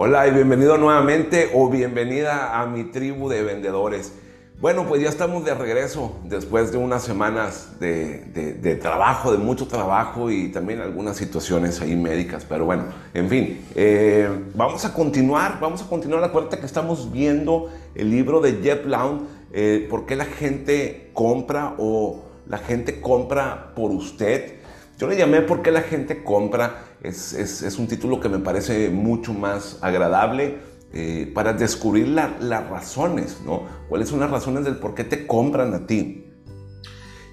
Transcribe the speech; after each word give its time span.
Hola 0.00 0.28
y 0.28 0.30
bienvenido 0.30 0.78
nuevamente 0.78 1.50
o 1.54 1.68
bienvenida 1.68 2.60
a 2.60 2.66
mi 2.66 2.84
tribu 2.84 3.28
de 3.28 3.42
vendedores. 3.42 4.12
Bueno, 4.60 4.86
pues 4.86 5.02
ya 5.02 5.08
estamos 5.08 5.44
de 5.44 5.54
regreso 5.54 6.20
después 6.22 6.70
de 6.70 6.78
unas 6.78 7.02
semanas 7.02 7.80
de, 7.80 8.78
trabajo, 8.80 9.32
de 9.32 9.38
mucho 9.38 9.66
trabajo 9.66 10.30
y 10.30 10.52
también 10.52 10.80
algunas 10.80 11.16
situaciones 11.16 11.80
ahí 11.80 11.96
médicas. 11.96 12.46
Pero 12.48 12.64
bueno, 12.64 12.84
en 13.12 13.28
fin, 13.28 13.66
eh, 13.74 14.28
vamos 14.54 14.84
a 14.84 14.94
continuar, 14.94 15.58
vamos 15.60 15.82
a 15.82 15.88
continuar. 15.88 16.22
Acuérdate 16.22 16.60
que 16.60 16.66
estamos 16.66 17.10
viendo 17.10 17.68
el 17.96 18.08
libro 18.08 18.40
de 18.40 18.60
Jeff 18.62 18.86
Lound, 18.86 19.22
eh, 19.52 19.84
¿por 19.90 20.06
qué 20.06 20.14
la 20.14 20.26
gente 20.26 21.10
compra 21.12 21.74
o 21.76 22.22
la 22.46 22.58
gente 22.58 23.00
compra 23.00 23.72
por 23.74 23.90
usted? 23.90 24.57
Yo 24.98 25.06
le 25.06 25.16
llamé 25.16 25.42
¿Por 25.42 25.62
qué 25.62 25.70
la 25.70 25.82
gente 25.82 26.24
compra? 26.24 26.82
Es, 27.00 27.32
es, 27.32 27.78
un 27.78 27.86
título 27.86 28.18
que 28.18 28.28
me 28.28 28.40
parece 28.40 28.90
mucho 28.90 29.32
más 29.32 29.78
agradable 29.80 30.58
eh, 30.92 31.30
para 31.32 31.52
descubrir 31.52 32.08
las 32.08 32.68
razones, 32.68 33.40
¿no? 33.46 33.62
¿Cuáles 33.88 34.08
son 34.08 34.18
las 34.18 34.28
razones 34.28 34.64
del 34.64 34.78
por 34.78 34.96
qué 34.96 35.04
te 35.04 35.24
compran 35.24 35.72
a 35.72 35.86
ti? 35.86 36.26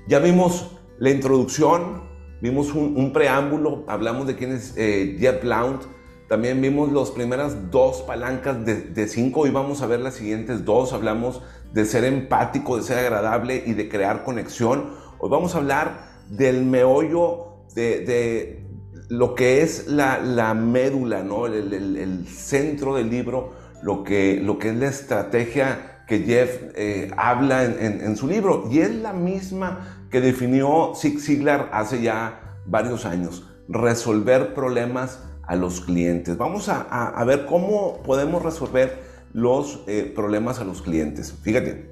Ya 0.07 0.19
vimos 0.19 0.77
la 0.99 1.09
introducción, 1.09 2.03
vimos 2.39 2.71
un, 2.71 3.11
preámbulo, 3.11 3.83
hablamos 3.87 4.27
de 4.27 4.35
quién 4.35 4.51
es 4.51 4.75
eh, 4.77 5.17
Jeff 5.19 5.41
Blount, 5.41 5.81
también 6.29 6.61
vimos 6.61 6.91
las 6.91 7.09
primeras 7.09 7.71
dos 7.71 8.03
palancas 8.03 8.63
de, 8.63 8.75
de 8.75 9.07
cinco 9.07 9.47
y 9.47 9.49
vamos 9.49 9.81
a 9.81 9.87
ver 9.87 10.01
las 10.01 10.13
siguientes 10.13 10.65
dos. 10.65 10.93
Hablamos 10.93 11.41
de 11.73 11.85
ser 11.85 12.03
empático, 12.03 12.77
de 12.77 12.83
ser 12.83 12.99
agradable 12.99 13.63
y 13.65 13.73
de 13.73 13.89
crear 13.89 14.23
conexión. 14.23 14.91
Hoy 15.17 15.31
vamos 15.31 15.55
a 15.55 15.57
hablar 15.57 16.13
del 16.29 16.63
meollo 16.63 17.54
de, 17.75 18.65
lo 19.09 19.35
que 19.35 19.61
es 19.61 19.87
la, 19.87 20.53
médula, 20.53 21.23
¿no? 21.23 21.45
El, 21.45 22.25
centro 22.27 22.95
del 22.95 23.09
libro, 23.09 23.53
lo 23.83 24.03
que, 24.03 24.39
lo 24.41 24.57
que 24.57 24.69
es 24.69 24.75
la 24.75 24.87
estrategia 24.87 26.03
que 26.07 26.19
Jeff 26.19 26.61
eh, 26.75 27.11
habla 27.17 27.65
en, 27.65 28.15
su 28.15 28.27
libro. 28.27 28.67
Y 28.71 28.79
es 28.79 28.95
la 28.95 29.13
misma 29.13 30.07
que 30.09 30.21
definió 30.21 30.93
Zig 30.95 31.19
Ziglar 31.19 31.69
hace 31.73 32.01
ya 32.01 32.59
varios 32.65 33.05
años, 33.05 33.45
resolver 33.67 34.53
problemas 34.53 35.19
a 35.43 35.55
los 35.55 35.81
clientes. 35.81 36.37
Vamos 36.37 36.69
a, 36.69 37.23
ver 37.25 37.45
cómo 37.45 38.01
podemos 38.03 38.41
resolver 38.41 39.03
los 39.33 39.83
eh, 39.87 40.11
problemas 40.15 40.59
a 40.59 40.63
los 40.63 40.81
clientes. 40.81 41.33
Fíjate, 41.43 41.91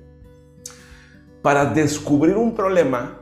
para 1.42 1.66
descubrir 1.66 2.38
un 2.38 2.56
problema, 2.56 3.20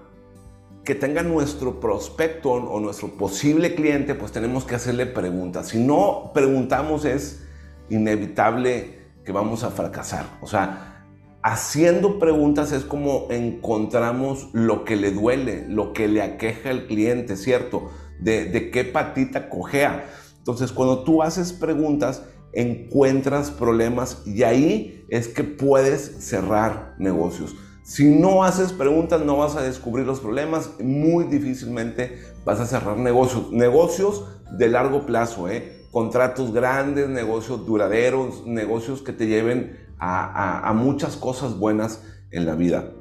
que 0.84 0.96
tenga 0.96 1.22
nuestro 1.22 1.80
prospecto 1.80 2.52
o 2.52 2.80
nuestro 2.80 3.10
posible 3.10 3.76
cliente, 3.76 4.16
pues 4.16 4.32
tenemos 4.32 4.66
que 4.66 4.76
hacerle 4.76 5.06
preguntas. 5.06 5.70
Si 5.70 5.80
no 5.80 6.32
preguntamos 6.34 7.06
es 7.06 7.44
inevitable 7.90 9.00
que 9.24 9.32
vamos 9.32 9.64
a 9.64 9.70
fracasar. 9.70 10.26
O 10.42 10.48
sea, 10.48 11.06
haciendo 11.44 12.18
preguntas 12.18 12.72
es 12.72 12.84
como 12.84 13.28
encontramos 13.30 14.50
lo 14.54 14.84
que 14.84 14.96
le 14.96 15.12
duele, 15.12 15.66
lo 15.68 15.94
que 15.94 16.08
le 16.08 16.22
aqueja 16.22 16.72
al 16.72 16.88
cliente, 16.88 17.36
¿cierto? 17.36 17.92
De, 18.20 18.46
de 18.46 18.72
qué 18.72 18.84
patita 18.84 19.50
cojea. 19.50 20.06
Entonces, 20.38 20.72
cuando 20.72 21.04
tú 21.04 21.22
haces 21.22 21.54
preguntas, 21.54 22.24
encuentras 22.54 23.52
problemas 23.52 24.24
y 24.26 24.44
ahí 24.44 25.06
es 25.10 25.28
que 25.28 25.44
puedes 25.44 26.26
cerrar 26.26 26.96
negocios. 26.98 27.56
Si 27.92 28.06
no 28.06 28.46
haces 28.46 28.72
preguntas, 28.72 29.22
no 29.26 29.36
vas 29.36 29.58
a 29.58 29.64
descubrir 29.64 30.06
los 30.06 30.22
problemas. 30.22 30.80
Muy 30.80 31.26
difícilmente 31.26 32.24
vas 32.46 32.62
a 32.62 32.66
cerrar 32.66 32.96
negocios. 32.96 33.52
Negocios 33.52 34.24
de 34.58 34.70
largo 34.70 35.06
plazo, 35.06 35.50
¿eh? 35.50 35.88
contratos 35.92 36.54
grandes, 36.54 37.10
negocios 37.10 37.66
duraderos, 37.66 38.48
negocios 38.48 39.02
que 39.02 39.12
te 39.12 39.28
lleven 39.28 39.78
a, 40.00 40.72
muchas 40.74 41.18
cosas 41.18 41.60
buenas 41.60 42.02
en 42.32 42.46
la 42.46 42.56
vida. 42.56 42.94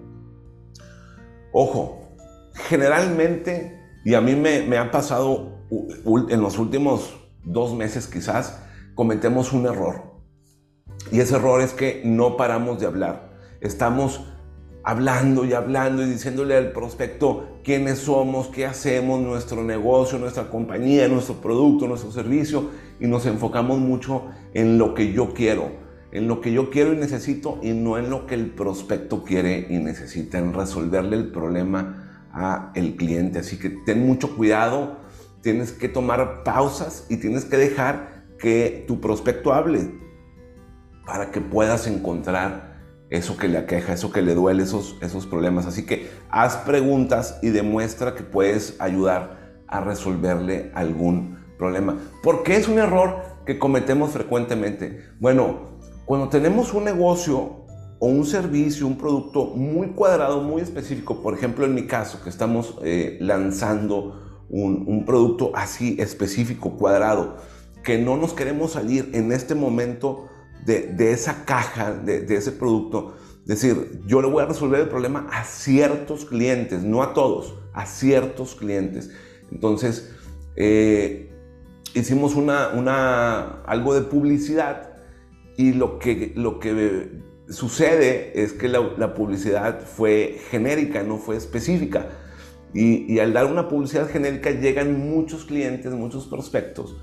Ojo, 1.52 2.16
generalmente, 2.54 3.80
y 4.04 4.14
a 4.14 4.20
mí 4.20 4.34
me, 4.34 4.62
me 4.62 4.76
ha 4.76 4.90
pasado 4.90 5.60
en 5.70 6.40
los 6.40 6.58
últimos 6.58 7.14
dos 7.44 7.76
meses 7.76 8.08
quizás, 8.08 8.60
cometemos 8.96 9.52
un 9.52 9.66
error. 9.66 10.16
Y 11.12 11.20
ese 11.20 11.36
error 11.36 11.60
es 11.60 11.74
que 11.74 12.02
no 12.04 12.36
paramos 12.36 12.80
de 12.80 12.86
hablar. 12.86 13.30
Estamos 13.60 14.29
hablando 14.82 15.44
y 15.44 15.52
hablando 15.52 16.02
y 16.02 16.06
diciéndole 16.06 16.56
al 16.56 16.72
prospecto 16.72 17.58
quiénes 17.64 17.98
somos, 17.98 18.48
qué 18.48 18.66
hacemos, 18.66 19.20
nuestro 19.20 19.62
negocio, 19.62 20.18
nuestra 20.18 20.48
compañía, 20.48 21.08
nuestro 21.08 21.36
producto, 21.36 21.86
nuestro 21.86 22.10
servicio 22.10 22.70
y 22.98 23.06
nos 23.06 23.26
enfocamos 23.26 23.78
mucho 23.78 24.26
en 24.54 24.78
lo 24.78 24.94
que 24.94 25.12
yo 25.12 25.34
quiero, 25.34 25.70
en 26.12 26.28
lo 26.28 26.40
que 26.40 26.52
yo 26.52 26.70
quiero 26.70 26.92
y 26.92 26.96
necesito 26.96 27.58
y 27.62 27.72
no 27.72 27.98
en 27.98 28.10
lo 28.10 28.26
que 28.26 28.34
el 28.34 28.50
prospecto 28.50 29.22
quiere 29.24 29.66
y 29.68 29.78
necesita, 29.78 30.38
en 30.38 30.54
resolverle 30.54 31.16
el 31.16 31.30
problema 31.30 32.28
a 32.32 32.72
el 32.74 32.96
cliente. 32.96 33.40
Así 33.40 33.58
que 33.58 33.70
ten 33.70 34.06
mucho 34.06 34.36
cuidado, 34.36 34.98
tienes 35.42 35.72
que 35.72 35.88
tomar 35.88 36.42
pausas 36.42 37.06
y 37.08 37.18
tienes 37.18 37.44
que 37.44 37.56
dejar 37.56 38.24
que 38.38 38.84
tu 38.88 39.00
prospecto 39.00 39.52
hable 39.52 39.90
para 41.04 41.30
que 41.30 41.40
puedas 41.40 41.86
encontrar 41.86 42.69
eso 43.10 43.36
que 43.36 43.48
le 43.48 43.58
aqueja, 43.58 43.92
eso 43.92 44.12
que 44.12 44.22
le 44.22 44.34
duele, 44.34 44.62
esos, 44.62 44.96
esos 45.02 45.26
problemas. 45.26 45.66
Así 45.66 45.84
que 45.84 46.10
haz 46.30 46.56
preguntas 46.58 47.38
y 47.42 47.50
demuestra 47.50 48.14
que 48.14 48.22
puedes 48.22 48.76
ayudar 48.80 49.62
a 49.66 49.80
resolverle 49.80 50.70
algún 50.74 51.38
problema. 51.58 51.96
¿Por 52.22 52.42
qué 52.42 52.56
es 52.56 52.68
un 52.68 52.78
error 52.78 53.22
que 53.44 53.58
cometemos 53.58 54.12
frecuentemente? 54.12 55.04
Bueno, 55.20 55.78
cuando 56.06 56.28
tenemos 56.28 56.72
un 56.72 56.84
negocio 56.84 57.66
o 58.00 58.06
un 58.06 58.24
servicio, 58.24 58.86
un 58.86 58.96
producto 58.96 59.44
muy 59.46 59.88
cuadrado, 59.88 60.40
muy 60.40 60.62
específico, 60.62 61.22
por 61.22 61.34
ejemplo 61.34 61.66
en 61.66 61.74
mi 61.74 61.86
caso, 61.86 62.22
que 62.22 62.30
estamos 62.30 62.78
eh, 62.82 63.18
lanzando 63.20 64.46
un, 64.48 65.04
producto 65.04 65.52
así 65.54 65.96
específico, 66.00 66.76
cuadrado, 66.76 67.36
que 67.84 67.98
no 67.98 68.16
nos 68.16 68.32
queremos 68.32 68.72
salir 68.72 69.10
en 69.12 69.32
este 69.32 69.54
momento 69.54 70.28
de, 70.64 71.12
esa 71.12 71.44
caja, 71.44 71.92
de, 71.92 72.34
ese 72.34 72.52
producto. 72.52 73.16
Decir, 73.44 74.02
yo 74.06 74.22
le 74.22 74.28
voy 74.28 74.42
a 74.42 74.46
resolver 74.46 74.80
el 74.80 74.88
problema 74.88 75.26
a 75.32 75.44
ciertos 75.44 76.24
clientes, 76.24 76.82
no 76.82 77.02
a 77.02 77.14
todos, 77.14 77.54
a 77.72 77.86
ciertos 77.86 78.54
clientes. 78.54 79.10
Entonces, 79.50 80.14
eh, 80.56 81.32
hicimos 81.94 82.34
una, 82.34 82.68
una, 82.68 83.62
algo 83.62 83.94
de 83.94 84.02
publicidad 84.02 84.94
y 85.56 85.72
lo 85.72 85.98
que, 85.98 86.32
lo 86.36 86.60
que 86.60 87.20
sucede 87.48 88.32
es 88.40 88.52
que 88.52 88.68
la, 88.68 89.14
publicidad 89.14 89.80
fue 89.80 90.38
genérica, 90.50 91.02
no 91.02 91.18
fue 91.18 91.36
específica. 91.36 92.08
Y, 92.72 93.18
al 93.18 93.32
dar 93.32 93.46
una 93.46 93.68
publicidad 93.68 94.08
genérica 94.08 94.50
llegan 94.52 95.10
muchos 95.10 95.44
clientes, 95.44 95.92
muchos 95.92 96.26
prospectos 96.28 96.96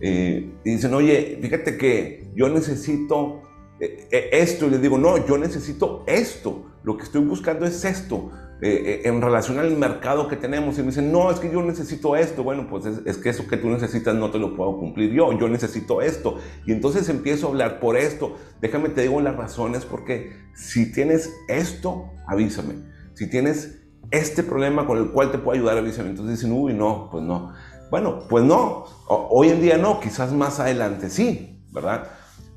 eh, 0.00 0.52
y 0.64 0.70
dicen, 0.70 0.94
oye, 0.94 1.38
fíjate 1.40 1.76
que 1.76 2.30
yo 2.34 2.48
necesito 2.48 3.42
eh, 3.80 4.08
eh, 4.10 4.28
esto. 4.32 4.66
Y 4.66 4.70
les 4.70 4.82
digo, 4.82 4.98
no, 4.98 5.26
yo 5.26 5.38
necesito 5.38 6.04
esto. 6.06 6.72
Lo 6.82 6.96
que 6.96 7.04
estoy 7.04 7.24
buscando 7.24 7.66
es 7.66 7.84
esto. 7.84 8.30
en 8.60 9.20
relación 9.20 9.58
al 9.58 9.76
mercado 9.76 10.28
que 10.28 10.36
tenemos. 10.36 10.78
Y 10.78 10.82
me 10.82 10.88
dicen, 10.88 11.12
no, 11.12 11.30
es 11.30 11.38
que 11.38 11.50
yo 11.50 11.62
necesito 11.62 12.16
esto. 12.16 12.42
Bueno, 12.42 12.66
pues 12.68 12.86
es, 12.86 13.18
que 13.18 13.30
eso 13.30 13.46
que 13.46 13.56
tú 13.56 13.68
necesitas 13.68 14.14
no 14.14 14.30
te 14.30 14.38
lo 14.38 14.56
puedo 14.56 14.78
cumplir 14.78 15.12
yo. 15.12 15.38
Yo 15.38 15.48
necesito 15.48 16.00
esto. 16.02 16.38
Y 16.66 16.72
entonces 16.72 17.08
empiezo 17.08 17.46
a 17.46 17.50
hablar 17.50 17.80
por 17.80 17.96
esto. 17.96 18.36
Déjame 18.60 18.90
te 18.90 19.02
digo 19.02 19.20
las 19.20 19.36
razones 19.36 19.84
porque 19.84 20.32
si 20.54 20.92
tienes 20.92 21.32
esto, 21.48 22.10
avísame. 22.26 22.74
Si 23.14 23.28
tienes 23.28 23.80
este 24.10 24.42
problema 24.42 24.86
con 24.86 24.98
el 24.98 25.10
cual 25.10 25.30
te 25.30 25.38
puedo 25.38 25.58
ayudar, 25.58 25.78
avísame. 25.78 26.10
Entonces 26.10 26.38
dicen, 26.38 26.52
uy, 26.52 26.74
no, 26.74 27.08
pues 27.10 27.24
no. 27.24 27.52
Bueno, 27.90 28.20
pues 28.28 28.44
no, 28.44 28.84
hoy 29.08 29.48
en 29.50 29.60
día 29.60 29.78
no, 29.78 30.00
quizás 30.00 30.32
más 30.32 30.60
adelante 30.60 31.10
sí, 31.10 31.62
¿verdad? 31.70 32.08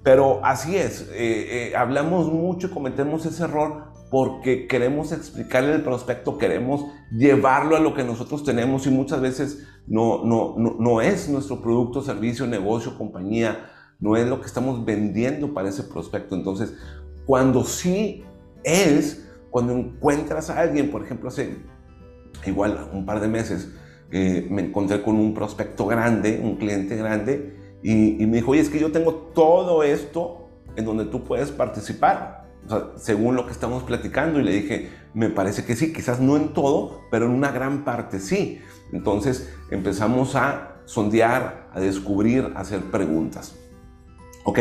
Pero 0.03 0.39
así 0.44 0.77
es, 0.77 1.01
eh, 1.12 1.69
eh, 1.69 1.75
hablamos 1.75 2.31
mucho 2.31 2.71
cometemos 2.71 3.25
ese 3.25 3.44
error 3.44 3.91
porque 4.09 4.68
queremos 4.68 5.12
explicarle 5.12 5.74
al 5.74 5.83
prospecto, 5.83 6.38
queremos 6.38 6.85
llevarlo 7.12 7.75
a 7.75 7.79
lo 7.79 7.94
que 7.94 8.03
nosotros 8.03 8.44
tenemos 8.44 8.88
y 8.88 8.89
muchas 8.89 9.19
veces 9.19 9.68
no, 9.85 10.24
no, 10.24 10.56
no, 10.57 11.01
es 11.01 11.27
nuestro 11.30 11.62
producto, 11.62 12.01
servicio, 12.01 12.47
negocio, 12.47 12.97
compañía, 12.97 13.69
no 14.00 14.15
es 14.15 14.27
lo 14.27 14.39
que 14.39 14.47
estamos 14.47 14.85
vendiendo 14.85 15.53
para 15.53 15.69
ese 15.69 15.83
prospecto. 15.83 16.35
Entonces, 16.35 16.73
cuando 17.25 17.65
sí 17.65 18.23
es, 18.63 19.27
cuando 19.50 19.73
encuentras 19.73 20.50
a 20.50 20.59
alguien, 20.62 20.89
por 20.89 21.03
ejemplo, 21.03 21.30
hace 21.30 21.57
igual 22.45 22.89
un 22.94 23.06
par 23.06 23.19
de 23.19 23.27
meses, 23.27 23.73
me 24.12 24.62
encontré 24.62 25.01
con 25.01 25.15
un 25.15 25.33
prospecto 25.33 25.86
grande, 25.86 26.39
un 26.42 26.56
cliente 26.56 26.95
grande, 26.95 27.56
y, 27.83 28.25
me 28.25 28.38
dijo, 28.38 28.51
oye, 28.51 28.62
es 28.62 28.69
que 28.69 28.80
yo 28.80 28.92
tengo 28.92 29.13
todo 29.13 29.83
esto 29.83 30.50
en 30.75 30.86
donde 30.86 31.06
tú 31.06 31.24
puedes 31.24 31.51
participar, 31.51 32.48
según 32.98 33.36
lo 33.36 33.45
que 33.45 33.51
estamos 33.51 33.83
platicando, 33.83 34.39
y 34.39 34.44
le 34.44 34.51
dije, 34.51 34.89
me 35.13 35.30
parece 35.30 35.63
que 35.63 35.75
sí, 35.75 35.94
quizás 35.94 36.19
no 36.19 36.36
en 36.36 36.54
todo, 36.54 37.01
pero 37.12 37.25
en 37.25 37.31
una 37.31 37.51
gran 37.51 37.83
parte 37.83 38.19
sí. 38.19 38.59
Entonces 38.92 39.54
empezamos 39.71 40.36
a 40.36 40.81
sondear, 40.86 41.69
a 41.74 41.80
descubrir, 41.80 42.51
a 42.56 42.62
hacer 42.62 42.81
preguntas. 42.81 43.56
Ok, 44.44 44.59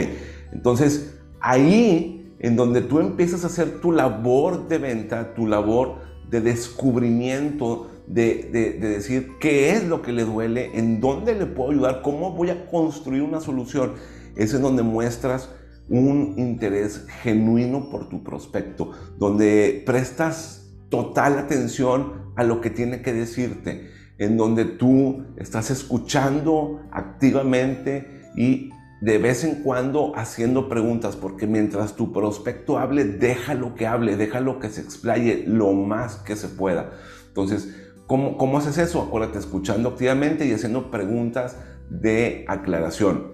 entonces 0.53 1.19
ahí 1.41 2.35
en 2.39 2.57
donde 2.57 2.81
tú 2.81 3.01
empiezas 3.01 3.45
a 3.45 3.47
hacer 3.47 3.81
tu 3.81 3.93
labor 3.93 4.69
de 4.69 4.79
venta, 4.79 5.35
tu 5.35 5.47
labor 5.47 5.97
de 6.29 6.41
descubrimiento, 6.41 7.91
de, 8.07 8.49
de, 8.53 8.89
decir 8.89 9.33
qué 9.41 9.73
es 9.73 9.85
lo 9.85 10.03
que 10.03 10.13
le 10.13 10.25
duele, 10.25 10.71
en 10.75 11.01
dónde 11.01 11.35
le 11.35 11.47
puedo 11.47 11.71
ayudar, 11.71 12.03
cómo 12.03 12.33
voy 12.33 12.51
a 12.51 12.67
construir 12.67 13.23
una 13.23 13.41
solución, 13.41 13.95
es 14.37 14.55
en 14.55 14.63
donde 14.63 14.83
muestras 14.83 15.51
un 15.89 16.35
interés 16.37 17.07
genuino 17.23 17.91
por 17.91 18.09
tu 18.09 18.23
prospecto, 18.23 18.93
donde 19.19 19.83
prestas 19.87 20.69
total 20.89 21.39
atención 21.39 22.33
a 22.37 22.45
lo 22.45 22.61
que 22.61 22.71
tiene 22.71 23.03
que 23.03 23.13
decirte, 23.13 23.91
en 24.19 24.37
donde 24.37 24.65
tú 24.65 25.25
estás 25.37 25.71
escuchando 25.71 26.81
activamente 26.91 28.23
y 28.37 28.71
de 29.01 29.19
vez 29.19 29.45
en 29.45 29.63
cuando 29.63 30.17
haciendo 30.17 30.69
preguntas, 30.69 31.17
porque 31.17 31.47
mientras 31.47 31.97
tu 31.97 32.13
prospecto 32.13 32.79
hable, 32.79 33.05
déjalo 33.05 33.75
que 33.75 33.87
hable, 33.87 34.17
déjalo 34.17 34.59
que 34.59 34.71
se 34.71 34.81
explaye 34.81 35.45
lo 35.47 35.73
más 35.73 36.17
que 36.17 36.35
se 36.35 36.49
pueda. 36.49 36.93
Entonces, 37.29 37.75
¿cómo, 38.07 38.37
cómo 38.37 38.59
haces 38.59 38.79
eso? 38.79 39.03
Acuérdate, 39.03 39.39
escuchando 39.39 39.91
activamente 39.91 40.47
y 40.47 40.53
haciendo 40.53 40.91
preguntas 40.91 41.57
de 41.91 42.45
aclaración. 42.49 43.33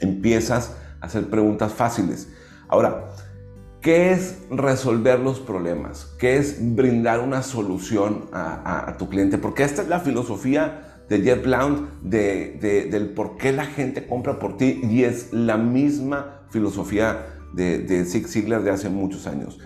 Empiezas 0.00 0.76
a 1.00 1.06
hacer 1.06 1.28
preguntas 1.30 1.72
fáciles. 1.72 2.28
Ahora, 2.68 3.10
¿qué 3.80 4.12
es 4.12 4.38
resolver 4.50 5.20
los 5.20 5.40
problemas? 5.40 6.14
¿Qué 6.18 6.36
es 6.36 6.74
brindar 6.74 7.20
una 7.20 7.42
solución 7.42 8.26
a 8.32 8.96
tu 8.98 9.08
cliente? 9.08 9.38
Porque 9.38 9.64
esta 9.64 9.82
es 9.82 9.88
la 9.88 10.00
filosofía 10.00 10.94
de 11.08 11.20
Jeff 11.20 11.44
Blount, 11.44 12.02
de, 12.02 12.88
del 12.90 13.10
por 13.10 13.36
qué 13.36 13.52
la 13.52 13.66
gente 13.66 14.06
compra 14.06 14.38
por 14.38 14.56
ti 14.56 14.80
y 14.82 15.04
es 15.04 15.32
la 15.32 15.56
misma 15.56 16.46
filosofía 16.50 17.26
de, 17.52 17.78
de 17.78 18.04
Zig 18.04 18.26
Ziglar 18.26 18.62
de 18.62 18.70
hace 18.70 18.88
muchos 18.88 19.26
años. 19.26 19.58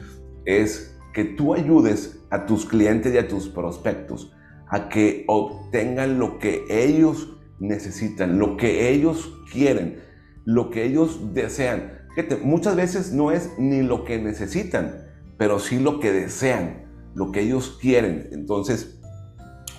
Es 0.45 0.97
que 1.15 1.25
tú 1.25 1.55
ayudes 1.55 2.18
a 2.31 2.47
tus 2.47 2.67
clientes 2.67 3.15
y 3.15 3.19
a 3.19 3.29
tus 3.29 3.49
prospectos 3.49 4.33
a 4.71 4.89
que 4.89 5.25
obtengan 5.27 6.19
lo 6.19 6.39
que 6.39 6.65
ellos 6.69 7.29
necesitan, 7.59 8.39
lo 8.39 8.57
que 8.57 8.91
ellos 8.91 9.33
quieren, 9.51 10.03
lo 10.45 10.71
que 10.71 10.85
ellos 10.85 11.35
desean. 11.35 12.07
muchas 12.43 12.77
veces 12.77 13.13
no 13.13 13.31
es 13.31 13.51
ni 13.59 13.83
lo 13.83 14.05
que 14.05 14.19
necesitan, 14.19 15.07
pero 15.37 15.59
sí 15.59 15.79
lo 15.79 16.01
que 16.01 16.13
desean, 16.13 16.87
lo 17.15 17.33
que 17.33 17.41
ellos 17.41 17.79
quieren. 17.81 18.29
Entonces, 18.33 19.01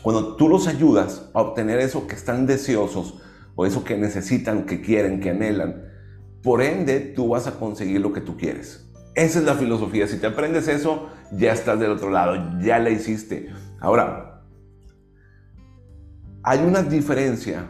cuando 0.02 0.36
tú 0.36 0.48
los 0.50 0.68
ayudas 0.68 1.30
a 1.34 1.42
obtener 1.42 1.80
eso 1.80 2.08
que 2.08 2.16
están 2.16 2.48
deseosos 2.48 3.22
o 3.56 3.66
eso 3.66 3.84
que 3.84 3.98
necesitan, 3.98 4.66
que 4.66 4.82
quieren, 4.82 5.20
que 5.20 5.32
anhelan, 5.32 5.84
por 6.42 6.62
ende 6.62 7.00
tú 7.00 7.30
vas 7.30 7.48
a 7.48 7.60
conseguir 7.60 8.00
lo 8.02 8.14
que 8.14 8.22
tú 8.22 8.38
quieres. 8.38 8.90
Esa 9.16 9.40
es 9.40 9.46
la 9.46 9.56
filosofía. 9.56 10.08
Si 10.08 10.18
te 10.18 10.28
aprendes 10.28 10.68
eso, 10.70 11.10
ya 11.32 11.54
estás 11.54 11.80
del 11.80 11.92
otro 11.92 12.10
lado, 12.10 12.60
ya 12.62 12.80
la 12.80 12.90
hiciste. 12.90 13.50
Ahora, 13.80 14.44
hay 16.44 16.60
una 16.60 16.84
diferencia 16.84 17.68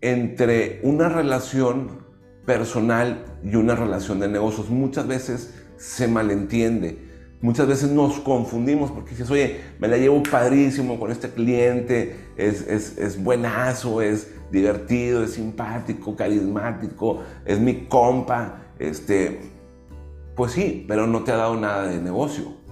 entre 0.00 0.80
una 0.82 1.08
relación 1.08 2.04
personal 2.44 3.24
y 3.42 3.56
una 3.56 3.74
relación 3.74 4.20
de 4.20 4.28
negocios. 4.28 4.68
Muchas 4.70 5.06
veces 5.06 5.54
se 5.76 6.08
malentiende. 6.08 6.98
Muchas 7.40 7.66
veces 7.66 7.90
nos 7.90 8.20
confundimos 8.20 8.90
porque 8.90 9.10
dices, 9.10 9.30
oye, 9.30 9.60
me 9.78 9.86
la 9.86 9.98
llevo 9.98 10.22
padrísimo 10.22 10.98
con 10.98 11.10
este 11.10 11.28
cliente, 11.30 12.16
es, 12.36 12.66
es, 12.68 12.96
es 12.96 13.22
buenazo, 13.22 14.00
es 14.00 14.30
divertido, 14.50 15.22
es 15.22 15.32
simpático, 15.32 16.16
carismático, 16.16 17.22
es 17.44 17.60
mi 17.60 17.86
compa. 17.86 18.62
Este, 18.78 19.40
pues 20.34 20.52
sí, 20.52 20.84
pero 20.88 21.06
no 21.06 21.22
te 21.22 21.32
ha 21.32 21.36
dado 21.36 21.56
nada 21.56 21.86
de 21.86 22.00
negocio. 22.00 22.63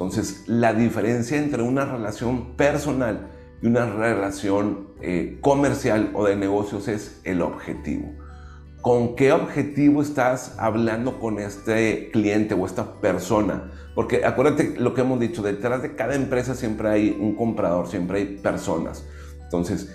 Entonces, 0.00 0.44
la 0.46 0.72
diferencia 0.72 1.36
entre 1.36 1.62
una 1.62 1.84
relación 1.84 2.56
personal 2.56 3.28
y 3.60 3.66
una 3.66 3.84
relación 3.84 4.88
eh, 5.02 5.36
comercial 5.42 6.10
o 6.14 6.24
de 6.24 6.36
negocios 6.36 6.88
es 6.88 7.20
el 7.24 7.42
objetivo. 7.42 8.10
¿Con 8.80 9.14
qué 9.14 9.32
objetivo 9.32 10.00
estás 10.00 10.54
hablando 10.58 11.20
con 11.20 11.38
este 11.38 12.08
cliente 12.12 12.54
o 12.54 12.64
esta 12.64 12.94
persona? 13.02 13.72
Porque 13.94 14.24
acuérdate 14.24 14.74
lo 14.78 14.94
que 14.94 15.02
hemos 15.02 15.20
dicho, 15.20 15.42
detrás 15.42 15.82
de 15.82 15.94
cada 15.94 16.14
empresa 16.14 16.54
siempre 16.54 16.88
hay 16.88 17.18
un 17.20 17.36
comprador, 17.36 17.86
siempre 17.86 18.20
hay 18.20 18.38
personas. 18.38 19.04
Entonces, 19.42 19.94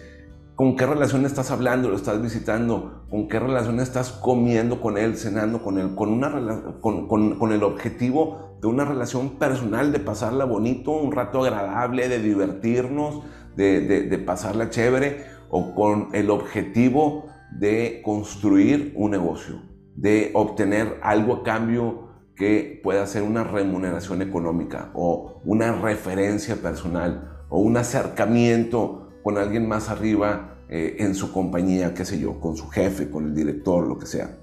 ¿con 0.53 0.75
qué 0.75 0.85
relación 0.85 1.25
estás 1.25 1.49
hablando? 1.49 1.89
¿Lo 1.89 1.95
estás 1.95 2.21
visitando? 2.21 3.07
¿Con 3.09 3.27
qué 3.27 3.39
relación 3.39 3.79
estás 3.79 4.11
comiendo 4.11 4.81
con 4.81 4.99
él, 4.99 5.17
cenando 5.17 5.63
con 5.63 5.79
él? 5.79 5.95
Con, 5.95 6.09
una, 6.09 6.61
con, 6.79 7.07
con, 7.07 7.51
el 7.51 7.63
objetivo 7.63 8.44
de 8.61 8.67
una 8.67 8.85
relación 8.85 9.37
personal, 9.37 9.91
de 9.91 9.99
pasarla 9.99 10.45
bonito, 10.45 10.91
un 10.91 11.11
rato 11.11 11.43
agradable, 11.43 12.09
de 12.09 12.19
divertirnos, 12.19 13.23
de, 13.55 13.81
de, 13.81 14.03
de 14.03 14.17
pasarla 14.17 14.69
chévere, 14.69 15.25
o 15.49 15.73
con 15.75 16.09
el 16.13 16.29
objetivo 16.29 17.27
de 17.51 18.01
construir 18.03 18.93
un 18.95 19.11
negocio, 19.11 19.61
de 19.95 20.31
obtener 20.33 20.99
algo 21.01 21.35
a 21.35 21.43
cambio 21.43 22.05
que 22.35 22.81
pueda 22.83 23.07
ser 23.07 23.23
una 23.23 23.43
remuneración 23.43 24.21
económica 24.21 24.91
o 24.93 25.41
una 25.45 25.71
referencia 25.71 26.55
personal 26.55 27.45
o 27.49 27.59
un 27.59 27.77
acercamiento 27.77 29.09
con 29.23 29.37
alguien 29.37 29.67
más 29.67 29.89
arriba 29.89 30.59
eh, 30.67 30.97
en 30.99 31.15
su 31.15 31.31
compañía, 31.31 31.93
qué 31.93 32.05
sé 32.05 32.19
yo, 32.19 32.39
con 32.39 32.57
su 32.57 32.67
jefe, 32.67 33.09
con 33.09 33.25
el 33.25 33.35
director, 33.35 33.87
lo 33.87 33.97
que 33.97 34.05
sea. 34.05 34.37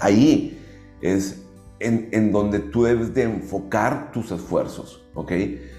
Ahí 0.00 0.58
es 1.00 1.47
en, 1.80 2.32
donde 2.32 2.58
tú 2.58 2.84
debes 2.84 3.14
de 3.14 3.22
enfocar 3.22 4.12
tus 4.12 4.30
esfuerzos, 4.30 5.02
¿ok? 5.14 5.32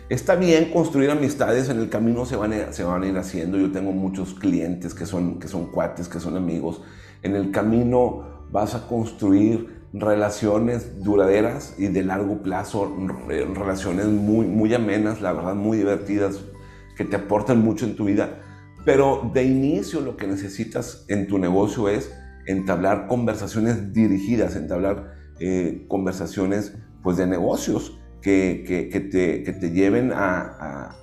Está 0.10 0.36
bien 0.36 0.72
construir 0.72 1.12
amistades, 1.12 1.70
en 1.70 1.80
el 1.80 1.90
camino 1.90 2.26
se 2.26 2.36
van, 2.36 2.54
a, 2.54 2.74
se 2.74 2.84
van 2.84 3.04
ir 3.04 3.18
haciendo. 3.18 3.58
Yo 3.58 3.72
tengo 3.72 3.92
muchos 3.92 4.34
clientes 4.34 4.94
que 4.94 5.06
son, 5.06 5.40
que 5.40 5.48
son 5.48 5.68
cuates, 5.68 6.08
que 6.08 6.20
son 6.20 6.36
amigos. 6.36 6.82
En 7.22 7.36
el 7.36 7.52
camino 7.52 8.48
vas 8.52 8.74
a 8.76 8.88
construir 8.88 9.80
relaciones 9.94 11.04
duraderas 11.04 11.76
y 11.78 11.88
de 11.88 12.04
largo 12.04 12.42
plazo, 12.42 12.96
relaciones 13.28 14.08
muy, 14.08 14.46
muy 14.46 14.74
amenas, 14.74 15.22
la 15.22 15.34
verdad, 15.34 15.56
muy 15.56 15.78
divertidas, 15.78 16.40
que 16.96 17.06
te 17.06 17.16
aportan 17.16 17.62
mucho 17.64 17.86
en 17.86 17.96
tu 17.96 18.06
vida. 18.06 18.42
Pero 18.86 19.30
de 19.34 19.44
inicio 19.44 20.02
lo 20.02 20.16
que 20.16 20.28
necesitas 20.28 21.06
en 21.08 21.28
tu 21.28 21.38
negocio 21.38 21.90
es 21.90 22.12
entablar 22.48 23.08
conversaciones 23.08 23.94
dirigidas, 23.94 24.56
entablar 24.56 25.19
eh, 25.40 25.86
conversaciones 25.88 26.74
pues, 27.04 27.18
de 27.18 27.28
negocios 27.28 27.98
que, 28.22 28.64
que, 28.68 29.00
te, 29.00 29.44
que 29.44 29.54
te, 29.54 29.72
lleven 29.72 30.12
a, 30.12 30.96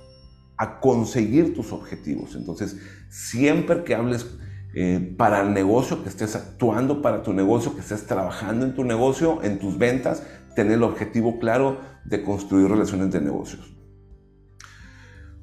a, 0.57 0.79
conseguir 0.79 1.55
tus 1.55 1.71
objetivos. 1.71 2.35
Entonces, 2.35 2.77
siempre 3.09 3.83
que 3.83 3.95
hables 3.95 4.27
eh, 4.75 5.15
para 5.17 5.41
el 5.41 5.53
negocio, 5.53 6.03
que 6.03 6.09
estés 6.09 6.35
actuando 6.35 7.01
para 7.01 7.23
tu 7.23 7.33
negocio, 7.33 7.73
que 7.73 7.81
estés 7.81 8.05
trabajando 8.05 8.65
en 8.65 8.75
tu 8.75 8.83
negocio, 8.83 9.41
en 9.41 9.59
tus 9.59 9.77
ventas, 9.77 10.23
tener 10.55 10.73
el 10.73 10.83
objetivo 10.83 11.39
claro 11.39 11.79
de 12.05 12.23
construir 12.23 12.69
relaciones 12.69 13.11
de 13.11 13.21
negocios. 13.21 13.75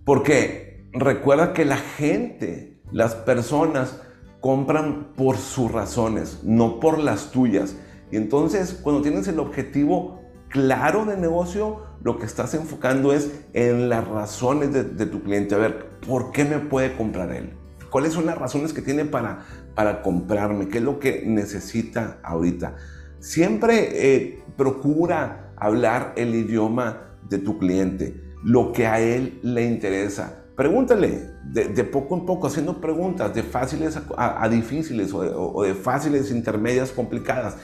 Porque 0.05 0.87
recuerda 0.93 1.53
que 1.53 1.65
la 1.65 1.79
gente, 1.79 2.81
las 2.93 3.15
personas, 3.15 4.01
compran 4.41 5.15
por 5.17 5.39
sus 5.39 5.73
razones, 5.73 6.41
no 6.45 6.79
por 6.79 6.99
las 6.99 7.31
tuyas. 7.31 7.77
Y 8.11 8.17
entonces, 8.17 8.79
cuando 8.83 9.03
tienes 9.03 9.29
el 9.29 9.39
objetivo 9.39 10.21
claro 10.49 11.05
de 11.05 11.17
negocio, 11.17 11.83
lo 12.03 12.19
que 12.19 12.27
estás 12.27 12.55
enfocando 12.55 13.13
es 13.13 13.31
en 13.53 13.89
las 13.89 14.07
razones 14.07 14.73
de, 14.73 14.85
de 14.85 15.07
tu 15.07 15.23
cliente. 15.23 15.55
A 15.55 15.59
ver, 15.59 15.91
¿por 16.07 16.33
qué 16.33 16.45
me 16.45 16.59
puede 16.59 16.97
comprar 16.97 17.33
él? 17.33 17.55
¿Cuáles 17.95 18.13
son 18.13 18.27
las 18.27 18.37
razones 18.37 18.73
que 18.73 18.83
tiene 18.83 19.05
para, 19.05 19.47
para 19.77 20.03
comprarme? 20.03 20.67
¿Qué 20.67 20.79
es 20.79 20.85
lo 20.85 20.99
que 20.99 21.23
necesita 21.27 22.19
ahorita? 22.25 22.75
Siempre 23.21 23.89
eh, 23.93 24.43
procura 24.57 25.53
hablar 25.57 26.13
el 26.17 26.35
idioma 26.35 27.17
de 27.29 27.39
tu 27.39 27.57
cliente, 27.57 28.21
lo 28.43 28.73
que 28.73 28.89
a 28.89 28.99
él 28.99 29.39
le 29.45 29.65
interesa. 29.65 30.45
Pregúntale 30.57 31.31
de, 31.45 31.85
poco 31.85 32.17
en 32.17 32.27
poco, 32.27 32.49
haciendo 32.49 32.81
preguntas 32.81 33.33
de 33.33 33.45
fáciles 33.45 33.97
a, 34.17 34.49
difíciles 34.49 35.13
o 35.15 35.63
de, 35.63 35.75
fáciles, 35.75 36.33
intermedias, 36.33 36.91
complicadas. 36.91 37.59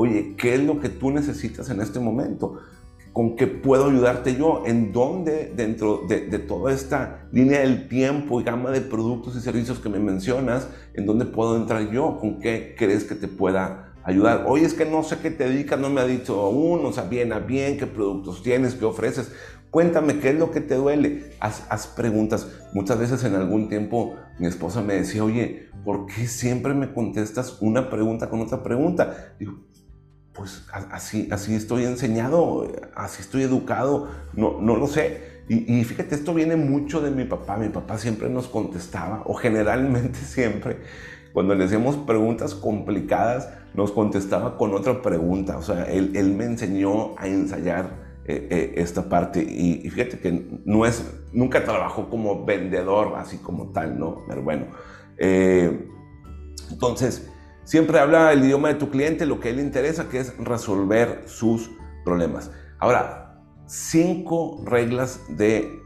Oye, 0.00 0.36
¿qué 0.36 0.54
es 0.54 0.62
lo 0.62 0.78
que 0.78 0.88
tú 0.88 1.10
necesitas 1.10 1.68
en 1.70 1.80
este 1.80 1.98
momento? 1.98 2.60
con 3.12 3.34
qué 3.34 3.48
puedo 3.48 3.86
ayudarte 3.86 4.36
yo, 4.36 4.62
en 4.64 4.92
dónde 4.92 5.52
dentro 5.56 6.04
de, 6.06 6.20
toda 6.38 6.72
esta 6.72 7.26
línea 7.32 7.60
del 7.60 7.88
tiempo 7.88 8.40
y 8.40 8.44
gama 8.44 8.70
de 8.70 8.80
productos 8.80 9.34
y 9.34 9.40
servicios 9.40 9.80
que 9.80 9.88
me 9.88 9.98
mencionas, 9.98 10.68
en 10.94 11.04
dónde 11.04 11.24
puedo 11.24 11.56
entrar 11.56 11.90
yo, 11.90 12.18
con 12.20 12.38
qué 12.38 12.76
crees 12.78 13.02
que 13.02 13.16
te 13.16 13.26
pueda 13.26 13.92
ayudar. 14.04 14.44
Oye, 14.46 14.66
es 14.66 14.74
que 14.74 14.84
no 14.84 15.02
sé 15.02 15.18
qué 15.18 15.32
te 15.32 15.48
dedicas, 15.48 15.80
no 15.80 15.90
me 15.90 16.00
ha 16.00 16.06
dicho 16.06 16.40
aún, 16.40 16.86
o 16.86 16.92
sea, 16.92 17.04
bien 17.04 17.32
a 17.32 17.40
bien, 17.40 17.76
qué 17.76 17.88
productos 17.88 18.44
tienes, 18.44 18.76
qué 18.76 18.84
ofreces. 18.84 19.32
Cuéntame 19.72 20.20
qué 20.20 20.30
es 20.30 20.38
lo 20.38 20.52
que 20.52 20.60
te 20.60 20.76
duele. 20.76 21.32
Haz, 21.40 21.66
haz, 21.70 21.88
preguntas. 21.88 22.46
Muchas 22.72 23.00
veces 23.00 23.24
en 23.24 23.34
algún 23.34 23.68
tiempo 23.68 24.14
mi 24.38 24.46
esposa 24.46 24.80
me 24.80 24.94
decía, 24.94 25.24
oye, 25.24 25.70
¿por 25.84 26.06
qué 26.06 26.28
siempre 26.28 26.72
me 26.72 26.94
contestas 26.94 27.60
una 27.60 27.90
pregunta 27.90 28.30
con 28.30 28.40
otra 28.40 28.62
pregunta? 28.62 29.34
Digo, 29.40 29.54
pues 30.38 30.64
así, 30.70 31.28
así 31.32 31.56
estoy 31.56 31.84
enseñado, 31.84 32.72
así 32.94 33.22
estoy 33.22 33.42
educado, 33.42 34.08
no, 34.34 34.60
no 34.60 34.76
lo 34.76 34.86
sé. 34.86 35.42
Y, 35.48 35.80
y, 35.80 35.84
fíjate, 35.84 36.14
esto 36.14 36.32
viene 36.32 36.54
mucho 36.54 37.00
de 37.00 37.10
mi 37.10 37.24
papá. 37.24 37.56
Mi 37.56 37.70
papá 37.70 37.98
siempre 37.98 38.28
nos 38.28 38.46
contestaba, 38.46 39.22
o 39.24 39.34
generalmente 39.34 40.18
siempre, 40.24 40.78
cuando 41.32 41.56
le 41.56 41.64
hacíamos 41.64 41.96
preguntas 41.96 42.54
complicadas, 42.54 43.48
nos 43.74 43.90
contestaba 43.90 44.56
con 44.56 44.72
otra 44.74 45.02
pregunta. 45.02 45.58
O 45.58 45.62
sea, 45.62 45.84
él, 45.84 46.12
él 46.14 46.34
me 46.34 46.44
enseñó 46.44 47.18
a 47.18 47.26
ensayar 47.26 48.08
eh, 48.26 48.46
eh, 48.50 48.72
esta 48.76 49.08
parte. 49.08 49.42
Y, 49.42 49.90
fíjate 49.90 50.20
que 50.20 50.60
no 50.64 50.86
es, 50.86 51.04
nunca 51.32 51.64
trabajó 51.64 52.08
como 52.08 52.44
vendedor, 52.44 53.14
así 53.16 53.38
como 53.38 53.70
tal, 53.70 53.98
¿no? 53.98 54.22
Pero 54.28 54.42
bueno. 54.42 54.66
Eh, 55.16 55.88
entonces, 56.70 57.28
siempre 57.68 57.98
habla 57.98 58.32
el 58.32 58.42
idioma 58.42 58.68
de 58.68 58.76
tu 58.76 58.88
cliente, 58.88 59.26
lo 59.26 59.40
que 59.40 59.48
a 59.48 59.50
él 59.50 59.58
le 59.58 59.62
interesa, 59.62 60.08
que 60.08 60.20
es 60.20 60.34
resolver 60.38 61.24
sus 61.26 61.70
problemas. 62.02 62.50
Ahora, 62.78 63.42
cinco 63.66 64.62
reglas 64.64 65.20
de, 65.28 65.82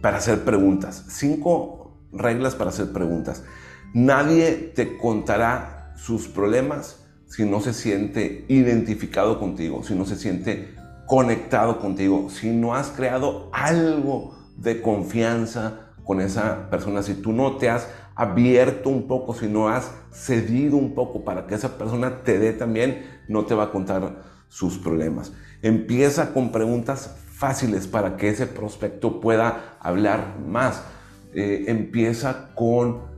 para 0.00 0.16
hacer 0.16 0.42
preguntas. 0.42 1.04
Cinco 1.10 2.00
reglas 2.12 2.54
para 2.54 2.70
hacer 2.70 2.92
preguntas. 2.92 3.44
Nadie 3.92 4.72
te 4.74 4.96
contará 4.96 5.92
sus 5.96 6.28
problemas 6.28 7.04
si 7.26 7.44
no 7.44 7.60
se 7.60 7.74
siente 7.74 8.46
identificado 8.48 9.38
contigo, 9.38 9.82
si 9.82 9.94
no 9.94 10.06
se 10.06 10.16
siente 10.16 10.74
conectado 11.06 11.78
contigo, 11.78 12.30
si 12.30 12.48
no 12.50 12.74
has 12.74 12.88
creado 12.88 13.50
algo 13.52 14.34
de 14.56 14.80
confianza 14.80 15.92
con 16.04 16.22
esa 16.22 16.70
persona, 16.70 17.02
si 17.02 17.14
tú 17.14 17.32
no 17.32 17.58
te 17.58 17.68
has 17.68 17.88
abierto 18.20 18.90
un 18.90 19.06
poco, 19.06 19.34
si 19.34 19.46
no 19.46 19.68
has 19.68 19.92
cedido 20.12 20.76
un 20.76 20.94
poco 20.94 21.24
para 21.24 21.46
que 21.46 21.54
esa 21.54 21.78
persona 21.78 22.22
te 22.22 22.38
dé 22.38 22.52
también, 22.52 23.06
no 23.28 23.46
te 23.46 23.54
va 23.54 23.64
a 23.64 23.70
contar 23.70 24.22
sus 24.48 24.78
problemas. 24.78 25.32
Empieza 25.62 26.34
con 26.34 26.52
preguntas 26.52 27.16
fáciles 27.32 27.86
para 27.86 28.16
que 28.16 28.28
ese 28.28 28.46
prospecto 28.46 29.20
pueda 29.20 29.76
hablar 29.80 30.36
más. 30.46 30.84
Eh, 31.32 31.64
empieza 31.68 32.50
con 32.54 33.08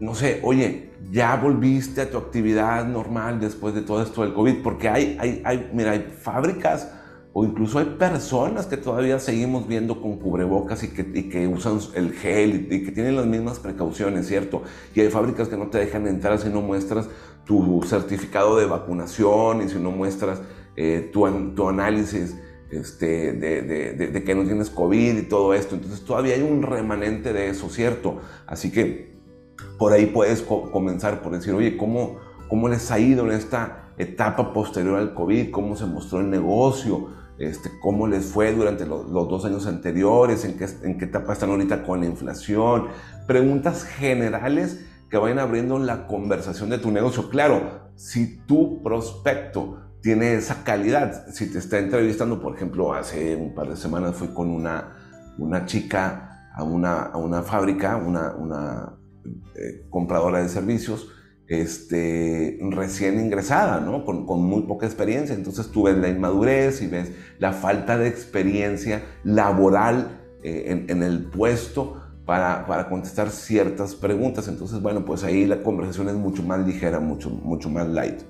no 0.00 0.16
sé, 0.16 0.40
oye, 0.42 0.90
ya 1.12 1.36
volviste 1.36 2.00
a 2.00 2.10
tu 2.10 2.18
actividad 2.18 2.84
normal 2.86 3.38
después 3.38 3.72
de 3.72 3.82
todo 3.82 4.02
esto 4.02 4.22
del 4.22 4.34
COVID, 4.34 4.60
porque 4.60 4.88
hay, 4.88 5.16
hay, 5.20 5.40
hay, 5.44 5.70
mira, 5.72 5.92
hay 5.92 6.12
fábricas 6.20 6.92
o 7.34 7.44
incluso 7.44 7.78
hay 7.78 7.86
personas 7.98 8.66
que 8.66 8.76
todavía 8.76 9.18
seguimos 9.18 9.66
viendo 9.66 10.02
con 10.02 10.18
cubrebocas 10.18 10.82
y 10.82 10.88
que, 10.88 11.46
usan 11.46 11.78
el 11.94 12.12
gel 12.12 12.68
y, 12.70 12.84
que 12.84 12.92
tienen 12.92 13.16
las 13.16 13.26
mismas 13.26 13.58
precauciones, 13.58 14.26
¿cierto? 14.26 14.62
Y 14.94 15.00
hay 15.00 15.08
fábricas 15.08 15.48
que 15.48 15.56
no 15.56 15.68
te 15.68 15.78
dejan 15.78 16.06
entrar 16.06 16.38
si 16.38 16.50
no 16.50 16.60
muestras 16.60 17.08
tu 17.46 17.82
certificado 17.84 18.58
de 18.58 18.66
vacunación 18.66 19.62
y 19.62 19.68
si 19.70 19.78
no 19.78 19.90
muestras 19.90 20.42
eh, 20.76 21.10
tu, 21.10 21.26
análisis 21.26 22.36
este, 22.70 23.32
de, 23.32 24.22
que 24.24 24.34
no 24.34 24.44
tienes 24.44 24.68
COVID 24.68 25.16
y 25.16 25.22
todo 25.22 25.54
esto. 25.54 25.76
Entonces 25.76 26.04
todavía 26.04 26.34
hay 26.34 26.42
un 26.42 26.62
remanente 26.62 27.32
de 27.32 27.48
eso, 27.48 27.70
¿cierto? 27.70 28.20
Así 28.46 28.70
que 28.70 29.16
por 29.78 29.94
ahí 29.94 30.04
puedes 30.04 30.42
comenzar 30.42 31.22
por 31.22 31.32
decir, 31.32 31.54
oye, 31.54 31.78
¿cómo, 31.78 32.18
¿cómo 32.50 32.68
les 32.68 32.90
ha 32.90 32.98
ido 32.98 33.24
en 33.24 33.32
esta 33.32 33.88
etapa 33.96 34.52
posterior 34.52 34.98
al 34.98 35.14
COVID? 35.14 35.50
¿Cómo 35.50 35.76
se 35.76 35.86
mostró 35.86 36.20
el 36.20 36.28
negocio? 36.28 37.21
Este, 37.42 37.72
¿Cómo 37.80 38.06
les 38.06 38.26
fue 38.26 38.52
durante 38.52 38.86
los, 38.86 39.10
dos 39.10 39.44
años 39.44 39.66
anteriores? 39.66 40.44
¿En 40.44 40.56
qué, 40.56 40.68
¿En 40.84 40.96
qué 40.96 41.06
etapa 41.06 41.32
están 41.32 41.50
ahorita 41.50 41.82
con 41.82 41.98
la 41.98 42.06
inflación? 42.06 42.86
Preguntas 43.26 43.82
generales 43.82 44.84
que 45.10 45.16
vayan 45.16 45.40
abriendo 45.40 45.76
la 45.80 46.06
conversación 46.06 46.70
de 46.70 46.78
tu 46.78 46.92
negocio. 46.92 47.28
Claro, 47.30 47.90
si 47.96 48.36
tu 48.46 48.80
prospecto 48.84 49.80
tiene 50.00 50.34
esa 50.34 50.62
calidad, 50.62 51.26
si 51.32 51.50
te 51.50 51.58
está 51.58 51.80
entrevistando, 51.80 52.40
por 52.40 52.54
ejemplo, 52.54 52.94
hace 52.94 53.34
un 53.34 53.56
par 53.56 53.68
de 53.68 53.76
semanas 53.76 54.14
fui 54.14 54.28
con 54.28 54.48
una, 54.48 54.92
una 55.36 55.66
chica 55.66 56.48
a 56.54 56.62
una, 56.62 57.06
a 57.06 57.16
una 57.16 57.42
fábrica, 57.42 57.96
una, 57.96 58.36
una 58.36 58.94
eh, 59.56 59.84
compradora 59.90 60.40
de 60.40 60.48
servicios, 60.48 61.08
este, 61.52 62.58
recién 62.70 63.20
ingresada, 63.20 63.78
¿no? 63.80 64.06
Con, 64.06 64.24
muy 64.42 64.62
poca 64.62 64.86
experiencia. 64.86 65.34
Entonces 65.34 65.70
tú 65.70 65.82
ves 65.82 65.98
la 65.98 66.08
inmadurez 66.08 66.80
y 66.80 66.86
ves 66.86 67.12
la 67.38 67.52
falta 67.52 67.98
de 67.98 68.08
experiencia 68.08 69.02
laboral 69.22 70.20
eh, 70.42 70.64
en, 70.68 70.86
en, 70.88 71.02
el 71.02 71.26
puesto 71.26 72.00
para, 72.24 72.66
para, 72.66 72.88
contestar 72.88 73.30
ciertas 73.30 73.94
preguntas. 73.94 74.48
Entonces, 74.48 74.80
bueno, 74.80 75.04
pues 75.04 75.24
ahí 75.24 75.44
la 75.44 75.62
conversación 75.62 76.08
es 76.08 76.14
mucho 76.14 76.42
más 76.42 76.66
ligera, 76.66 77.00
mucho, 77.00 77.28
mucho 77.28 77.68
más 77.68 77.86
light. 77.86 78.22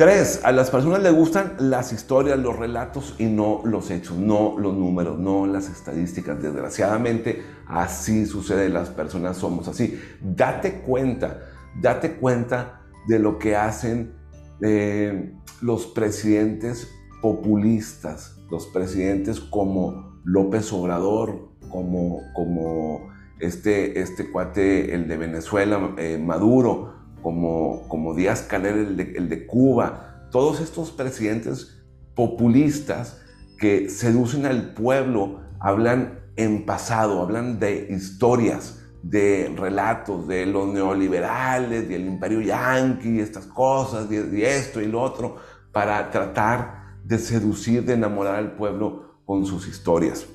Tres, 0.00 0.40
a 0.44 0.52
las 0.52 0.70
personas 0.70 1.02
les 1.02 1.12
gustan 1.12 1.56
las 1.58 1.92
historias, 1.92 2.38
los 2.38 2.56
relatos 2.56 3.16
y 3.18 3.26
no 3.26 3.60
los 3.66 3.90
hechos, 3.90 4.16
no 4.16 4.54
los 4.58 4.74
números, 4.74 5.18
no 5.18 5.46
las 5.46 5.68
estadísticas. 5.68 6.42
Desgraciadamente, 6.42 7.42
así 7.66 8.24
sucede, 8.24 8.70
las 8.70 8.88
personas 8.88 9.36
somos 9.36 9.68
así. 9.68 10.00
Date 10.22 10.80
cuenta, 10.86 11.42
date 11.82 12.14
cuenta 12.14 12.80
de 13.08 13.18
lo 13.18 13.38
que 13.38 13.56
hacen 13.56 14.14
eh, 14.62 15.34
los 15.60 15.84
presidentes 15.88 16.88
populistas, 17.20 18.38
los 18.50 18.68
presidentes 18.68 19.38
como 19.38 20.18
López 20.24 20.72
Obrador, 20.72 21.50
como, 21.68 22.22
como 22.34 23.10
este, 23.38 24.00
este 24.00 24.30
cuate, 24.30 24.94
el 24.94 25.06
de 25.08 25.18
Venezuela, 25.18 25.92
eh, 25.98 26.16
Maduro 26.16 26.99
como, 27.22 27.86
como 27.88 28.14
Díaz 28.14 28.42
Canel, 28.42 28.98
el 29.00 29.28
de, 29.28 29.46
Cuba, 29.46 30.28
todos 30.30 30.60
estos 30.60 30.90
presidentes 30.90 31.82
populistas 32.14 33.20
que 33.58 33.88
seducen 33.88 34.46
al 34.46 34.74
pueblo, 34.74 35.40
hablan 35.58 36.20
en 36.36 36.64
pasado, 36.64 37.20
hablan 37.20 37.58
de 37.58 37.88
historias, 37.90 38.82
de 39.02 39.52
relatos 39.56 40.28
de 40.28 40.46
los 40.46 40.68
neoliberales, 40.68 41.88
del 41.88 42.06
imperio 42.06 42.40
yanqui, 42.40 43.20
estas 43.20 43.46
cosas, 43.46 44.06
y 44.10 44.42
esto 44.42 44.80
y 44.80 44.86
lo 44.86 45.02
otro, 45.02 45.36
para 45.72 46.10
tratar 46.10 46.98
de 47.04 47.18
seducir, 47.18 47.84
de 47.84 47.94
enamorar 47.94 48.36
al 48.36 48.52
pueblo 48.56 49.20
con 49.24 49.46
sus 49.46 49.68
historias. 49.68 50.26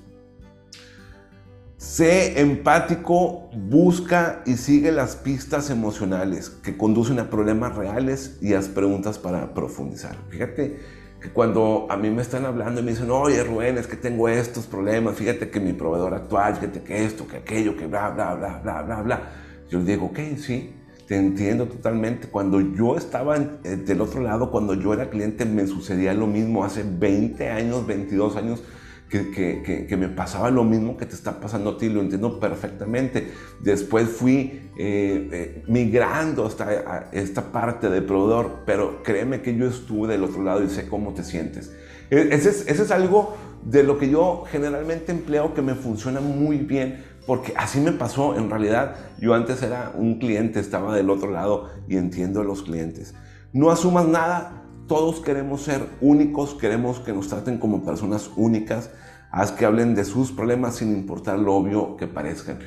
Sé 1.86 2.42
empático, 2.42 3.48
busca 3.54 4.42
y 4.48 4.56
sigue 4.56 4.92
las 4.92 5.16
pistas 5.16 5.70
emocionales 5.70 6.50
que 6.50 6.76
conducen 6.76 7.20
a 7.20 7.30
problemas 7.30 7.76
reales 7.76 8.40
y 8.42 8.54
haz 8.54 8.68
preguntas 8.68 9.20
para 9.20 9.54
profundizar. 9.54 10.18
Fíjate 10.30 10.80
que 11.22 11.30
cuando 11.30 11.86
a 11.92 11.96
mí 11.96 12.10
me 12.10 12.24
están 12.24 12.46
hablando 12.46 12.82
y 12.82 12.84
me 12.84 12.92
dicen, 12.92 13.12
oye 13.12 13.42
Rubén, 13.44 13.78
es 13.78 13.86
que 13.86 13.98
tengo 13.98 14.28
estos 14.28 14.66
problemas, 14.66 15.16
fíjate 15.16 15.52
que 15.52 15.60
mi 15.60 15.74
proveedor 15.74 16.16
actual, 16.16 16.56
fíjate 16.56 16.82
que 16.82 17.06
esto, 17.06 17.28
que 17.28 17.38
aquello, 17.38 17.78
que 17.78 17.86
bla, 17.86 18.10
bla, 18.10 18.34
bla, 18.34 18.60
bla, 18.64 18.82
bla, 18.82 19.02
bla. 19.04 19.22
Yo 19.70 19.78
les 19.78 19.88
digo, 19.88 20.08
ok, 20.08 20.20
sí, 20.38 20.74
te 21.08 21.16
entiendo 21.16 21.68
totalmente. 21.68 22.28
Cuando 22.30 22.62
yo 22.62 22.98
estaba 22.98 23.38
eh, 23.38 23.76
del 23.76 24.02
otro 24.02 24.22
lado, 24.22 24.50
cuando 24.50 24.74
yo 24.74 24.92
era 24.92 25.12
cliente, 25.12 25.46
me 25.46 25.68
sucedía 25.68 26.16
lo 26.16 26.26
mismo 26.26 26.66
hace 26.66 26.84
20 26.84 27.48
años, 27.48 27.86
22 27.86 28.36
años 28.38 28.64
que, 29.10 29.86
que, 29.88 29.98
me 29.98 30.10
pasaba 30.10 30.50
lo 30.50 30.64
mismo 30.64 30.98
que 30.98 31.06
te 31.06 31.16
está 31.16 31.40
pasando 31.40 31.72
a 31.72 31.78
ti, 31.78 31.90
lo 31.90 32.02
entiendo 32.02 32.40
perfectamente. 32.40 33.32
Después 33.62 34.10
fui 34.10 34.70
eh, 34.78 35.30
eh, 35.32 35.64
migrando 35.68 36.46
hasta 36.46 37.10
esta 37.12 37.52
parte 37.52 37.90
de 37.90 38.02
proveedor, 38.02 38.64
pero 38.66 39.04
créeme 39.04 39.42
que 39.42 39.56
yo 39.56 39.68
estuve 39.68 40.08
del 40.10 40.24
otro 40.24 40.44
lado 40.44 40.64
y 40.64 40.70
sé 40.70 40.88
cómo 40.88 41.14
te 41.14 41.24
sientes. 41.24 41.72
E, 42.10 42.30
ese 42.32 42.50
es, 42.50 42.68
ese 42.68 42.84
es 42.84 42.92
algo 42.92 43.38
de 43.64 43.84
lo 43.84 43.98
que 43.98 44.10
yo 44.10 44.44
generalmente 44.52 45.12
empleo 45.12 45.54
que 45.54 45.62
me 45.62 45.76
funciona 45.76 46.20
muy 46.20 46.58
bien, 46.58 47.04
porque 47.26 47.54
así 47.56 47.80
me 47.80 47.92
pasó 47.92 48.38
en 48.38 48.50
realidad. 48.50 48.96
Yo 49.20 49.34
antes 49.34 49.62
era 49.64 49.94
un 49.96 50.20
cliente, 50.20 50.60
estaba 50.60 50.96
del 50.96 51.10
otro 51.10 51.32
lado 51.32 51.70
y 51.88 51.98
entiendo 51.98 52.42
a 52.42 52.44
los 52.44 52.64
clientes. 52.64 53.14
No 53.54 53.72
asumas 53.72 54.08
nada, 54.08 54.65
todos 54.88 55.20
queremos 55.20 55.62
ser 55.64 55.88
únicos, 56.02 56.54
queremos 56.54 57.00
que 57.00 57.14
nos 57.14 57.28
traten 57.28 57.58
como 57.58 57.84
personas 57.84 58.30
únicas. 58.36 58.92
Haz 59.32 59.52
que 59.52 59.66
hablen 59.66 59.96
de 59.96 60.06
sus 60.06 60.32
problemas 60.32 60.78
sin 60.78 60.96
importar 60.96 61.40
lo 61.40 61.56
obvio 61.56 61.98
que 61.98 62.08
parezcan. 62.08 62.60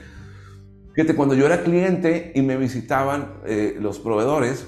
Fíjate, 0.94 1.14
cuando 1.14 1.34
yo 1.34 1.46
era 1.46 1.62
cliente 1.62 2.32
y 2.34 2.42
me 2.42 2.56
visitaban 2.56 3.34
eh, 3.46 3.76
los 3.80 3.98
proveedores 3.98 4.66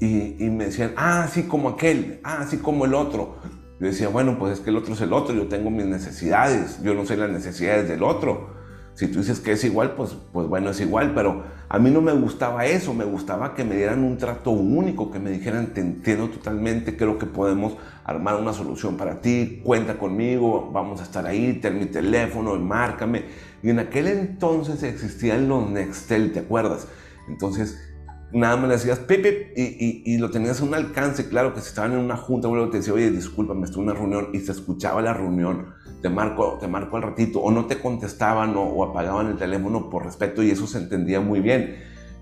y, 0.00 0.44
y, 0.44 0.50
me 0.50 0.66
decían, 0.66 0.92
ah, 0.96 1.22
así 1.22 1.44
como 1.44 1.70
aquel, 1.70 2.20
ah, 2.24 2.38
así 2.40 2.58
como 2.58 2.84
el 2.84 2.94
otro. 2.94 3.36
Yo 3.78 3.86
decía, 3.86 4.08
bueno, 4.08 4.36
pues 4.38 4.54
es 4.54 4.60
que 4.60 4.70
el 4.70 4.76
otro 4.76 4.94
es 4.94 5.00
el 5.00 5.12
otro, 5.12 5.34
yo 5.34 5.46
tengo 5.46 5.70
mis 5.70 5.86
necesidades, 5.86 6.82
yo 6.82 6.94
no 6.94 7.06
sé 7.06 7.16
las 7.16 7.30
necesidades 7.30 7.88
del 7.88 8.02
otro. 8.02 8.55
Si 8.96 9.08
tú 9.08 9.18
dices 9.18 9.40
que 9.40 9.52
es 9.52 9.62
igual, 9.62 9.94
pues, 9.94 10.16
pues 10.32 10.48
bueno, 10.48 10.70
es 10.70 10.80
igual, 10.80 11.12
pero 11.14 11.44
a 11.68 11.78
mí 11.78 11.90
no 11.90 12.00
me 12.00 12.12
gustaba 12.12 12.64
eso, 12.64 12.94
me 12.94 13.04
gustaba 13.04 13.54
que 13.54 13.62
me 13.62 13.76
dieran 13.76 14.02
un 14.02 14.16
trato 14.16 14.52
único, 14.52 15.10
que 15.10 15.18
me 15.18 15.30
dijeran, 15.30 15.74
te 15.74 15.82
entiendo 15.82 16.28
totalmente, 16.30 16.96
creo 16.96 17.18
que 17.18 17.26
podemos 17.26 17.76
armar 18.04 18.36
una 18.36 18.54
solución 18.54 18.96
para 18.96 19.20
ti, 19.20 19.60
cuenta 19.62 19.98
conmigo, 19.98 20.70
vamos 20.72 21.00
a 21.00 21.02
estar 21.02 21.26
ahí, 21.26 21.58
ten 21.60 21.78
mi 21.78 21.84
teléfono, 21.84 22.56
márcame. 22.56 23.26
Y 23.62 23.68
en 23.68 23.80
aquel 23.80 24.06
entonces 24.06 24.82
existían 24.82 25.46
los 25.46 25.68
Nextel, 25.68 26.32
¿te 26.32 26.38
acuerdas? 26.38 26.88
Entonces, 27.28 27.78
nada 28.32 28.56
más 28.56 28.68
le 28.68 28.74
decías 28.76 28.98
Pepe 29.00 29.52
y, 29.54 30.02
y, 30.06 30.16
lo 30.16 30.30
tenías 30.30 30.62
a 30.62 30.64
un 30.64 30.72
alcance. 30.72 31.28
Claro 31.28 31.52
que 31.52 31.60
si 31.60 31.68
estaban 31.68 31.92
en 31.92 31.98
una 31.98 32.16
junta, 32.16 32.48
uno 32.48 32.70
te 32.70 32.78
decía, 32.78 32.94
oye, 32.94 33.10
discúlpame, 33.10 33.66
estoy 33.66 33.82
en 33.82 33.90
una 33.90 33.98
reunión 33.98 34.28
y 34.32 34.40
se 34.40 34.52
escuchaba 34.52 35.02
la 35.02 35.12
reunión 35.12 35.74
te 36.02 36.08
marco, 36.08 36.58
te 36.60 36.68
marco 36.68 36.96
al 36.96 37.02
ratito, 37.02 37.40
o 37.40 37.50
no 37.50 37.66
te 37.66 37.78
contestaban 37.78 38.54
o, 38.56 38.84
apagaban 38.84 39.28
el 39.28 39.36
teléfono 39.36 39.90
por 39.90 40.04
respeto 40.04 40.42
y 40.42 40.50
eso 40.50 40.66
se 40.66 40.78
entendía 40.78 41.20
muy 41.20 41.40
bien. 41.40 41.76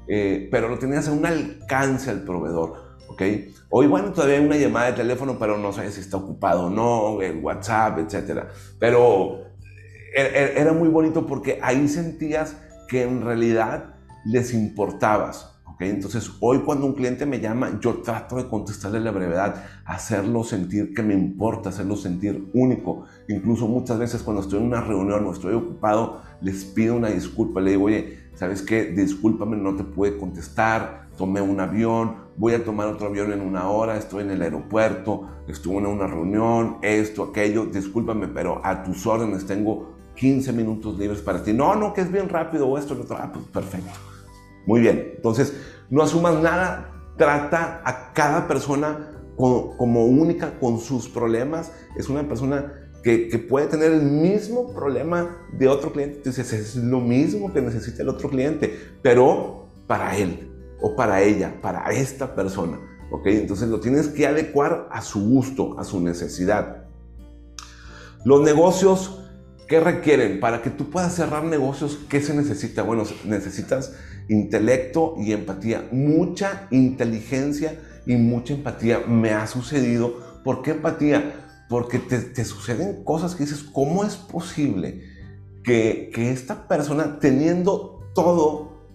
Eh, 0.06 0.48
pero 0.50 0.68
lo 0.68 0.78
tenías 0.78 1.08
a 1.08 1.12
un 1.12 1.24
alcance 1.24 2.10
al 2.10 2.24
proveedor, 2.24 2.74
¿ok? 3.08 3.22
Hoy, 3.70 3.86
bueno, 3.86 4.12
todavía 4.12 4.38
hay 4.38 4.44
una 4.44 4.56
llamada 4.56 4.86
de 4.86 4.92
teléfono, 4.92 5.38
pero 5.38 5.56
no 5.56 5.72
sabes 5.72 5.94
si 5.94 6.00
está 6.00 6.18
ocupado 6.18 6.66
o 6.66 6.70
no, 6.70 7.22
el 7.22 7.38
WhatsApp, 7.38 7.98
etc. 7.98 8.44
Pero 8.78 9.40
eh, 10.14 10.52
e, 10.56 10.60
era 10.60 10.72
muy 10.72 10.88
bonito 10.88 11.26
porque 11.26 11.58
ahí 11.62 11.88
sentías 11.88 12.56
que 12.88 13.02
en 13.02 13.22
realidad 13.22 13.94
les 14.24 14.54
importabas, 14.54 15.53
entonces, 15.80 16.30
hoy 16.40 16.60
cuando 16.60 16.86
un 16.86 16.94
cliente 16.94 17.26
me 17.26 17.40
llama, 17.40 17.78
yo 17.80 17.96
trato 17.96 18.36
de 18.36 18.48
contestarle 18.48 19.00
la 19.00 19.10
brevedad, 19.10 19.64
hacerlo 19.84 20.44
sentir 20.44 20.94
que 20.94 21.02
me 21.02 21.14
importa, 21.14 21.70
hacerlo 21.70 21.96
sentir 21.96 22.50
único. 22.54 23.04
Incluso 23.28 23.66
muchas 23.66 23.98
veces 23.98 24.22
cuando 24.22 24.42
estoy 24.42 24.60
en 24.60 24.66
una 24.66 24.80
reunión 24.80 25.26
o 25.26 25.32
estoy 25.32 25.54
ocupado, 25.54 26.22
les 26.40 26.64
pido 26.64 26.96
una 26.96 27.08
disculpa, 27.08 27.60
le 27.60 27.72
digo, 27.72 27.84
oye, 27.84 28.18
¿sabes 28.34 28.62
qué? 28.62 28.84
Discúlpame, 28.84 29.56
no 29.56 29.74
te 29.74 29.84
pude 29.84 30.16
contestar, 30.16 31.08
tomé 31.16 31.40
un 31.40 31.60
avión, 31.60 32.16
voy 32.36 32.54
a 32.54 32.64
tomar 32.64 32.88
otro 32.88 33.08
avión 33.08 33.32
en 33.32 33.40
una 33.40 33.68
hora, 33.68 33.96
estoy 33.96 34.22
en 34.22 34.30
el 34.30 34.42
aeropuerto, 34.42 35.28
estuve 35.48 35.78
en 35.78 35.86
una 35.86 36.06
reunión, 36.06 36.78
esto, 36.82 37.24
aquello, 37.24 37.66
discúlpame, 37.66 38.28
pero 38.28 38.60
a 38.64 38.82
tus 38.82 39.06
órdenes 39.06 39.46
tengo 39.46 39.94
15 40.14 40.52
minutos 40.52 40.98
libres 40.98 41.20
para 41.20 41.42
ti. 41.42 41.52
No, 41.52 41.74
no, 41.74 41.92
que 41.92 42.00
es 42.02 42.12
bien 42.12 42.28
rápido 42.28 42.68
o 42.68 42.78
esto, 42.78 42.94
lo 42.94 43.02
otro. 43.02 43.16
Ah, 43.18 43.30
pues 43.32 43.44
perfecto. 43.46 44.13
Muy 44.66 44.80
bien, 44.80 45.12
entonces 45.16 45.54
no 45.90 46.02
asumas 46.02 46.40
nada, 46.40 46.90
trata 47.16 47.82
a 47.84 48.12
cada 48.12 48.48
persona 48.48 49.10
como, 49.36 50.04
única 50.06 50.58
con 50.58 50.78
sus 50.78 51.08
problemas. 51.08 51.72
Es 51.96 52.08
una 52.08 52.26
persona 52.26 52.72
que, 53.02 53.46
puede 53.48 53.66
tener 53.66 53.92
el 53.92 54.02
mismo 54.02 54.72
problema 54.72 55.36
de 55.52 55.68
otro 55.68 55.92
cliente. 55.92 56.16
Entonces 56.18 56.52
es 56.52 56.76
lo 56.76 57.00
mismo 57.00 57.52
que 57.52 57.60
necesita 57.60 58.02
el 58.02 58.08
otro 58.08 58.28
cliente, 58.30 58.74
pero 59.02 59.68
para 59.86 60.16
él 60.16 60.50
o 60.80 60.96
para 60.96 61.22
ella, 61.22 61.54
para 61.60 61.90
esta 61.92 62.34
persona. 62.34 62.78
¿ok? 63.10 63.26
Entonces 63.26 63.68
lo 63.68 63.80
tienes 63.80 64.08
que 64.08 64.26
adecuar 64.26 64.88
a 64.90 65.02
su 65.02 65.28
gusto, 65.28 65.78
a 65.78 65.84
su 65.84 66.00
necesidad. 66.00 66.84
Los 68.24 68.40
negocios, 68.40 69.20
¿qué 69.68 69.80
requieren? 69.80 70.40
Para 70.40 70.62
que 70.62 70.70
tú 70.70 70.88
puedas 70.88 71.14
cerrar 71.14 71.44
negocios, 71.44 71.98
¿qué 72.08 72.22
se 72.22 72.34
necesita? 72.34 72.82
Bueno, 72.82 73.04
necesitas 73.24 73.92
intelecto 74.28 75.14
y 75.18 75.32
empatía, 75.32 75.88
mucha 75.92 76.66
inteligencia 76.70 77.78
y 78.06 78.16
mucha 78.16 78.54
empatía 78.54 79.00
me 79.06 79.30
ha 79.30 79.46
sucedido. 79.46 80.14
¿Por 80.44 80.62
qué 80.62 80.72
empatía? 80.72 81.64
Porque 81.68 81.98
te, 81.98 82.44
suceden 82.44 83.04
cosas 83.04 83.34
que 83.34 83.44
dices, 83.44 83.62
¿cómo 83.62 84.04
es 84.04 84.16
posible 84.16 85.02
que, 85.62 86.10
esta 86.14 86.68
persona 86.68 87.18
teniendo 87.18 88.00
todo, 88.14 88.88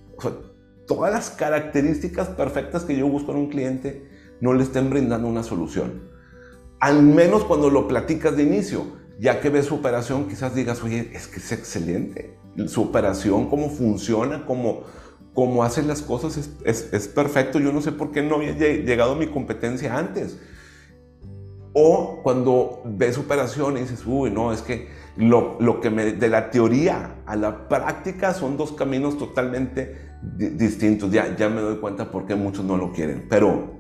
todas 0.88 1.12
las 1.12 1.32
características 1.32 2.30
perfectas 2.30 2.84
que 2.84 2.98
yo 2.98 3.08
busco 3.08 3.32
en 3.32 3.38
un 3.38 3.50
cliente, 3.50 4.08
no 4.42 4.54
le 4.54 4.64
estén 4.64 4.90
brindando 4.90 5.28
una 5.28 5.44
solución? 5.44 6.10
Al 6.80 7.04
menos 7.04 7.44
cuando 7.44 7.70
lo 7.70 7.88
platicas 7.88 8.38
de 8.38 8.44
inicio, 8.44 9.00
ya 9.20 9.42
que 9.42 9.50
ves 9.50 9.66
su 9.66 9.76
operación, 9.76 10.30
quizás 10.30 10.56
digas, 10.56 10.82
oye, 10.84 11.12
es 11.14 11.28
que 11.28 11.38
es 11.38 11.52
excelente. 11.52 12.38
Su 12.68 12.84
operación, 12.84 13.50
cómo 13.50 13.70
funciona, 13.70 14.46
cómo, 14.46 14.84
como 15.40 15.64
hacen 15.64 15.88
las 15.88 16.02
cosas 16.02 16.50
es, 16.66 17.08
perfecto. 17.08 17.60
Yo 17.60 17.72
no 17.72 17.82
sé 17.82 17.94
por 17.94 18.12
qué 18.12 18.22
no 18.22 18.36
había 18.36 18.52
llegado 18.52 19.14
a 19.14 19.16
mi 19.16 19.28
competencia 19.28 19.98
antes. 19.98 20.38
O 21.72 22.20
cuando 22.24 22.82
ves 22.84 23.18
operación 23.18 23.78
y 23.78 23.80
dices, 23.80 24.04
uy, 24.06 24.32
no, 24.32 24.52
es 24.52 24.62
que 24.62 24.90
lo, 25.16 25.56
lo 25.62 25.80
que 25.80 25.92
me, 25.92 26.12
de 26.12 26.28
la 26.28 26.52
teoría 26.52 27.22
a 27.26 27.38
la 27.38 27.70
práctica 27.70 28.34
son 28.34 28.58
dos 28.58 28.74
caminos 28.74 29.18
totalmente 29.18 30.10
distintos. 30.36 31.10
Ya, 31.10 31.34
ya 31.38 31.48
me 31.48 31.62
doy 31.62 31.78
cuenta 31.78 32.12
por 32.12 32.26
qué 32.26 32.36
muchos 32.36 32.66
no 32.66 32.76
lo 32.76 32.92
quieren. 32.92 33.28
Pero 33.30 33.80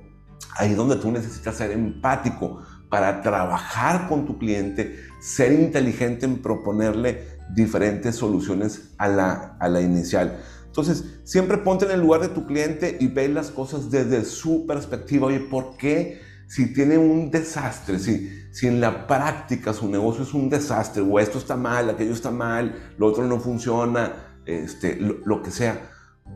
ahí 0.56 0.72
es 0.72 0.78
donde 0.78 0.95
tú 0.95 1.12
necesitas 1.12 1.58
ser 1.58 1.72
empático 1.72 2.62
para 2.89 3.22
trabajar 3.22 4.08
con 4.08 4.26
tu 4.26 4.38
cliente, 4.38 4.98
ser 5.19 5.52
inteligente 5.52 6.26
en 6.26 6.38
proponerle 6.41 7.38
diferentes 7.54 8.15
soluciones 8.15 8.93
a 8.98 9.10
la, 9.10 9.58
a 9.60 9.67
la 9.67 9.82
inicial. 9.82 10.39
Entonces, 10.70 11.20
siempre 11.24 11.58
ponte 11.58 11.86
en 11.86 11.92
el 11.92 12.00
lugar 12.00 12.22
de 12.22 12.30
tu 12.30 12.46
cliente 12.46 12.96
y 13.00 13.08
ve 13.08 13.28
las 13.28 13.50
cosas 13.50 13.90
desde 13.90 14.24
su 14.24 14.68
perspectiva. 14.68 15.28
Oye, 15.28 15.40
¿por 15.40 15.76
qué 15.78 16.22
si 16.48 16.74
tiene 16.74 16.98
un 16.98 17.32
desastre, 17.32 18.00
si, 18.00 18.30
si 18.52 18.68
en 18.68 18.80
la 18.80 19.08
práctica 19.08 19.74
su 19.74 19.90
negocio 19.90 20.24
es 20.24 20.34
un 20.34 20.50
desastre, 20.50 21.02
o 21.02 21.20
esto 21.20 21.38
está 21.38 21.56
mal, 21.56 21.90
aquello 21.90 22.14
está 22.14 22.32
mal, 22.32 22.94
lo 22.98 23.08
otro 23.08 23.26
no 23.26 23.40
funciona, 23.40 24.40
este, 24.46 24.96
lo, 24.96 25.18
lo 25.26 25.44
que 25.44 25.52
sea, 25.52 25.92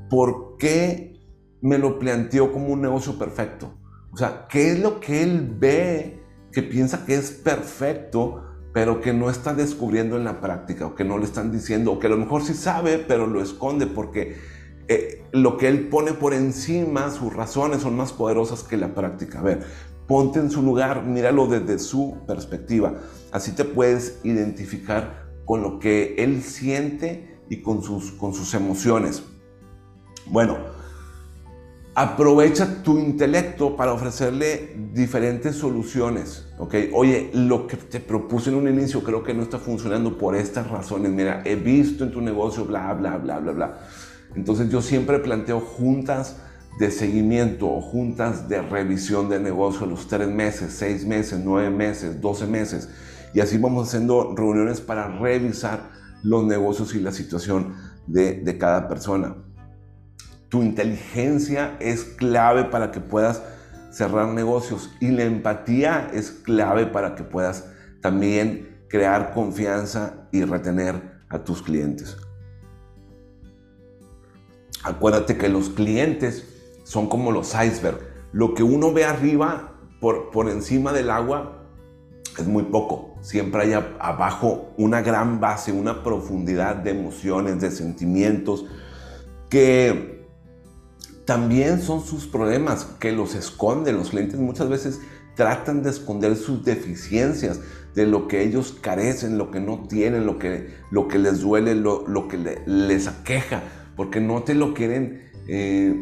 ¿por 0.09 0.57
qué 0.57 1.19
me 1.61 1.77
lo 1.77 1.97
planteó 1.97 2.51
como 2.51 2.67
un 2.67 2.81
negocio 2.81 3.17
perfecto? 3.17 3.79
O 4.11 4.17
sea, 4.17 4.47
¿qué 4.47 4.71
es 4.71 4.79
lo 4.79 4.99
que 4.99 5.23
él 5.23 5.55
ve 5.57 6.23
que 6.51 6.61
piensa 6.61 7.05
que 7.05 7.15
es 7.15 7.31
perfecto? 7.31 8.52
Pero 8.73 9.01
que 9.01 9.13
no 9.13 9.29
está 9.29 9.53
descubriendo 9.53 10.17
en 10.17 10.23
la 10.23 10.41
práctica 10.41 10.87
o 10.87 10.95
que 10.95 11.03
no 11.03 11.17
le 11.17 11.25
están 11.25 11.51
diciendo, 11.51 11.91
o 11.91 11.99
que 11.99 12.07
a 12.07 12.09
lo 12.09 12.17
mejor 12.17 12.43
sí 12.43 12.55
sabe, 12.55 12.97
pero 12.97 13.27
lo 13.27 13.41
esconde 13.41 13.85
porque 13.85 14.37
eh, 14.87 15.23
lo 15.31 15.57
que 15.57 15.67
él 15.67 15.87
pone 15.87 16.13
por 16.13 16.33
encima, 16.33 17.11
sus 17.11 17.33
razones 17.33 17.83
son 17.83 17.95
más 17.95 18.11
poderosas 18.11 18.63
que 18.63 18.75
la 18.75 18.95
práctica. 18.95 19.39
A 19.39 19.43
ver, 19.43 19.63
ponte 20.07 20.39
en 20.39 20.49
su 20.49 20.63
lugar, 20.63 21.03
míralo 21.05 21.47
desde 21.47 21.79
su 21.79 22.17
perspectiva. 22.27 22.95
Así 23.31 23.51
te 23.51 23.63
puedes 23.63 24.19
identificar 24.23 25.23
con 25.45 25.61
lo 25.61 25.79
que 25.79 26.15
él 26.17 26.41
siente 26.41 27.39
y 27.49 27.61
con 27.61 27.83
sus, 27.83 28.11
con 28.13 28.33
sus 28.33 28.53
emociones. 28.53 29.23
Bueno, 30.25 30.57
aprovecha 31.95 32.81
tu 32.81 32.97
intelecto 32.97 33.75
para 33.75 33.93
ofrecerle 33.93 34.75
diferentes 34.93 35.55
soluciones, 35.55 36.47
¿ok? 36.57 36.75
Oye, 36.93 37.29
lo 37.33 37.67
que 37.67 37.77
te 37.77 37.99
propuse 37.99 38.49
en 38.49 38.55
un 38.55 38.67
inicio 38.67 39.03
creo 39.03 39.23
que 39.23 39.33
no 39.33 39.43
está 39.43 39.59
funcionando 39.59 40.17
por 40.17 40.35
estas 40.35 40.69
razones. 40.69 41.11
Mira, 41.11 41.43
he 41.45 41.55
visto 41.55 42.03
en 42.03 42.11
tu 42.11 42.21
negocio, 42.21 42.65
bla, 42.65 42.93
bla, 42.93 43.17
bla, 43.17 43.39
bla, 43.39 43.51
bla. 43.51 43.79
Entonces 44.35 44.69
yo 44.69 44.81
siempre 44.81 45.19
planteo 45.19 45.59
juntas 45.59 46.37
de 46.79 46.89
seguimiento 46.89 47.69
o 47.69 47.81
juntas 47.81 48.49
de 48.49 48.63
revisión 48.63 49.29
de 49.29 49.39
negocio 49.39 49.85
los 49.85 50.07
tres 50.07 50.27
meses, 50.27 50.73
seis 50.73 51.05
meses, 51.05 51.39
nueve 51.43 51.69
meses, 51.69 52.19
doce 52.19 52.47
meses. 52.47 52.89
Y 53.35 53.41
así 53.41 53.59
vamos 53.59 53.87
haciendo 53.87 54.33
reuniones 54.35 54.81
para 54.81 55.07
revisar 55.19 55.91
los 56.23 56.43
negocios 56.43 56.95
y 56.95 56.99
la 56.99 57.11
situación 57.11 57.75
de 58.07 58.57
cada 58.57 58.87
persona. 58.87 59.35
Tu 60.53 60.61
inteligencia 60.61 61.77
es 61.79 62.03
clave 62.03 62.65
para 62.65 62.91
que 62.91 62.99
puedas 62.99 63.41
cerrar 63.89 64.27
negocios 64.27 64.91
y 64.99 65.07
la 65.07 65.23
empatía 65.23 66.11
es 66.13 66.29
clave 66.29 66.85
para 66.85 67.15
que 67.15 67.23
puedas 67.23 67.71
también 68.01 68.85
crear 68.87 69.33
confianza 69.33 70.27
y 70.31 70.43
retener 70.43 71.01
a 71.29 71.43
tus 71.43 71.63
clientes. 71.63 72.17
Acuérdate 74.83 75.37
que 75.37 75.49
los 75.49 75.71
clientes 75.71 76.47
son 76.83 77.09
como 77.09 77.31
los 77.31 77.55
iceberg. 77.55 77.97
Lo 78.31 78.53
que 78.53 78.61
uno 78.61 78.93
ve 78.93 79.05
arriba, 79.05 79.79
por, 79.99 80.29
por 80.29 80.47
encima 80.51 80.93
del 80.93 81.09
agua, 81.09 81.63
es 82.37 82.45
muy 82.45 82.61
poco. 82.61 83.15
Siempre 83.21 83.63
hay 83.63 83.73
abajo 83.73 84.71
una 84.77 85.01
gran 85.01 85.39
base, 85.39 85.71
una 85.71 86.03
profundidad 86.03 86.75
de 86.75 86.91
emociones, 86.91 87.59
de 87.59 87.71
sentimientos, 87.71 88.67
que 89.49 90.12
también 91.25 91.81
son 91.81 92.03
sus 92.03 92.27
problemas 92.27 92.85
que 92.99 93.11
los 93.11 93.35
esconden. 93.35 93.97
Los 93.97 94.09
clientes 94.09 94.39
muchas 94.39 94.69
veces 94.69 94.99
tratan 95.35 95.83
de 95.83 95.89
esconder 95.89 96.35
sus 96.35 96.63
deficiencias, 96.63 97.59
de 97.95 98.05
lo 98.07 98.27
que 98.27 98.43
ellos 98.43 98.75
carecen, 98.81 99.37
lo 99.37 99.51
que 99.51 99.59
no 99.59 99.87
tienen, 99.87 100.25
lo 100.25 100.37
que, 100.37 100.73
lo 100.91 101.07
que 101.07 101.19
les 101.19 101.41
duele, 101.41 101.75
lo, 101.75 102.27
que 102.27 102.61
les 102.65 103.07
aqueja, 103.07 103.63
porque 103.95 104.19
no 104.19 104.43
te 104.43 104.55
lo 104.55 104.73
quieren 104.73 105.29
eh, 105.47 105.95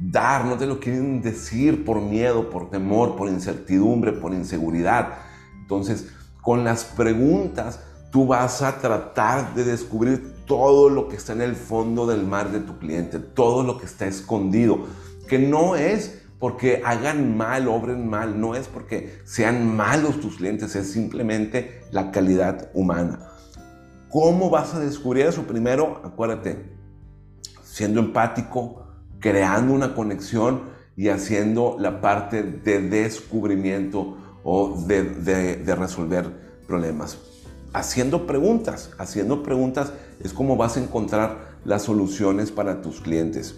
dar, 0.00 0.44
no 0.44 0.56
te 0.56 0.66
lo 0.66 0.80
quieren 0.80 1.20
decir 1.22 1.84
por 1.84 2.00
miedo, 2.00 2.50
por 2.50 2.70
temor, 2.70 3.16
por 3.16 3.28
incertidumbre, 3.28 4.12
por 4.12 4.32
inseguridad. 4.32 5.18
Entonces, 5.60 6.08
con 6.40 6.64
las 6.64 6.84
preguntas, 6.84 7.80
tú 8.10 8.26
vas 8.26 8.62
a 8.62 8.78
tratar 8.78 9.54
de 9.54 9.64
descubrir 9.64 10.34
todo 10.46 10.88
lo 10.88 11.08
que 11.08 11.16
está 11.16 11.32
en 11.32 11.42
el 11.42 11.56
fondo 11.56 12.06
del 12.06 12.24
mar 12.24 12.50
de 12.50 12.60
tu 12.60 12.78
cliente, 12.78 13.18
todo 13.18 13.62
lo 13.62 13.78
que 13.78 13.86
está 13.86 14.06
escondido, 14.06 14.86
que 15.28 15.38
no 15.38 15.76
es 15.76 16.22
porque 16.38 16.82
hagan 16.84 17.36
mal, 17.36 17.68
obren 17.68 18.08
mal, 18.08 18.40
no 18.40 18.54
es 18.54 18.68
porque 18.68 19.20
sean 19.24 19.76
malos 19.76 20.20
tus 20.20 20.36
clientes, 20.36 20.74
es 20.76 20.92
simplemente 20.92 21.82
la 21.90 22.10
calidad 22.10 22.70
humana. 22.74 23.28
¿Cómo 24.08 24.48
vas 24.48 24.74
a 24.74 24.80
descubrir 24.80 25.26
eso? 25.26 25.42
Primero, 25.42 26.00
acuérdate, 26.04 26.72
siendo 27.62 28.00
empático, 28.00 28.86
creando 29.20 29.74
una 29.74 29.94
conexión 29.94 30.62
y 30.96 31.08
haciendo 31.08 31.76
la 31.78 32.00
parte 32.00 32.42
de 32.42 32.80
descubrimiento 32.80 34.16
o 34.42 34.82
de, 34.86 35.62
resolver 35.76 36.60
problemas. 36.66 37.18
Haciendo 37.72 38.26
preguntas, 38.26 38.90
haciendo 38.98 39.42
preguntas 39.42 39.92
es 40.20 40.32
como 40.32 40.56
vas 40.56 40.76
a 40.76 40.80
encontrar 40.80 41.58
las 41.64 41.82
soluciones 41.82 42.50
para 42.50 42.80
tus 42.80 43.00
clientes. 43.00 43.56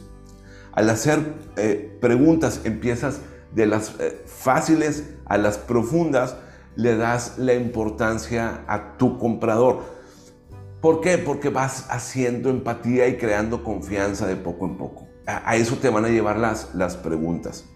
Al 0.73 0.90
hacer 0.90 1.35
eh, 1.57 1.96
preguntas 2.01 2.62
empiezas 2.64 3.20
de 3.55 3.66
las 3.66 3.94
eh, 3.99 4.23
fáciles 4.27 5.11
a 5.27 5.38
las 5.38 5.59
profundas, 5.59 6.37
le 6.77 6.96
das 6.96 7.38
la 7.38 7.55
importancia 7.55 8.64
a 8.66 8.96
tu 8.96 9.18
comprador. 9.18 9.83
¿Por 10.81 11.01
qué? 11.01 11.18
Porque 11.18 11.51
vas 11.51 11.87
haciendo 11.90 12.49
empatía 12.49 13.09
y 13.09 13.16
creando 13.16 13.64
confianza 13.64 14.27
de 14.27 14.37
poco 14.37 14.66
en 14.66 14.77
poco. 14.77 15.09
A, 15.27 15.57
eso 15.57 15.77
te 15.77 15.90
van 15.90 16.05
a 16.05 16.09
llevar 16.09 16.38
las, 16.38 16.75
las 16.75 16.96
preguntas. 16.96 17.66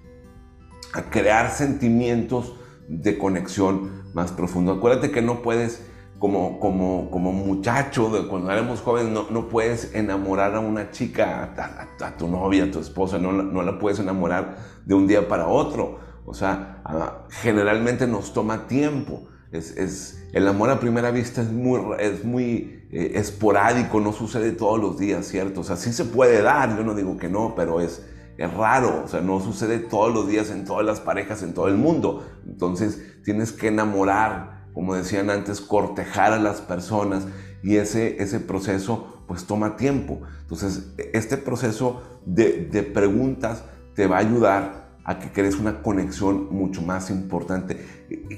A 0.95 1.03
crear 1.11 1.51
sentimientos 1.51 2.55
de 2.89 3.19
conexión 3.19 4.05
más 4.15 4.33
profundo. 4.33 4.73
Acuérdate 4.73 5.11
que 5.11 5.23
no 5.23 5.43
puedes, 5.43 5.83
como, 6.25 6.59
como, 6.59 7.11
como 7.11 7.33
muchacho, 7.33 8.09
de 8.09 8.27
cuando 8.27 8.51
éramos 8.51 8.81
jóvenes, 8.81 9.13
no, 9.13 9.27
no 9.29 9.47
puedes 9.47 9.95
enamorar 9.95 10.55
a 10.55 10.61
una 10.61 10.91
chica, 10.91 11.53
a, 12.01 12.17
tu 12.17 12.29
novia, 12.29 12.65
a 12.65 12.71
tu 12.71 12.79
esposa, 12.79 13.19
no, 13.19 13.31
no, 13.31 13.63
la 13.63 13.79
puedes 13.79 13.99
enamorar 13.99 14.57
de 14.87 14.95
un 14.95 15.07
día 15.07 15.29
para 15.29 15.49
otro. 15.49 15.99
O 16.25 16.33
sea, 16.33 16.83
generalmente 17.29 18.07
nos 18.07 18.33
toma 18.33 18.67
tiempo. 18.67 19.29
Es, 19.53 19.77
es, 19.77 20.27
el 20.33 20.49
amor 20.49 20.71
a 20.71 20.81
primera 20.81 21.11
vista 21.11 21.43
es 21.43 21.53
muy, 21.53 21.79
es 21.99 22.25
muy 22.25 22.87
eh, 22.91 23.13
esporádico, 23.17 24.01
no 24.01 24.15
sucede 24.15 24.53
todos 24.53 24.81
los 24.81 24.99
días, 24.99 25.27
¿cierto? 25.27 25.61
O 25.61 25.65
sea, 25.65 25.77
sí 25.77 25.93
se 25.93 26.07
puede 26.07 26.41
dar, 26.41 26.75
yo 26.75 26.85
no 26.85 26.95
digo 26.95 27.19
que 27.19 27.29
no, 27.29 27.53
pero 27.55 27.83
es, 27.83 28.03
es 28.39 28.55
raro, 28.55 29.03
o 29.05 29.09
sea, 29.09 29.21
no 29.21 29.41
sucede 29.41 29.79
todos 29.79 30.15
los 30.15 30.27
días 30.27 30.49
en 30.49 30.65
todas 30.65 30.87
las 30.87 31.01
parejas, 31.01 31.43
en 31.43 31.53
todo 31.53 31.69
el 31.69 31.77
mundo. 31.77 32.27
Entonces 32.47 33.21
tienes 33.23 33.53
que 33.53 33.69
enamorar, 33.69 34.54
como 34.75 34.95
decían 34.95 35.31
antes, 35.31 35.61
cortejar 35.61 36.33
a 36.33 36.39
las 36.39 36.61
personas 36.61 37.27
y 37.63 37.77
ese, 37.77 38.23
ese 38.23 38.41
proceso 38.41 39.23
pues 39.27 39.47
toma 39.47 39.77
tiempo. 39.77 40.21
Entonces, 40.43 40.93
este 41.15 41.39
proceso 41.39 42.03
de, 42.27 42.67
de 42.71 42.83
preguntas 42.83 43.65
te 43.95 44.07
va 44.07 44.17
a 44.17 44.21
ayudar 44.21 44.85
a 45.05 45.19
que 45.19 45.31
crees 45.31 45.57
una 45.57 45.83
conexión 45.83 46.49
mucho 46.51 46.83
más 46.83 47.11
importante. 47.11 47.79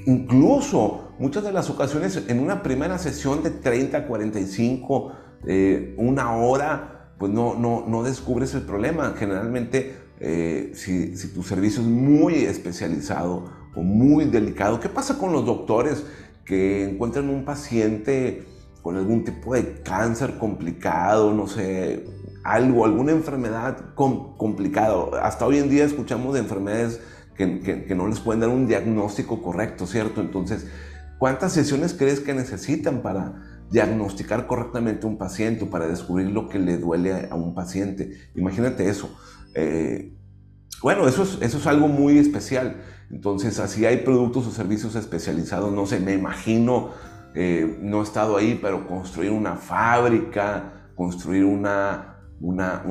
Incluso 0.05 1.13
muchas 1.17 1.43
de 1.43 1.51
las 1.51 1.69
ocasiones 1.69 2.23
en 2.27 2.39
una 2.39 2.61
primera 2.61 2.97
sesión 2.97 3.41
de 3.41 3.51
30, 3.51 4.05
45, 4.05 5.11
eh, 5.47 5.95
una 5.97 6.35
hora, 6.35 7.13
pues 7.17 7.31
no, 7.31 7.55
no, 7.55 7.85
no 7.87 8.03
descubres 8.03 8.53
el 8.53 8.63
problema. 8.63 9.13
Generalmente, 9.17 9.95
eh, 10.19 10.71
si, 10.73 11.15
si, 11.15 11.29
tu 11.29 11.41
servicio 11.41 11.81
es 11.81 11.87
muy 11.87 12.35
especializado 12.35 13.45
o 13.73 13.81
muy 13.81 14.25
delicado, 14.25 14.79
¿qué 14.79 14.89
pasa 14.89 15.17
con 15.17 15.31
los 15.31 15.45
doctores 15.45 16.03
que 16.47 16.85
encuentran 16.85 17.29
un 17.29 17.43
paciente 17.43 18.47
con 18.81 18.95
algún 18.95 19.25
tipo 19.25 19.53
de 19.53 19.81
cáncer 19.83 20.37
complicado, 20.37 21.33
no 21.33 21.45
sé, 21.45 22.05
algo, 22.43 22.85
alguna 22.85 23.11
enfermedad 23.11 23.93
complicada. 23.93 24.95
Hasta 25.21 25.45
hoy 25.45 25.57
en 25.57 25.69
día 25.69 25.83
escuchamos 25.83 26.33
de 26.33 26.39
enfermedades 26.39 27.01
que, 27.35 27.93
no 27.95 28.07
les 28.07 28.21
pueden 28.21 28.39
dar 28.39 28.49
un 28.49 28.65
diagnóstico 28.65 29.41
correcto, 29.41 29.85
¿cierto? 29.85 30.21
Entonces, 30.21 30.65
¿cuántas 31.19 31.51
sesiones 31.51 31.93
crees 31.93 32.21
que 32.21 32.33
necesitan 32.33 33.01
para 33.01 33.43
diagnosticar 33.69 34.47
correctamente 34.47 35.05
un 35.05 35.17
paciente, 35.17 35.65
para 35.65 35.87
descubrir 35.87 36.31
lo 36.31 36.47
que 36.47 36.57
le 36.57 36.77
duele 36.77 37.27
a 37.29 37.35
un 37.35 37.53
paciente? 37.53 38.13
Imagínate 38.35 38.89
eso. 38.89 39.13
Eh, 39.53 40.13
bueno, 40.81 41.09
eso 41.09 41.23
es, 41.23 41.37
eso 41.41 41.57
es 41.57 41.67
algo 41.67 41.89
muy 41.89 42.17
especial. 42.17 42.77
Entonces, 43.09 43.59
así 43.59 43.85
hay 43.85 43.97
productos 43.97 44.47
o 44.47 44.51
servicios 44.51 44.95
especializados, 44.95 45.71
no 45.71 45.85
sé, 45.85 45.99
me 45.99 46.13
imagino, 46.13 46.89
eh, 47.35 47.77
no 47.81 48.01
he 48.01 48.03
estado 48.03 48.35
ahí, 48.35 48.59
pero 48.61 48.85
construir 48.85 49.31
una 49.31 49.55
fábrica, 49.55 50.89
construir 50.95 51.45
una, 51.45 52.17
una, 52.41 52.83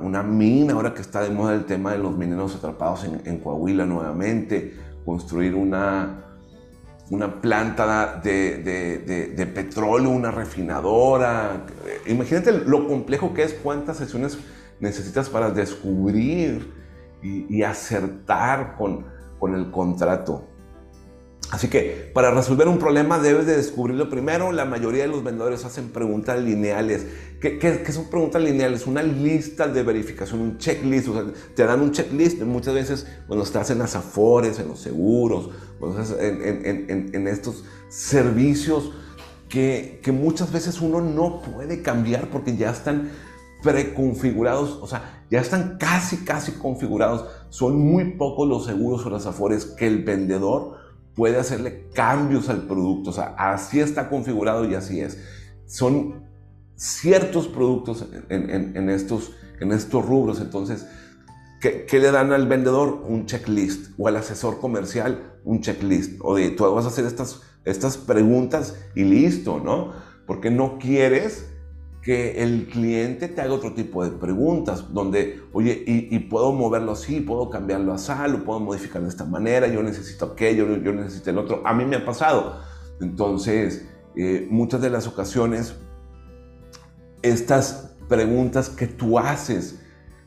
una, 0.00 0.22
mina, 0.24 0.72
ahora 0.72 0.92
que 0.92 1.02
está 1.02 1.22
de 1.22 1.30
moda 1.30 1.54
el 1.54 1.66
tema 1.66 1.92
de 1.92 1.98
los 1.98 2.16
mineros 2.16 2.56
atrapados 2.56 3.04
en, 3.04 3.38
Coahuila 3.38 3.86
nuevamente, 3.86 4.74
construir 5.04 5.54
una, 5.54 6.24
una 7.10 7.40
planta 7.40 8.20
de, 8.24 8.58
de, 8.58 9.28
de, 9.36 9.46
petróleo, 9.46 10.10
una 10.10 10.32
refinadora. 10.32 11.64
Imagínate 12.06 12.52
lo 12.52 12.88
complejo 12.88 13.32
que 13.34 13.44
es, 13.44 13.54
cuántas 13.54 13.98
sesiones 13.98 14.36
necesitas 14.80 15.28
para 15.28 15.50
descubrir 15.50 16.72
y 17.22 17.62
acertar 17.62 18.76
con, 18.76 19.04
con 19.40 19.56
el 19.56 19.72
contrato. 19.72 20.44
Así 21.50 21.66
que 21.66 22.10
para 22.14 22.30
resolver 22.30 22.68
un 22.68 22.78
problema 22.78 23.18
debes 23.18 23.44
de 23.44 23.56
descubrirlo 23.56 24.08
primero. 24.08 24.52
La 24.52 24.64
mayoría 24.64 25.02
de 25.02 25.08
los 25.08 25.24
vendedores 25.24 25.64
hacen 25.64 25.88
preguntas 25.88 26.40
lineales. 26.40 27.06
¿Qué, 27.40 27.84
son 27.92 28.08
preguntas 28.08 28.40
lineales? 28.40 28.86
Una 28.86 29.02
lista 29.02 29.66
de 29.66 29.82
verificación, 29.82 30.40
un 30.40 30.58
checklist. 30.58 31.08
O 31.08 31.32
te 31.56 31.64
dan 31.64 31.80
un 31.80 31.90
checklist 31.90 32.40
muchas 32.42 32.74
veces 32.74 33.06
cuando 33.26 33.44
estás 33.44 33.70
en 33.70 33.80
las 33.80 33.96
afores, 33.96 34.60
en 34.60 34.68
los 34.68 34.78
seguros, 34.78 35.50
en, 36.20 37.10
en, 37.12 37.26
estos 37.26 37.64
servicios 37.88 38.92
que, 39.48 39.98
que 40.04 40.12
muchas 40.12 40.52
veces 40.52 40.80
uno 40.80 41.00
no 41.00 41.42
puede 41.42 41.82
cambiar 41.82 42.30
porque 42.30 42.56
ya 42.56 42.70
están 42.70 43.10
preconfigurados, 43.60 44.78
o 44.80 44.86
sea, 44.86 45.24
ya 45.30 45.40
están 45.40 45.78
casi, 45.78 46.18
casi 46.18 46.52
configurados. 46.52 47.26
Son 47.50 47.78
muy 47.78 48.12
pocos 48.12 48.48
los 48.48 48.64
seguros 48.64 49.04
o 49.04 49.10
las 49.10 49.26
afores 49.26 49.66
que 49.66 49.86
el 49.86 50.04
vendedor 50.04 50.78
puede 51.14 51.36
hacerle 51.36 51.88
cambios 51.92 52.48
al 52.48 52.62
producto. 52.62 53.10
O 53.10 53.12
sea, 53.12 53.34
así 53.36 53.80
está 53.80 54.08
configurado 54.08 54.64
y 54.64 54.74
así 54.74 55.00
es. 55.00 55.18
Son 55.66 56.24
ciertos 56.76 57.46
productos 57.46 58.06
en, 58.30 58.88
estos, 58.88 59.32
en 59.60 59.72
estos 59.72 60.06
rubros. 60.06 60.40
Entonces, 60.40 60.86
¿qué, 61.60 61.86
le 61.92 62.10
dan 62.10 62.32
al 62.32 62.46
vendedor? 62.46 63.02
Un 63.06 63.26
checklist. 63.26 63.92
O 63.98 64.08
al 64.08 64.16
asesor 64.16 64.60
comercial, 64.60 65.34
un 65.44 65.60
checklist. 65.60 66.20
O 66.22 66.36
de, 66.36 66.50
tú 66.50 66.72
vas 66.72 66.84
a 66.84 66.88
hacer 66.88 67.04
estas, 67.04 67.42
estas 67.64 67.96
preguntas 67.96 68.76
y 68.94 69.04
listo, 69.04 69.58
¿no? 69.58 69.92
Porque 70.26 70.50
no 70.50 70.78
quieres 70.78 71.50
que 72.10 72.42
el 72.42 72.66
cliente 72.66 73.28
te 73.28 73.40
haga 73.40 73.54
otro 73.54 73.72
tipo 73.72 74.02
de 74.02 74.10
preguntas, 74.10 74.92
donde, 74.92 75.44
oye, 75.52 75.84
y, 75.86 76.18
puedo 76.18 76.50
moverlo 76.50 76.90
así, 76.90 77.20
puedo 77.20 77.48
cambiarlo 77.48 77.92
a 77.92 77.98
sal, 77.98 78.32
lo 78.32 78.44
puedo 78.44 78.58
modificar 78.58 79.00
de 79.00 79.08
esta 79.08 79.24
manera, 79.24 79.68
yo 79.68 79.80
necesito 79.80 80.24
aquello, 80.24 80.76
yo 80.78 80.92
necesito 80.92 81.30
el 81.30 81.38
otro. 81.38 81.62
A 81.64 81.72
mí 81.72 81.84
me 81.84 81.94
ha 81.94 82.04
pasado. 82.04 82.62
Entonces, 83.00 83.86
eh, 84.16 84.48
muchas 84.50 84.80
de 84.80 84.90
las 84.90 85.06
ocasiones, 85.06 85.76
estas 87.22 87.96
preguntas 88.08 88.70
que 88.70 88.88
tú 88.88 89.16
haces 89.16 89.80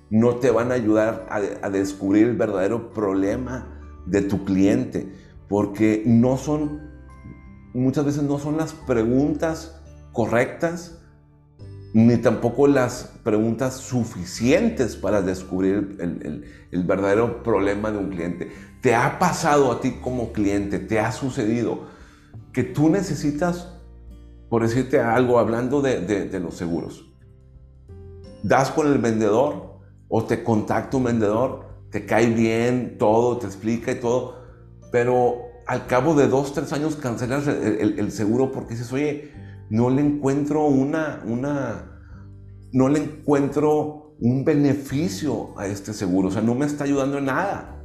no 0.10 0.38
te 0.38 0.52
van 0.52 0.72
a 0.72 0.76
ayudar 0.76 1.28
a, 1.30 1.42
a 1.68 1.70
descubrir 1.70 2.28
el 2.28 2.38
verdadero 2.38 2.94
problema 2.94 3.82
de 4.06 4.22
tu 4.22 4.46
cliente, 4.46 5.12
porque 5.50 6.02
no 6.06 6.38
son, 6.38 6.80
muchas 7.74 8.06
veces 8.06 8.24
no 8.24 8.40
son 8.40 8.56
las 8.56 8.72
preguntas 8.72 9.84
correctas, 10.14 11.03
ni 11.94 12.18
tampoco 12.18 12.66
las 12.68 13.14
preguntas 13.24 13.76
suficientes 13.76 14.96
para 14.96 15.22
descubrir 15.22 15.98
el, 16.00 16.84
verdadero 16.84 17.44
problema 17.44 17.92
de 17.92 18.00
un 18.00 18.10
cliente. 18.10 18.52
¿Te 18.82 18.96
ha 18.96 19.20
pasado 19.20 19.72
a 19.72 19.80
ti 19.80 20.00
como 20.02 20.34
cliente, 20.34 20.80
te 20.80 21.00
ha 21.00 21.12
sucedido 21.12 21.86
que 22.52 22.64
tú 22.64 22.90
necesitas, 22.90 23.70
por 24.50 24.64
decirte 24.64 25.00
algo, 25.00 25.38
hablando 25.38 25.82
de, 25.82 26.40
los 26.40 26.56
seguros, 26.56 27.14
das 28.42 28.72
con 28.72 28.88
el 28.88 28.98
vendedor 28.98 29.78
o 30.10 30.24
te 30.24 30.44
contacta 30.44 30.98
un 30.98 31.04
vendedor, 31.04 31.68
te 31.92 32.08
cae 32.08 32.28
bien 32.28 32.98
todo, 32.98 33.38
te 33.38 33.46
explica 33.46 33.92
y 33.92 34.00
todo, 34.00 34.42
pero 34.92 35.44
al 35.68 35.86
cabo 35.86 36.16
de 36.16 36.28
dos, 36.28 36.54
tres 36.54 36.74
años 36.74 36.96
cancelas 36.96 37.48
el, 37.48 38.00
el 38.00 38.12
seguro 38.12 38.52
porque 38.52 38.74
dices, 38.74 38.92
oye, 38.92 39.32
no 39.70 39.90
le 39.90 40.02
encuentro 40.02 40.66
una, 40.66 41.22
una, 41.26 42.02
no 42.72 42.90
le 42.90 43.00
encuentro 43.00 44.16
un 44.20 44.46
beneficio 44.46 45.58
a 45.58 45.68
este 45.68 45.94
seguro, 45.94 46.30
o 46.30 46.32
sea, 46.32 46.42
no 46.42 46.56
me 46.56 46.66
está 46.66 46.84
ayudando 46.84 47.18
en 47.18 47.26
nada. 47.26 47.82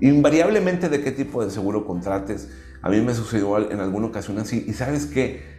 Invariablemente 0.00 0.88
de 0.88 1.02
qué 1.02 1.12
tipo 1.12 1.44
de 1.44 1.50
seguro 1.50 1.86
contrates, 1.86 2.50
a 2.82 2.90
mí 2.90 3.00
me 3.00 3.14
sucedió 3.14 3.70
en 3.70 3.80
alguna 3.80 4.06
ocasión 4.06 4.38
así, 4.38 4.64
y 4.66 4.72
sabes 4.72 5.06
que 5.06 5.52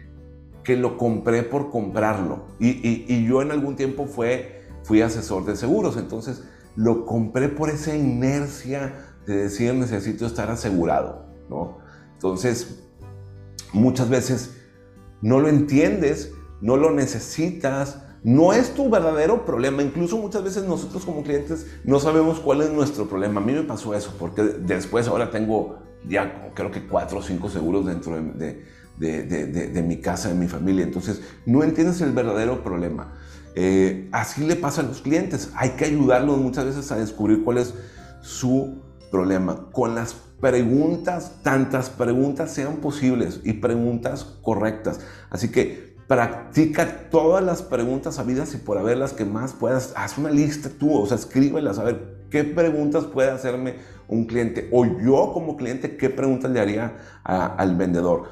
que 0.64 0.76
lo 0.76 0.96
compré 0.96 1.42
por 1.42 1.70
comprarlo. 1.70 2.46
Y, 2.58 3.24
yo 3.26 3.42
en 3.42 3.52
algún 3.52 3.76
tiempo 3.76 4.06
fue, 4.06 4.62
fui 4.82 5.02
asesor 5.02 5.44
de 5.44 5.54
seguros, 5.54 5.96
entonces 5.96 6.42
lo 6.74 7.04
compré 7.04 7.48
por 7.48 7.70
esa 7.70 7.94
inercia 7.94 9.14
de 9.26 9.36
decir 9.36 9.72
necesito 9.74 10.26
estar 10.26 10.50
asegurado, 10.50 11.26
¿no? 11.48 11.78
Entonces, 12.14 12.82
muchas 13.72 14.08
veces 14.08 14.56
no 15.24 15.40
lo 15.40 15.48
entiendes, 15.48 16.34
no 16.60 16.76
lo 16.76 16.90
necesitas, 16.90 18.02
no 18.22 18.52
es 18.52 18.74
tu 18.74 18.90
verdadero 18.90 19.46
problema. 19.46 19.82
Incluso 19.82 20.18
muchas 20.18 20.44
veces 20.44 20.64
nosotros 20.64 21.06
como 21.06 21.22
clientes 21.22 21.66
no 21.82 21.98
sabemos 21.98 22.40
cuál 22.40 22.60
es 22.60 22.70
nuestro 22.70 23.08
problema. 23.08 23.40
A 23.40 23.44
mí 23.44 23.54
me 23.54 23.62
pasó 23.62 23.94
eso, 23.94 24.14
porque 24.18 24.42
después 24.42 25.08
ahora 25.08 25.30
tengo 25.30 25.78
ya 26.06 26.52
creo 26.54 26.70
que 26.70 26.86
cuatro 26.86 27.20
o 27.20 27.22
cinco 27.22 27.48
seguros 27.48 27.86
dentro 27.86 28.16
de, 28.16 28.66
de, 28.98 29.82
mi 29.82 30.02
casa, 30.02 30.28
de 30.28 30.34
mi 30.34 30.46
familia. 30.46 30.84
Entonces, 30.84 31.22
no 31.46 31.62
entiendes 31.62 32.02
el 32.02 32.12
verdadero 32.12 32.62
problema. 32.62 33.14
Eh, 33.54 34.10
así 34.12 34.44
le 34.46 34.56
pasa 34.56 34.82
a 34.82 34.84
los 34.84 35.00
clientes. 35.00 35.52
Hay 35.54 35.70
que 35.70 35.86
ayudarlos 35.86 36.36
muchas 36.36 36.66
veces 36.66 36.92
a 36.92 36.96
descubrir 36.96 37.42
cuál 37.44 37.56
es 37.56 37.72
su 38.20 38.82
problema. 39.10 39.70
Con 39.72 39.94
las 39.94 40.16
preguntas, 40.44 41.40
tantas 41.42 41.88
preguntas 41.88 42.50
sean 42.50 42.76
posibles 42.76 43.40
y 43.44 43.54
preguntas 43.54 44.24
correctas. 44.42 45.00
Así 45.30 45.50
que 45.50 45.96
practica 46.06 47.08
todas 47.08 47.42
las 47.42 47.62
preguntas 47.62 48.18
habidas 48.18 48.52
y 48.52 48.58
por 48.58 48.76
haber 48.76 48.98
las 48.98 49.14
que 49.14 49.24
más 49.24 49.54
puedas. 49.54 49.94
Haz 49.96 50.18
una 50.18 50.28
lista 50.28 50.68
tú, 50.78 51.00
o 51.00 51.06
sea, 51.06 51.16
escríbelas, 51.16 51.78
a 51.78 51.84
ver 51.84 52.26
qué 52.30 52.44
preguntas 52.44 53.04
puede 53.04 53.30
hacerme 53.30 53.76
un 54.06 54.26
cliente 54.26 54.68
o 54.70 54.84
yo 54.84 55.30
como 55.32 55.56
cliente, 55.56 55.96
qué 55.96 56.10
preguntas 56.10 56.50
le 56.50 56.60
haría 56.60 56.94
al 57.24 57.76
vendedor. 57.76 58.24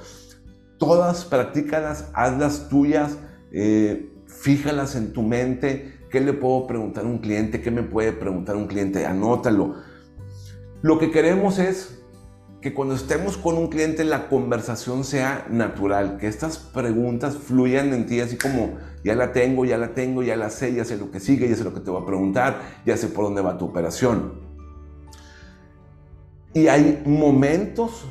Todas, 0.78 1.24
practícalas, 1.24 2.10
hazlas 2.12 2.68
tuyas, 2.68 3.16
eh, 3.52 4.12
fíjalas 4.26 4.96
en 4.96 5.14
tu 5.14 5.22
mente. 5.22 5.98
¿Qué 6.10 6.20
le 6.20 6.34
puedo 6.34 6.66
preguntar 6.66 7.06
a 7.06 7.08
un 7.08 7.20
cliente? 7.20 7.62
¿Qué 7.62 7.70
me 7.70 7.82
puede 7.82 8.12
preguntar 8.12 8.54
un 8.56 8.66
cliente? 8.66 9.06
Anótalo. 9.06 9.76
Lo 10.82 10.98
que 10.98 11.10
queremos 11.10 11.58
es 11.58 12.01
que 12.62 12.72
cuando 12.72 12.94
estemos 12.94 13.36
con 13.36 13.58
un 13.58 13.68
cliente 13.68 14.04
la 14.04 14.28
conversación 14.28 15.02
sea 15.02 15.46
natural, 15.50 16.16
que 16.18 16.28
estas 16.28 16.58
preguntas 16.58 17.36
fluyan 17.36 17.92
en 17.92 18.06
ti 18.06 18.20
así 18.20 18.38
como 18.38 18.78
ya 19.04 19.16
la 19.16 19.32
tengo, 19.32 19.64
ya 19.64 19.76
la 19.76 19.94
tengo, 19.94 20.22
ya 20.22 20.36
la 20.36 20.48
sé, 20.48 20.72
ya 20.72 20.84
sé 20.84 20.96
lo 20.96 21.10
que 21.10 21.18
sigue, 21.18 21.48
ya 21.48 21.56
sé 21.56 21.64
lo 21.64 21.74
que 21.74 21.80
te 21.80 21.90
voy 21.90 22.00
a 22.00 22.06
preguntar, 22.06 22.60
ya 22.86 22.96
sé 22.96 23.08
por 23.08 23.24
dónde 23.24 23.42
va 23.42 23.58
tu 23.58 23.64
operación. 23.64 24.40
Y 26.54 26.68
hay 26.68 27.02
momentos 27.04 28.04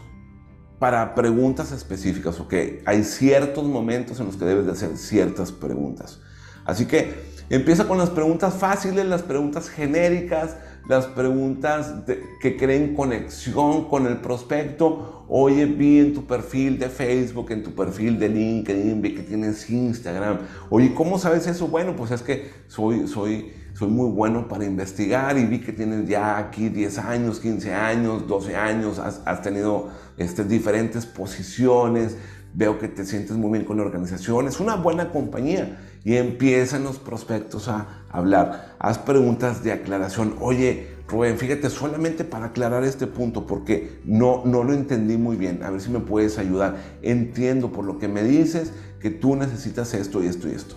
para 0.80 1.16
preguntas 1.16 1.72
específicas, 1.72 2.40
¿ok? 2.42 2.54
Hay 2.86 3.04
ciertos 3.06 3.64
momentos 3.64 4.20
en 4.20 4.26
los 4.26 4.36
que 4.36 4.44
debes 4.44 4.66
de 4.66 4.74
hacer 4.74 4.98
ciertas 4.98 5.54
preguntas. 5.54 6.20
Así 6.66 6.88
que 6.88 7.24
empieza 7.50 7.88
con 7.88 7.98
las 7.98 8.10
preguntas 8.10 8.56
fáciles, 8.56 9.06
las 9.06 9.22
preguntas 9.22 9.70
genéricas, 9.70 10.58
las 10.88 11.06
preguntas 11.06 11.94
que 12.42 12.58
creen 12.58 12.96
conexión 12.96 13.88
con 13.88 14.08
el 14.08 14.18
prospecto. 14.18 15.26
Oye, 15.28 15.66
vi 15.66 16.00
en 16.00 16.14
tu 16.14 16.26
perfil 16.26 16.78
de 16.80 16.90
Facebook, 16.90 17.52
en 17.52 17.64
tu 17.64 17.74
perfil 17.74 18.20
de 18.20 18.30
LinkedIn, 18.30 19.02
vi 19.02 19.16
que 19.16 19.22
tienes 19.22 19.70
Instagram. 19.70 20.40
Oye, 20.70 20.94
¿cómo 20.94 21.18
sabes 21.18 21.48
eso? 21.48 21.68
Bueno, 21.68 21.96
pues 21.96 22.12
es 22.12 22.22
que 22.22 22.52
soy, 22.68 23.08
soy, 23.08 23.54
soy 23.74 23.90
muy 23.90 24.10
bueno 24.10 24.48
para 24.48 24.66
investigar 24.66 25.38
y 25.38 25.46
vi 25.46 25.60
que 25.60 25.72
tienes 25.72 26.08
ya 26.08 26.38
aquí 26.38 26.70
10 26.70 26.98
años, 27.00 27.40
15 27.40 27.74
años, 27.74 28.28
12 28.28 28.56
años, 28.56 29.00
has, 29.00 29.22
has 29.26 29.42
tenido 29.42 29.90
este, 30.18 30.44
diferentes 30.44 31.06
posiciones, 31.06 32.18
veo 32.54 32.78
que 32.80 32.90
te 32.90 33.06
sientes 33.06 33.38
muy 33.38 33.52
bien 33.52 33.64
con 33.64 33.78
la 33.78 33.84
organización, 33.84 34.48
es 34.48 34.60
una 34.60 34.76
buena 34.76 35.10
compañía 35.10 35.80
y 36.04 36.16
empiezan 36.16 36.84
los 36.84 36.98
prospectos 36.98 37.68
a 37.68 38.06
hablar. 38.10 38.76
Haz 38.80 38.98
preguntas 39.00 39.64
de 39.64 39.72
aclaración. 39.72 40.36
Oye, 40.40 40.88
Rubén, 41.08 41.38
fíjate, 41.38 41.70
solamente 41.70 42.24
para 42.24 42.48
aclarar 42.48 42.84
este 42.84 43.06
punto, 43.06 43.46
porque 43.46 44.00
no, 44.06 44.44
no 44.46 44.64
lo 44.64 44.74
entendí 44.74 45.18
muy 45.18 45.36
bien, 45.36 45.62
a 45.64 45.70
ver 45.70 45.82
si 45.82 45.90
me 45.90 46.00
puedes 46.00 46.38
ayudar. 46.38 46.78
Entiendo 47.02 47.72
por 47.72 47.86
lo 47.86 48.00
que 48.00 48.08
me 48.08 48.24
dices 48.24 48.74
que 49.00 49.10
tú 49.10 49.36
necesitas 49.36 49.94
esto 49.94 50.24
y 50.24 50.28
esto 50.28 50.48
y 50.48 50.52
esto. 50.52 50.76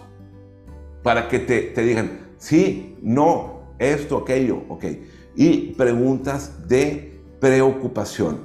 Para 1.02 1.28
que 1.28 1.38
te, 1.38 1.62
te 1.62 1.82
digan, 1.82 2.18
sí, 2.38 2.98
no, 3.02 3.74
esto, 3.78 4.18
aquello, 4.18 4.62
ok. 4.68 4.84
Y 5.36 5.72
preguntas 5.74 6.68
de 6.68 7.20
preocupación. 7.40 8.40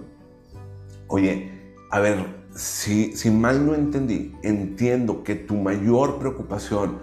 Oye, 1.07 1.51
a 1.89 1.99
ver, 1.99 2.38
si, 2.59 3.31
mal 3.31 3.65
no 3.65 3.73
entendí, 3.73 4.35
entiendo 4.43 5.23
que 5.23 5.35
tu 5.35 5.55
mayor 5.55 6.19
preocupación 6.19 6.99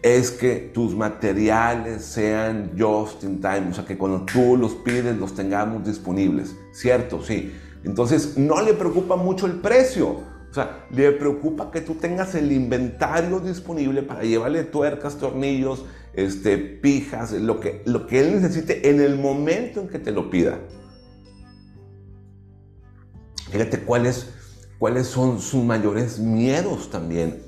es 0.00 0.30
que 0.30 0.70
tus 0.72 0.94
materiales 0.94 2.04
sean 2.04 2.72
just 2.78 3.24
in 3.24 3.40
time, 3.40 3.68
o 3.70 3.74
sea, 3.74 3.84
que 3.84 3.98
cuando 3.98 4.24
tú 4.24 4.56
los 4.56 4.74
pides 4.74 5.16
los 5.16 5.34
tengamos 5.34 5.84
disponibles, 5.84 6.54
¿cierto? 6.72 7.22
Sí. 7.22 7.52
Entonces, 7.84 8.38
no 8.38 8.62
le 8.62 8.74
preocupa 8.74 9.16
mucho 9.16 9.46
el 9.46 9.54
precio, 9.54 10.20
o 10.50 10.54
sea, 10.54 10.86
le 10.90 11.10
preocupa 11.12 11.72
que 11.72 11.80
tú 11.80 11.94
tengas 11.94 12.36
el 12.36 12.52
inventario 12.52 13.40
disponible 13.40 14.02
para 14.02 14.22
llevarle 14.22 14.62
tuercas, 14.62 15.16
tornillos, 15.16 15.84
este, 16.14 16.58
pijas, 16.58 17.32
lo 17.32 17.58
que, 17.58 17.82
lo 17.86 18.06
que 18.06 18.20
él 18.20 18.40
necesite 18.40 18.88
en 18.88 19.00
el 19.00 19.18
momento 19.18 19.80
en 19.80 19.88
que 19.88 19.98
te 19.98 20.12
lo 20.12 20.30
pida. 20.30 20.60
Fíjate 23.50 23.80
cuál 23.80 24.06
es 24.06 24.41
cuáles 24.82 25.06
son 25.06 25.38
sus 25.38 25.62
mayores 25.62 26.18
miedos 26.18 26.90
también. 26.90 27.40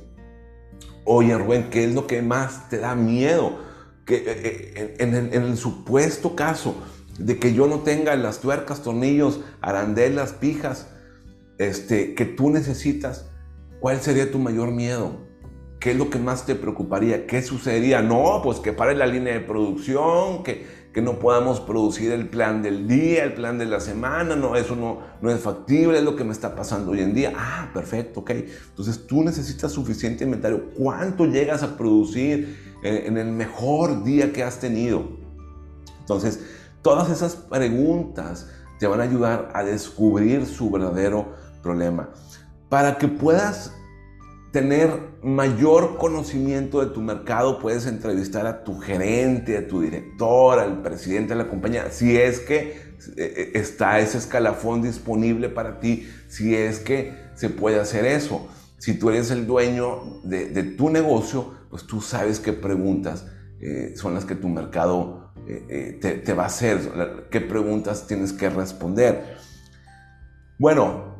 Oye, 1.04 1.36
Rubén, 1.36 1.68
¿qué 1.68 1.82
es 1.82 1.92
lo 1.92 2.06
que 2.06 2.22
más 2.22 2.68
te 2.68 2.78
da 2.78 2.94
miedo? 2.94 3.58
Que, 4.06 4.18
eh, 4.18 4.24
eh, 4.76 4.96
en, 5.00 5.14
el, 5.16 5.56
supuesto 5.56 6.36
caso 6.36 6.76
de 7.18 7.40
que 7.40 7.52
yo 7.52 7.66
no 7.66 7.80
tenga 7.80 8.14
las 8.14 8.38
tuercas, 8.38 8.84
tornillos, 8.84 9.40
arandelas, 9.60 10.32
pijas, 10.32 10.86
este, 11.58 12.14
que 12.14 12.24
tú 12.24 12.50
necesitas, 12.50 13.28
¿cuál 13.80 14.00
sería 14.00 14.30
tu 14.30 14.38
mayor 14.38 14.70
miedo? 14.70 15.26
¿Qué 15.80 15.90
es 15.90 15.96
lo 15.96 16.10
que 16.10 16.20
más 16.20 16.46
te 16.46 16.54
preocuparía? 16.54 17.26
¿Qué 17.26 17.42
sucedería? 17.42 18.00
No, 18.00 18.42
pues 18.44 18.60
que 18.60 18.72
pare 18.72 18.94
la 18.94 19.06
línea 19.06 19.34
de 19.34 19.40
producción, 19.40 20.44
que, 20.44 20.83
que 20.94 21.02
no 21.02 21.18
podamos 21.18 21.58
producir 21.58 22.12
el 22.12 22.28
plan 22.28 22.62
del 22.62 22.86
día, 22.86 23.24
el 23.24 23.34
plan 23.34 23.58
de 23.58 23.66
la 23.66 23.80
semana, 23.80 24.36
no, 24.36 24.54
eso 24.54 24.76
no, 24.76 25.00
no 25.20 25.28
es 25.28 25.40
factible, 25.40 25.98
es 25.98 26.04
lo 26.04 26.14
que 26.14 26.22
me 26.22 26.30
está 26.30 26.54
pasando 26.54 26.92
hoy 26.92 27.00
en 27.00 27.12
día. 27.12 27.32
Ah, 27.36 27.68
perfecto, 27.74 28.20
ok. 28.20 28.30
Entonces 28.30 29.04
tú 29.04 29.24
necesitas 29.24 29.72
suficiente 29.72 30.22
inventario. 30.22 30.70
¿Cuánto 30.78 31.26
llegas 31.26 31.64
a 31.64 31.76
producir 31.76 32.76
eh, 32.84 33.06
en 33.06 33.18
el 33.18 33.26
mejor 33.32 34.04
día 34.04 34.32
que 34.32 34.44
has 34.44 34.60
tenido? 34.60 35.08
Entonces, 35.98 36.44
todas 36.80 37.10
esas 37.10 37.34
preguntas 37.34 38.48
te 38.78 38.86
van 38.86 39.00
a 39.00 39.02
ayudar 39.02 39.50
a 39.52 39.64
descubrir 39.64 40.46
su 40.46 40.70
verdadero 40.70 41.34
problema. 41.60 42.10
Para 42.68 42.98
que 42.98 43.08
puedas 43.08 43.72
tener 44.54 45.18
mayor 45.20 45.98
conocimiento 45.98 46.80
de 46.80 46.94
tu 46.94 47.02
mercado, 47.02 47.58
puedes 47.58 47.86
entrevistar 47.86 48.46
a 48.46 48.62
tu 48.62 48.78
gerente, 48.78 49.58
a 49.58 49.66
tu 49.66 49.80
director, 49.80 50.60
al 50.60 50.80
presidente 50.80 51.34
de 51.34 51.42
la 51.42 51.48
compañía, 51.48 51.90
si 51.90 52.16
es 52.16 52.38
que 52.38 52.58
eh, 52.60 52.72
eh, 53.16 53.50
está 53.54 53.98
ese 53.98 54.16
escalafón 54.16 54.80
disponible 54.80 55.48
para 55.48 55.80
ti, 55.80 56.08
si 56.28 56.54
es 56.54 56.78
que 56.78 57.12
se 57.34 57.50
puede 57.50 57.80
hacer 57.80 58.04
eso. 58.04 58.46
Si 58.78 58.96
tú 58.96 59.10
eres 59.10 59.32
el 59.32 59.44
dueño 59.44 60.20
de, 60.22 60.62
tu 60.62 60.88
negocio, 60.88 61.52
pues 61.68 61.84
tú 61.84 62.00
sabes 62.00 62.38
qué 62.38 62.52
preguntas 62.52 63.26
eh, 63.60 63.94
son 63.96 64.14
las 64.14 64.24
que 64.24 64.36
tu 64.36 64.48
mercado 64.48 65.32
te, 66.00 66.22
te 66.24 66.32
va 66.32 66.44
a 66.44 66.46
hacer, 66.46 67.26
qué 67.28 67.40
preguntas 67.40 68.06
tienes 68.06 68.32
que 68.32 68.48
responder. 68.50 69.36
Bueno, 70.60 71.13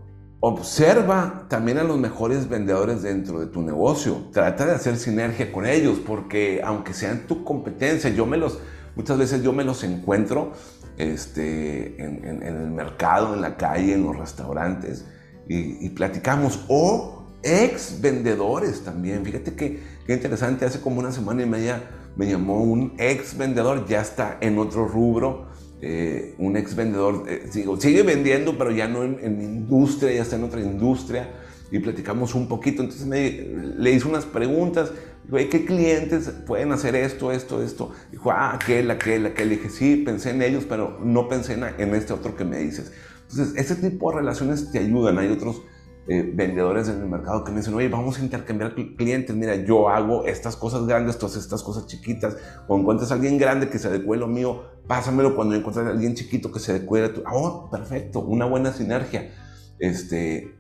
Observa 0.47 1.47
también 1.49 1.79
a 1.79 1.85
los 1.85 1.97
mejores 1.97 2.51
vendedores 2.51 3.01
dentro 3.01 3.41
de 3.41 3.47
tu 3.47 3.63
negocio. 3.63 4.27
Trata 4.31 4.67
de 4.67 4.73
hacer 4.73 4.99
sinergia 4.99 5.51
con 5.51 5.65
ellos 5.65 6.01
porque 6.07 6.61
aunque 6.63 6.93
sean 6.93 7.27
tu 7.27 7.45
competencia, 7.45 8.11
yo 8.11 8.27
me 8.27 8.37
los, 8.37 8.59
muchas 8.95 9.17
veces 9.17 9.43
yo 9.43 9.55
me 9.55 9.65
los 9.65 9.83
encuentro 9.85 10.53
este, 10.99 11.97
en, 11.97 12.43
el 12.43 12.71
mercado, 12.73 13.33
en 13.33 13.41
la 13.41 13.57
calle, 13.57 13.95
en 13.95 14.05
los 14.05 14.19
restaurantes 14.19 15.07
y, 15.49 15.89
platicamos. 15.89 16.61
O 16.69 17.25
ex 17.43 18.03
vendedores 18.03 18.85
también. 18.85 19.25
Fíjate 19.25 19.55
que, 19.55 19.83
qué 20.07 20.13
interesante, 20.13 20.67
hace 20.67 20.83
como 20.83 21.01
una 21.01 21.13
semana 21.13 21.43
y 21.43 21.47
media 21.47 21.81
me 22.17 22.27
llamó 22.27 22.63
un 22.63 22.93
ex 22.99 23.39
vendedor, 23.39 23.87
ya 23.89 24.03
está 24.03 24.37
en 24.43 24.59
otro 24.59 24.87
rubro 24.87 25.47
eh, 25.87 26.35
un 26.39 26.57
ex 26.57 26.75
vendedor, 26.75 27.25
eh, 27.29 27.51
sigue 27.79 28.03
vendiendo, 28.03 28.57
pero 28.57 28.71
ya 28.71 28.89
no 28.89 29.05
en, 29.05 29.43
industria, 29.43 30.15
ya 30.15 30.23
está 30.23 30.37
en 30.37 30.45
otra 30.45 30.63
industria, 30.63 31.29
y 31.71 31.79
platicamos 31.79 32.35
un 32.35 32.49
poquito. 32.49 32.83
Entonces 32.83 33.07
le 33.07 33.93
hice 33.93 34.09
unas 34.09 34.25
preguntas, 34.25 34.93
¿qué 35.31 35.67
clientes 35.67 36.31
pueden 36.47 36.73
hacer 36.73 36.95
esto, 36.97 37.33
esto, 37.33 37.63
esto? 37.63 37.93
Dijo, 38.11 38.31
ah, 38.31 38.55
aquel, 38.55 38.91
aquel, 38.91 39.27
aquel. 39.27 39.51
Le 39.51 39.57
dije, 39.57 39.69
sí, 39.69 39.97
pensé 39.97 40.31
en 40.31 40.41
ellos, 40.41 40.65
pero 40.67 40.99
no 41.05 41.29
pensé 41.29 41.53
en, 41.53 41.65
en 41.77 41.95
este 41.95 42.15
otro 42.15 42.35
que 42.35 42.47
me 42.47 42.61
dices. 42.61 42.91
Entonces, 43.29 43.55
ese 43.57 43.77
tipo 43.77 44.11
de 44.11 44.19
relaciones 44.19 44.73
te 44.73 44.79
ayudan. 44.79 45.19
Hay 45.19 45.29
otros 45.29 45.63
eh, 46.07 46.31
vendedores 46.35 46.89
en 46.89 47.01
el 47.01 47.09
mercado 47.09 47.45
que 47.45 47.51
me 47.51 47.59
dicen, 47.59 47.73
oye, 47.73 47.89
vamos 47.89 48.19
a 48.19 48.23
intercambiar 48.23 48.75
clientes, 48.75 49.35
mira, 49.35 49.57
yo 49.57 49.89
hago 49.89 50.27
estas 50.27 50.55
cosas 50.55 50.87
grandes, 50.87 51.17
tú 51.17 51.25
haces 51.25 51.45
estas 51.45 51.63
cosas 51.63 51.87
chiquitas, 51.87 52.37
o 52.69 52.79
encuentras 52.79 53.11
a 53.11 53.15
alguien 53.15 53.39
grande 53.39 53.71
que 53.71 53.79
se 53.79 53.89
adecue 53.89 54.19
lo 54.19 54.27
mío, 54.27 54.65
pásamelo. 54.87 55.35
Cuando 55.35 55.55
encuentres 55.55 55.87
a 55.87 55.91
alguien 55.91 56.15
chiquito 56.15 56.53
que 56.53 56.61
se 56.61 56.73
adecue 56.73 57.05
a 57.05 57.15
tu... 57.15 57.23
Oh, 57.31 57.71
perfecto, 57.71 58.21
una 58.21 58.45
buena 58.45 58.73
sinergia. 58.73 59.31
Este, 59.79 60.55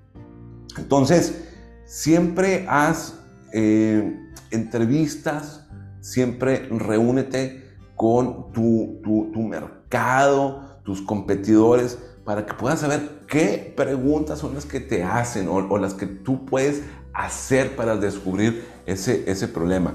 entonces, 0.78 1.44
siempre 1.84 2.64
haz 2.66 3.20
eh, 3.52 4.18
entrevistas, 4.50 5.68
siempre 6.00 6.68
reúnete 6.70 7.64
con 7.96 8.50
tu, 8.52 9.00
tu 9.04 9.42
mercado, 9.42 10.80
tus 10.84 11.02
competidores, 11.02 11.98
para 12.24 12.46
que 12.46 12.54
puedas 12.54 12.80
saber 12.80 13.20
qué 13.28 13.72
preguntas 13.76 14.38
son 14.38 14.54
las 14.54 14.64
que 14.64 14.80
te 14.80 15.02
hacen 15.04 15.48
o, 15.48 15.78
las 15.78 15.94
que 15.94 16.06
tú 16.06 16.44
puedes 16.46 16.82
hacer 17.12 17.76
para 17.76 17.96
descubrir 17.96 18.64
ese, 18.86 19.30
ese 19.30 19.48
problema. 19.48 19.94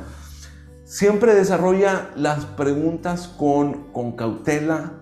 Siempre 0.83 1.35
desarrolla 1.35 2.11
las 2.15 2.45
preguntas 2.45 3.27
con, 3.27 3.91
con 3.91 4.13
cautela, 4.13 4.93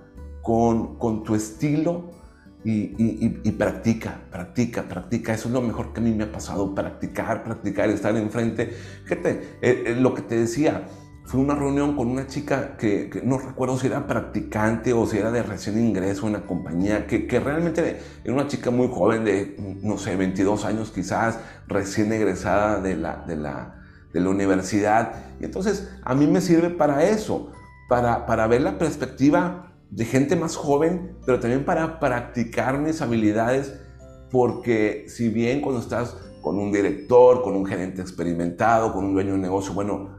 con, 0.41 0.97
con 0.97 1.23
tu 1.23 1.35
estilo 1.35 2.11
y, 2.63 2.93
y, 3.43 3.51
practica, 3.51 4.19
practica, 4.29 4.83
practica. 4.83 5.33
Eso 5.33 5.47
es 5.47 5.53
lo 5.53 5.61
mejor 5.61 5.93
que 5.93 6.01
a 6.01 6.03
mí 6.03 6.11
me 6.11 6.25
ha 6.25 6.31
pasado, 6.31 6.75
practicar, 6.75 7.43
practicar, 7.43 7.89
estar 7.89 8.15
enfrente. 8.17 8.75
Fíjate, 9.05 9.57
eh, 9.61 9.83
eh, 9.87 9.95
lo 9.97 10.13
que 10.13 10.21
te 10.21 10.35
decía, 10.35 10.87
fue 11.27 11.41
una 11.41 11.55
reunión 11.55 11.97
con 11.97 12.07
una 12.07 12.25
chica 12.25 12.77
que, 12.77 13.09
no 13.25 13.37
recuerdo 13.37 13.77
si 13.77 13.87
era 13.87 14.07
practicante 14.07 14.93
o 14.93 15.05
si 15.05 15.17
era 15.17 15.29
de 15.29 15.43
recién 15.43 15.77
ingreso 15.77 16.25
en 16.27 16.33
la 16.33 16.45
compañía, 16.45 17.05
que, 17.05 17.27
que, 17.27 17.41
realmente 17.41 17.99
era 18.23 18.33
una 18.33 18.47
chica 18.47 18.71
muy 18.71 18.87
joven, 18.87 19.25
de, 19.25 19.57
no 19.83 19.97
sé, 19.97 20.15
22 20.15 20.63
años 20.63 20.91
quizás, 20.91 21.37
recién 21.67 22.13
egresada 22.13 22.79
de 22.79 22.95
la, 22.95 23.25
de 23.27 23.35
la, 23.35 23.83
de 24.13 24.21
la 24.21 24.29
universidad. 24.29 25.15
Y 25.41 25.43
entonces 25.43 25.91
a 26.01 26.15
mí 26.15 26.27
me 26.27 26.39
sirve 26.39 26.69
para 26.69 27.03
eso, 27.03 27.51
para, 27.89 28.25
para 28.25 28.47
ver 28.47 28.61
la 28.61 28.77
perspectiva 28.77 29.73
de 29.89 30.05
gente 30.05 30.37
más 30.37 30.55
joven, 30.55 31.17
pero 31.25 31.41
también 31.41 31.65
para 31.65 31.99
practicar 31.99 32.79
mis 32.79 33.01
habilidades, 33.01 33.77
porque 34.31 35.03
si 35.09 35.27
bien 35.27 35.59
cuando 35.59 35.81
estás 35.81 36.15
con 36.41 36.57
un 36.57 36.71
director, 36.71 37.43
con 37.43 37.53
un 37.57 37.65
gerente 37.65 38.01
experimentado, 38.01 38.93
con 38.93 39.03
un 39.03 39.13
dueño 39.13 39.33
de 39.33 39.39
negocio, 39.39 39.73
bueno, 39.73 40.15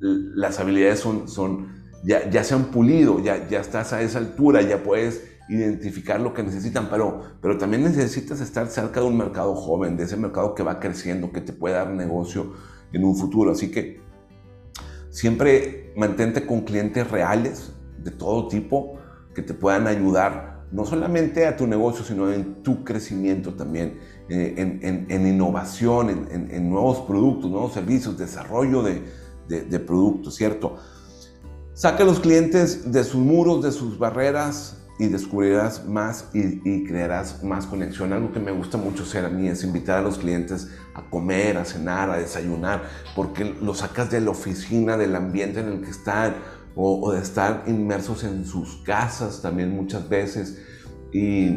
las 0.00 0.58
habilidades 0.58 1.00
son, 1.00 1.28
son 1.28 1.68
ya, 2.02 2.28
ya, 2.30 2.42
se 2.44 2.54
han 2.54 2.66
pulido, 2.66 3.20
ya, 3.20 3.48
ya 3.48 3.60
estás 3.60 3.92
a 3.92 4.02
esa 4.02 4.18
altura, 4.18 4.62
ya 4.62 4.82
puedes 4.82 5.22
identificar 5.48 6.20
lo 6.20 6.32
que 6.32 6.42
necesitan, 6.42 6.88
pero, 6.90 7.22
pero 7.40 7.58
también 7.58 7.82
necesitas 7.82 8.40
estar 8.40 8.68
cerca 8.68 9.00
de 9.00 9.06
un 9.06 9.18
mercado 9.18 9.54
joven, 9.54 9.96
de 9.96 10.04
ese 10.04 10.16
mercado 10.16 10.54
que 10.54 10.62
va 10.62 10.78
creciendo, 10.78 11.32
que 11.32 11.40
te 11.40 11.52
puede 11.52 11.74
dar 11.74 11.90
negocio 11.90 12.54
en 12.92 13.04
un 13.04 13.16
futuro. 13.16 13.50
Así 13.50 13.70
que 13.70 14.00
siempre 15.10 15.92
mantente 15.96 16.46
con 16.46 16.62
clientes 16.62 17.10
reales 17.10 17.72
de 17.98 18.12
todo 18.12 18.48
tipo 18.48 18.98
que 19.34 19.42
te 19.42 19.54
puedan 19.54 19.86
ayudar 19.86 20.50
no 20.72 20.84
solamente 20.84 21.46
a 21.46 21.56
tu 21.56 21.66
negocio, 21.66 22.04
sino 22.04 22.32
en 22.32 22.62
tu 22.62 22.84
crecimiento 22.84 23.54
también, 23.54 23.98
eh, 24.28 24.54
en, 24.56 25.06
en, 25.08 25.26
innovación, 25.26 26.28
en, 26.30 26.70
nuevos 26.70 27.00
productos, 27.00 27.50
nuevos 27.50 27.72
servicios, 27.72 28.16
desarrollo 28.16 28.82
de, 28.82 29.02
de, 29.50 29.80
productos, 29.80 30.36
¿cierto? 30.36 30.76
Saca 31.74 32.02
a 32.04 32.06
los 32.06 32.20
clientes 32.20 32.92
de 32.92 33.04
sus 33.04 33.20
muros, 33.20 33.62
de 33.62 33.72
sus 33.72 33.98
barreras 33.98 34.76
y 34.98 35.08
descubrirás 35.08 35.86
más 35.86 36.28
y, 36.34 36.84
crearás 36.84 37.42
más 37.42 37.66
conexión. 37.66 38.12
Algo 38.12 38.32
que 38.32 38.38
me 38.38 38.52
gusta 38.52 38.76
mucho 38.76 39.02
hacer 39.02 39.24
a 39.24 39.28
mí 39.28 39.48
es 39.48 39.64
invitar 39.64 39.98
a 39.98 40.02
los 40.02 40.18
clientes 40.18 40.68
a 40.94 41.02
comer, 41.08 41.56
a 41.56 41.64
cenar, 41.64 42.10
a 42.10 42.18
desayunar, 42.18 42.82
porque 43.16 43.56
los 43.60 43.78
sacas 43.78 44.10
de 44.10 44.20
la 44.20 44.30
oficina, 44.30 44.96
del 44.96 45.16
ambiente 45.16 45.60
en 45.60 45.68
el 45.68 45.80
que 45.80 45.90
están 45.90 46.36
o, 46.76 47.12
de 47.12 47.20
estar 47.20 47.64
inmersos 47.66 48.24
en 48.24 48.44
sus 48.44 48.76
casas 48.82 49.42
también 49.42 49.74
muchas 49.74 50.08
veces. 50.08 50.62
Y 51.12 51.56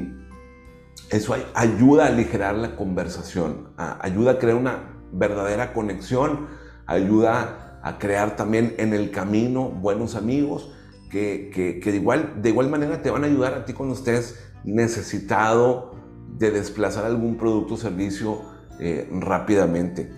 eso 1.12 1.36
ayuda 1.53 2.06
a 2.06 2.08
aligerar 2.08 2.56
la 2.56 2.75
conversación, 2.75 3.73
ayuda 3.77 4.32
a 4.32 4.39
crear 4.39 4.56
una 4.56 4.93
verdadera 5.12 5.73
conexión, 5.73 6.47
ayuda 6.86 7.62
a 7.84 8.00
crear 8.00 8.36
también 8.36 8.74
en 8.78 8.93
el 8.93 9.12
camino 9.12 9.69
buenos 9.69 10.15
amigos 10.15 10.72
que, 11.12 11.52
que, 11.54 11.91
de, 11.91 11.98
igual, 11.98 12.41
de 12.41 12.50
igual 12.50 12.69
manera 12.69 13.04
te 13.04 13.12
van 13.12 13.24
a 13.24 13.28
ayudar 13.28 13.54
a 13.54 13.65
ti 13.65 13.74
cuando 13.74 13.93
estés 13.93 14.39
necesitado 14.63 15.93
de 16.38 16.50
desplazar 16.50 17.06
algún 17.06 17.38
producto 17.38 17.76
o 17.76 17.78
servicio 17.78 18.41
eh, 18.80 19.08
rápidamente. 19.12 20.12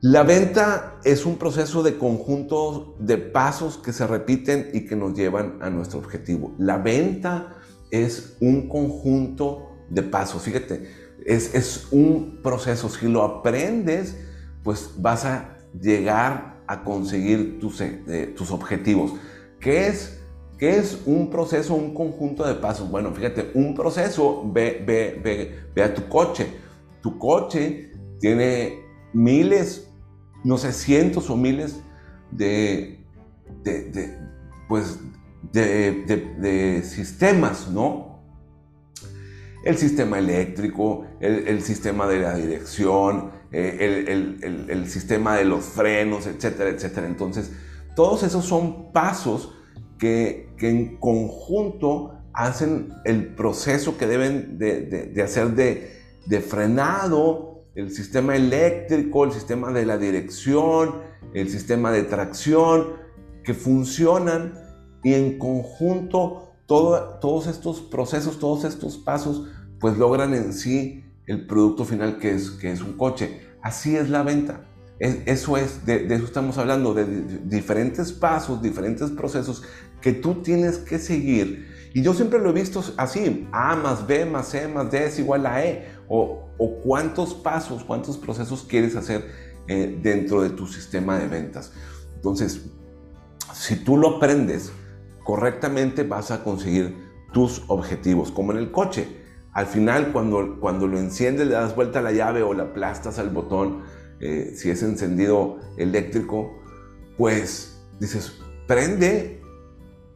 La 0.00 0.22
venta 0.22 1.00
es 1.04 1.26
un 1.26 1.36
proceso 1.36 1.82
de 1.82 1.98
conjunto 1.98 2.96
de 2.98 3.18
pasos 3.18 3.76
que 3.76 3.92
se 3.92 4.06
repiten 4.06 4.70
y 4.72 4.86
que 4.86 4.96
nos 4.96 5.14
llevan 5.14 5.58
a 5.60 5.70
nuestro 5.70 5.98
objetivo. 5.98 6.54
La 6.58 6.78
venta 6.78 7.56
es 7.90 8.36
un 8.40 8.68
conjunto 8.68 9.70
de 9.90 10.02
pasos, 10.02 10.42
fíjate, 10.42 10.88
es, 11.26 11.54
es 11.54 11.88
un 11.90 12.40
proceso. 12.42 12.88
Si 12.88 13.08
lo 13.08 13.22
aprendes, 13.22 14.16
pues 14.62 14.92
vas 14.98 15.24
a 15.24 15.53
llegar 15.80 16.62
a 16.66 16.82
conseguir 16.82 17.58
tus, 17.58 17.80
eh, 17.80 18.32
tus 18.36 18.50
objetivos. 18.50 19.12
¿Qué 19.60 19.88
es, 19.88 20.20
¿Qué 20.58 20.76
es 20.76 21.02
un 21.06 21.30
proceso, 21.30 21.74
un 21.74 21.94
conjunto 21.94 22.46
de 22.46 22.54
pasos? 22.54 22.90
Bueno, 22.90 23.12
fíjate, 23.12 23.50
un 23.54 23.74
proceso, 23.74 24.42
ve, 24.52 24.82
ve, 24.86 25.68
ve, 25.74 25.82
a 25.82 25.92
tu 25.92 26.08
coche. 26.08 26.46
Tu 27.02 27.18
coche 27.18 27.92
tiene 28.20 28.80
miles, 29.12 29.90
no 30.42 30.56
sé, 30.58 30.72
cientos 30.72 31.28
o 31.28 31.36
miles 31.36 31.82
de, 32.30 33.04
de, 33.62 34.16
pues, 34.68 34.98
de, 35.52 36.04
de, 36.38 36.82
sistemas, 36.82 37.68
¿no? 37.70 38.22
El 39.64 39.76
sistema 39.76 40.18
eléctrico, 40.18 41.06
el, 41.20 41.48
el 41.48 41.62
sistema 41.62 42.06
de 42.06 42.20
la 42.20 42.36
dirección, 42.36 43.30
eh, 43.56 44.66
el, 44.68 44.88
sistema 44.88 45.36
de 45.36 45.44
los 45.44 45.64
frenos, 45.64 46.26
etcétera, 46.26 46.70
etcétera. 46.70 47.06
Entonces, 47.06 47.52
todos 47.94 48.24
esos 48.24 48.44
son 48.44 48.92
pasos 48.92 49.54
que, 49.98 50.52
en 50.58 50.96
conjunto 50.96 52.18
hacen 52.32 52.92
el 53.04 53.28
proceso 53.34 53.96
que 53.96 54.08
deben 54.08 54.58
de, 54.58 55.14
hacer 55.22 55.50
de, 55.50 55.92
de, 56.26 56.40
frenado, 56.40 57.66
el 57.76 57.92
sistema 57.92 58.34
eléctrico, 58.34 59.24
el 59.24 59.30
sistema 59.30 59.72
de 59.72 59.86
la 59.86 59.98
dirección, 59.98 60.96
el 61.32 61.48
sistema 61.48 61.92
de 61.92 62.02
tracción, 62.02 62.94
que 63.44 63.54
funcionan 63.54 64.54
y 65.04 65.14
en 65.14 65.38
conjunto 65.38 66.54
todos 66.66 67.46
estos 67.46 67.82
procesos, 67.82 68.40
todos 68.40 68.64
estos 68.64 68.96
pasos, 68.96 69.46
pues 69.78 69.96
logran 69.96 70.34
en 70.34 70.52
sí 70.52 71.03
el 71.26 71.46
producto 71.46 71.84
final 71.84 72.18
que 72.18 72.34
es, 72.34 72.50
que 72.50 72.70
es 72.70 72.80
un 72.80 72.96
coche. 72.96 73.40
Así 73.62 73.96
es 73.96 74.10
la 74.10 74.22
venta. 74.22 74.64
eso 74.98 75.56
es, 75.56 75.84
de, 75.86 76.06
eso 76.06 76.24
estamos 76.24 76.58
hablando, 76.58 76.94
de, 76.94 77.04
diferentes 77.44 78.12
pasos, 78.12 78.62
diferentes 78.62 79.10
procesos 79.10 79.62
que 80.00 80.12
tú 80.12 80.42
tienes 80.42 80.78
que 80.78 80.98
seguir. 80.98 81.72
Y 81.94 82.02
yo 82.02 82.12
siempre 82.12 82.40
lo 82.40 82.50
he 82.50 82.52
visto 82.52 82.84
así, 82.96 83.48
A 83.52 83.76
más 83.76 84.06
B 84.06 84.26
más 84.26 84.48
C 84.48 84.66
más 84.68 84.90
D 84.90 85.06
es 85.06 85.18
igual 85.18 85.46
a 85.46 85.64
E. 85.64 85.86
O, 86.08 86.50
o 86.58 86.80
cuántos 86.80 87.34
pasos, 87.34 87.84
cuántos 87.84 88.18
procesos 88.18 88.64
quieres 88.68 88.94
hacer 88.96 89.24
eh, 89.66 89.98
dentro 90.02 90.42
de 90.42 90.50
tu 90.50 90.66
sistema 90.66 91.18
de 91.18 91.26
ventas. 91.26 91.72
Entonces, 92.16 92.66
si 93.54 93.76
tú 93.76 93.96
lo 93.96 94.16
aprendes 94.16 94.70
correctamente, 95.24 96.02
vas 96.02 96.30
a 96.30 96.44
conseguir 96.44 96.96
tus 97.32 97.62
objetivos, 97.68 98.30
como 98.30 98.52
en 98.52 98.58
el 98.58 98.70
coche 98.70 99.23
al 99.54 99.66
final, 99.66 100.10
cuando, 100.12 100.58
cuando 100.60 100.88
lo 100.88 100.98
enciendes, 100.98 101.46
le 101.46 101.54
das 101.54 101.76
vuelta 101.76 102.00
a 102.00 102.02
la 102.02 102.10
llave 102.10 102.42
o 102.42 102.52
la 102.54 102.64
aplastas 102.64 103.20
al 103.20 103.30
botón, 103.30 103.82
eh, 104.20 104.52
si 104.56 104.68
es 104.68 104.82
encendido 104.82 105.60
eléctrico, 105.76 106.60
pues 107.16 107.80
dices, 108.00 108.40
prende, 108.66 109.40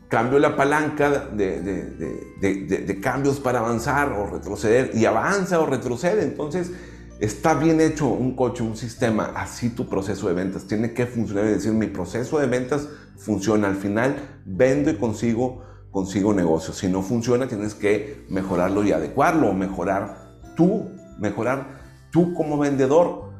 cambio 0.08 0.40
la 0.40 0.56
palanca 0.56 1.28
de, 1.28 1.60
de, 1.60 3.00
cambios 3.00 3.38
para 3.38 3.60
avanzar 3.60 4.12
o 4.12 4.26
retroceder 4.26 4.90
y 4.94 5.04
avanza 5.04 5.60
o 5.60 5.66
retrocede. 5.66 6.24
Entonces, 6.24 6.72
está 7.20 7.54
bien 7.54 7.80
hecho 7.80 8.08
un 8.08 8.34
coche, 8.34 8.64
un 8.64 8.76
sistema, 8.76 9.32
así 9.36 9.70
tu 9.70 9.88
proceso 9.88 10.26
de 10.26 10.34
ventas 10.34 10.66
tiene 10.66 10.94
que 10.94 11.06
funcionar. 11.06 11.44
Es 11.44 11.58
decir, 11.58 11.72
mi 11.72 11.86
proceso 11.86 12.40
de 12.40 12.46
ventas 12.46 12.88
funciona. 13.16 13.68
Al 13.68 13.76
final, 13.76 14.16
vendo 14.44 14.90
y 14.90 14.96
consigo 14.96 15.62
consigo 15.98 16.32
negocio. 16.32 16.72
Si 16.72 16.86
no 16.86 17.02
funciona, 17.02 17.48
tienes 17.48 17.74
que 17.74 18.24
mejorarlo 18.28 18.84
y 18.84 18.92
adecuarlo, 18.92 19.52
mejorar 19.52 20.38
tú, 20.56 20.92
mejorar 21.18 21.80
tú 22.12 22.34
como 22.34 22.56
vendedor. 22.56 23.32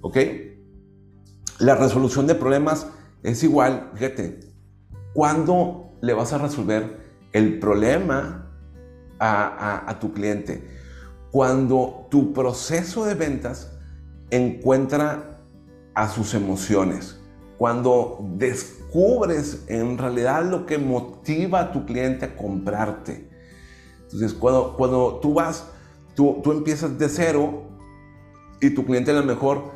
¿Ok? 0.00 0.16
La 1.58 1.74
resolución 1.74 2.28
de 2.28 2.36
problemas 2.36 2.86
es 3.24 3.42
igual, 3.42 3.90
fíjate, 3.94 4.38
¿cuándo 5.12 5.96
le 6.02 6.14
vas 6.14 6.32
a 6.32 6.38
resolver 6.38 7.00
el 7.32 7.58
problema 7.58 8.48
a, 9.18 9.96
tu 10.00 10.12
cliente? 10.12 10.62
cuando 11.32 12.06
tu 12.12 12.32
proceso 12.32 13.06
de 13.06 13.14
ventas 13.14 13.72
encuentra 14.30 15.40
a 15.92 16.08
sus 16.08 16.32
emociones, 16.32 17.18
cuando 17.58 18.18
descubres 18.94 19.64
en 19.66 19.98
realidad 19.98 20.44
lo 20.44 20.66
que 20.66 20.78
motiva 20.78 21.60
a 21.60 21.72
tu 21.72 21.84
cliente 21.84 22.26
a 22.26 22.36
comprarte. 22.36 23.28
Entonces, 24.04 24.32
cuando, 24.32 24.76
cuando 24.76 25.18
tú 25.20 25.34
vas, 25.34 25.66
tú, 26.14 26.40
tú 26.44 26.52
empiezas 26.52 26.96
de 26.96 27.08
cero 27.08 27.64
y 28.60 28.70
tu 28.70 28.84
cliente 28.84 29.10
a 29.10 29.14
lo 29.14 29.24
mejor 29.24 29.72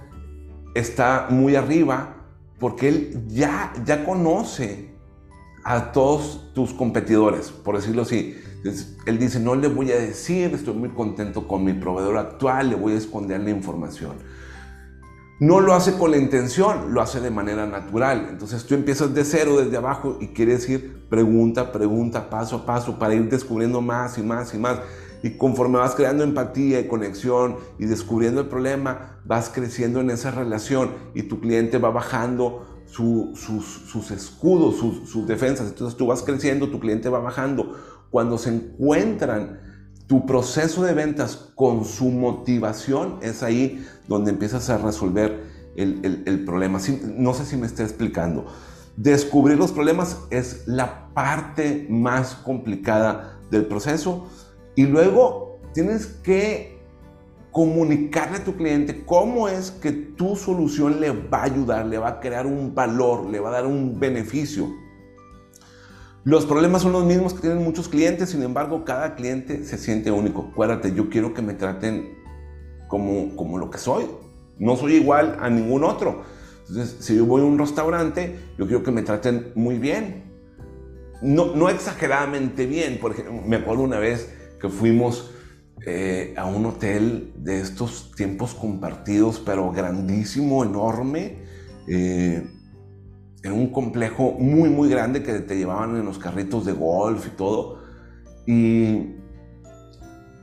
está 0.74 1.26
muy 1.30 1.56
arriba 1.56 2.14
porque 2.60 2.88
él 2.88 3.24
ya, 3.28 3.72
ya 3.84 4.04
conoce 4.04 4.90
a 5.64 5.90
todos 5.90 6.52
tus 6.54 6.72
competidores, 6.72 7.50
por 7.50 7.76
decirlo 7.76 8.02
así. 8.02 8.36
él 9.06 9.18
dice, 9.18 9.40
no 9.40 9.56
le 9.56 9.66
voy 9.66 9.90
a 9.90 9.98
decir, 9.98 10.54
estoy 10.54 10.74
muy 10.74 10.90
contento 10.90 11.48
con 11.48 11.64
mi 11.64 11.72
proveedor 11.72 12.18
actual, 12.18 12.70
le 12.70 12.76
voy 12.76 12.92
a 12.92 12.96
esconder 12.96 13.40
la 13.40 13.50
información. 13.50 14.12
No 15.40 15.60
lo 15.60 15.74
hace 15.74 15.96
con 15.96 16.10
la 16.10 16.16
intención, 16.16 16.92
lo 16.92 17.00
hace 17.00 17.20
de 17.20 17.30
manera 17.30 17.64
natural. 17.64 18.26
Entonces 18.28 18.64
tú 18.64 18.74
empiezas 18.74 19.14
de 19.14 19.24
cero, 19.24 19.58
desde 19.58 19.76
abajo, 19.76 20.18
y 20.20 20.28
quiere 20.28 20.52
decir 20.52 21.06
pregunta, 21.08 21.70
pregunta, 21.70 22.28
paso 22.28 22.56
a 22.56 22.66
paso, 22.66 22.98
para 22.98 23.14
ir 23.14 23.28
descubriendo 23.28 23.80
más 23.80 24.18
y 24.18 24.22
más 24.22 24.52
y 24.54 24.58
más. 24.58 24.80
Y 25.22 25.30
conforme 25.30 25.78
vas 25.78 25.94
creando 25.94 26.24
empatía 26.24 26.80
y 26.80 26.88
conexión 26.88 27.56
y 27.78 27.86
descubriendo 27.86 28.40
el 28.40 28.48
problema, 28.48 29.20
vas 29.24 29.48
creciendo 29.48 30.00
en 30.00 30.10
esa 30.10 30.32
relación 30.32 30.90
y 31.14 31.24
tu 31.24 31.40
cliente 31.40 31.78
va 31.78 31.90
bajando 31.90 32.82
sus, 32.86 34.10
escudos, 34.10 34.76
sus, 34.76 35.26
defensas. 35.26 35.68
Entonces 35.68 35.96
tú 35.96 36.06
vas 36.06 36.22
creciendo, 36.22 36.68
tu 36.68 36.80
cliente 36.80 37.08
va 37.08 37.20
bajando. 37.20 37.76
Cuando 38.10 38.38
se 38.38 38.50
encuentran 38.50 39.67
tu 40.08 40.24
proceso 40.24 40.82
de 40.82 40.94
ventas 40.94 41.36
con 41.54 41.84
su 41.84 42.08
motivación, 42.08 43.18
es 43.20 43.42
ahí 43.42 43.86
donde 44.08 44.30
empiezas 44.30 44.70
a 44.70 44.78
resolver 44.78 45.44
el, 45.76 46.44
problema. 46.44 46.80
no 47.16 47.34
sé 47.34 47.44
si 47.44 47.56
me 47.56 47.66
estoy 47.66 47.84
explicando. 47.84 48.46
Descubrir 48.96 49.58
los 49.58 49.70
problemas 49.70 50.18
es 50.30 50.66
la 50.66 51.12
parte 51.14 51.86
más 51.88 52.34
complicada 52.34 53.38
del 53.50 53.66
proceso 53.66 54.26
y 54.74 54.86
luego 54.86 55.58
tienes 55.72 56.06
que 56.06 56.78
comunicarle 57.52 58.38
a 58.38 58.44
tu 58.44 58.56
cliente 58.56 59.04
cómo 59.04 59.48
es 59.48 59.70
que 59.70 59.92
tu 59.92 60.36
solución 60.36 61.00
le 61.00 61.10
va 61.10 61.42
a 61.42 61.44
ayudar, 61.44 61.86
le 61.86 61.98
va 61.98 62.08
a 62.08 62.20
crear 62.20 62.46
un 62.46 62.74
valor, 62.74 63.26
le 63.26 63.40
va 63.40 63.50
a 63.50 63.52
dar 63.52 63.66
un 63.66 64.00
beneficio. 64.00 64.68
Los 66.28 66.44
problemas 66.44 66.82
son 66.82 66.92
los 66.92 67.06
mismos 67.06 67.32
que 67.32 67.40
tienen 67.40 67.64
muchos 67.64 67.88
clientes, 67.88 68.28
sin 68.28 68.42
embargo, 68.42 68.84
cada 68.84 69.14
cliente 69.14 69.64
se 69.64 69.78
siente 69.78 70.10
único. 70.10 70.50
Acuérdate, 70.52 70.92
yo 70.92 71.08
quiero 71.08 71.32
que 71.32 71.40
me 71.40 71.54
traten 71.54 72.18
como, 72.86 73.34
como 73.34 73.56
lo 73.56 73.70
que 73.70 73.78
soy. 73.78 74.04
No 74.58 74.76
soy 74.76 74.96
igual 74.96 75.38
a 75.40 75.48
ningún 75.48 75.84
otro. 75.84 76.24
Entonces, 76.68 76.98
si 77.00 77.16
yo 77.16 77.24
voy 77.24 77.40
a 77.40 77.44
un 77.46 77.58
restaurante, 77.58 78.38
yo 78.58 78.66
quiero 78.66 78.82
que 78.82 78.90
me 78.90 79.00
traten 79.00 79.52
muy 79.54 79.78
bien. 79.78 80.24
No, 81.22 81.54
no 81.56 81.70
exageradamente 81.70 82.66
bien. 82.66 82.98
Por 83.00 83.12
ejemplo, 83.12 83.32
me 83.46 83.56
acuerdo 83.56 83.84
una 83.84 83.98
vez 83.98 84.28
que 84.60 84.68
fuimos 84.68 85.30
eh, 85.86 86.34
a 86.36 86.44
un 86.44 86.66
hotel 86.66 87.32
de 87.38 87.62
estos 87.62 88.12
tiempos 88.14 88.52
compartidos, 88.52 89.40
pero 89.42 89.72
grandísimo, 89.72 90.62
enorme. 90.62 91.38
Eh, 91.86 92.46
un 93.52 93.70
complejo 93.70 94.32
muy, 94.32 94.68
muy 94.68 94.88
grande 94.88 95.22
que 95.22 95.40
te 95.40 95.56
llevaban 95.56 95.96
en 95.96 96.04
los 96.04 96.18
carritos 96.18 96.64
de 96.64 96.72
golf 96.72 97.26
y 97.26 97.30
todo. 97.30 97.80
Y 98.46 99.16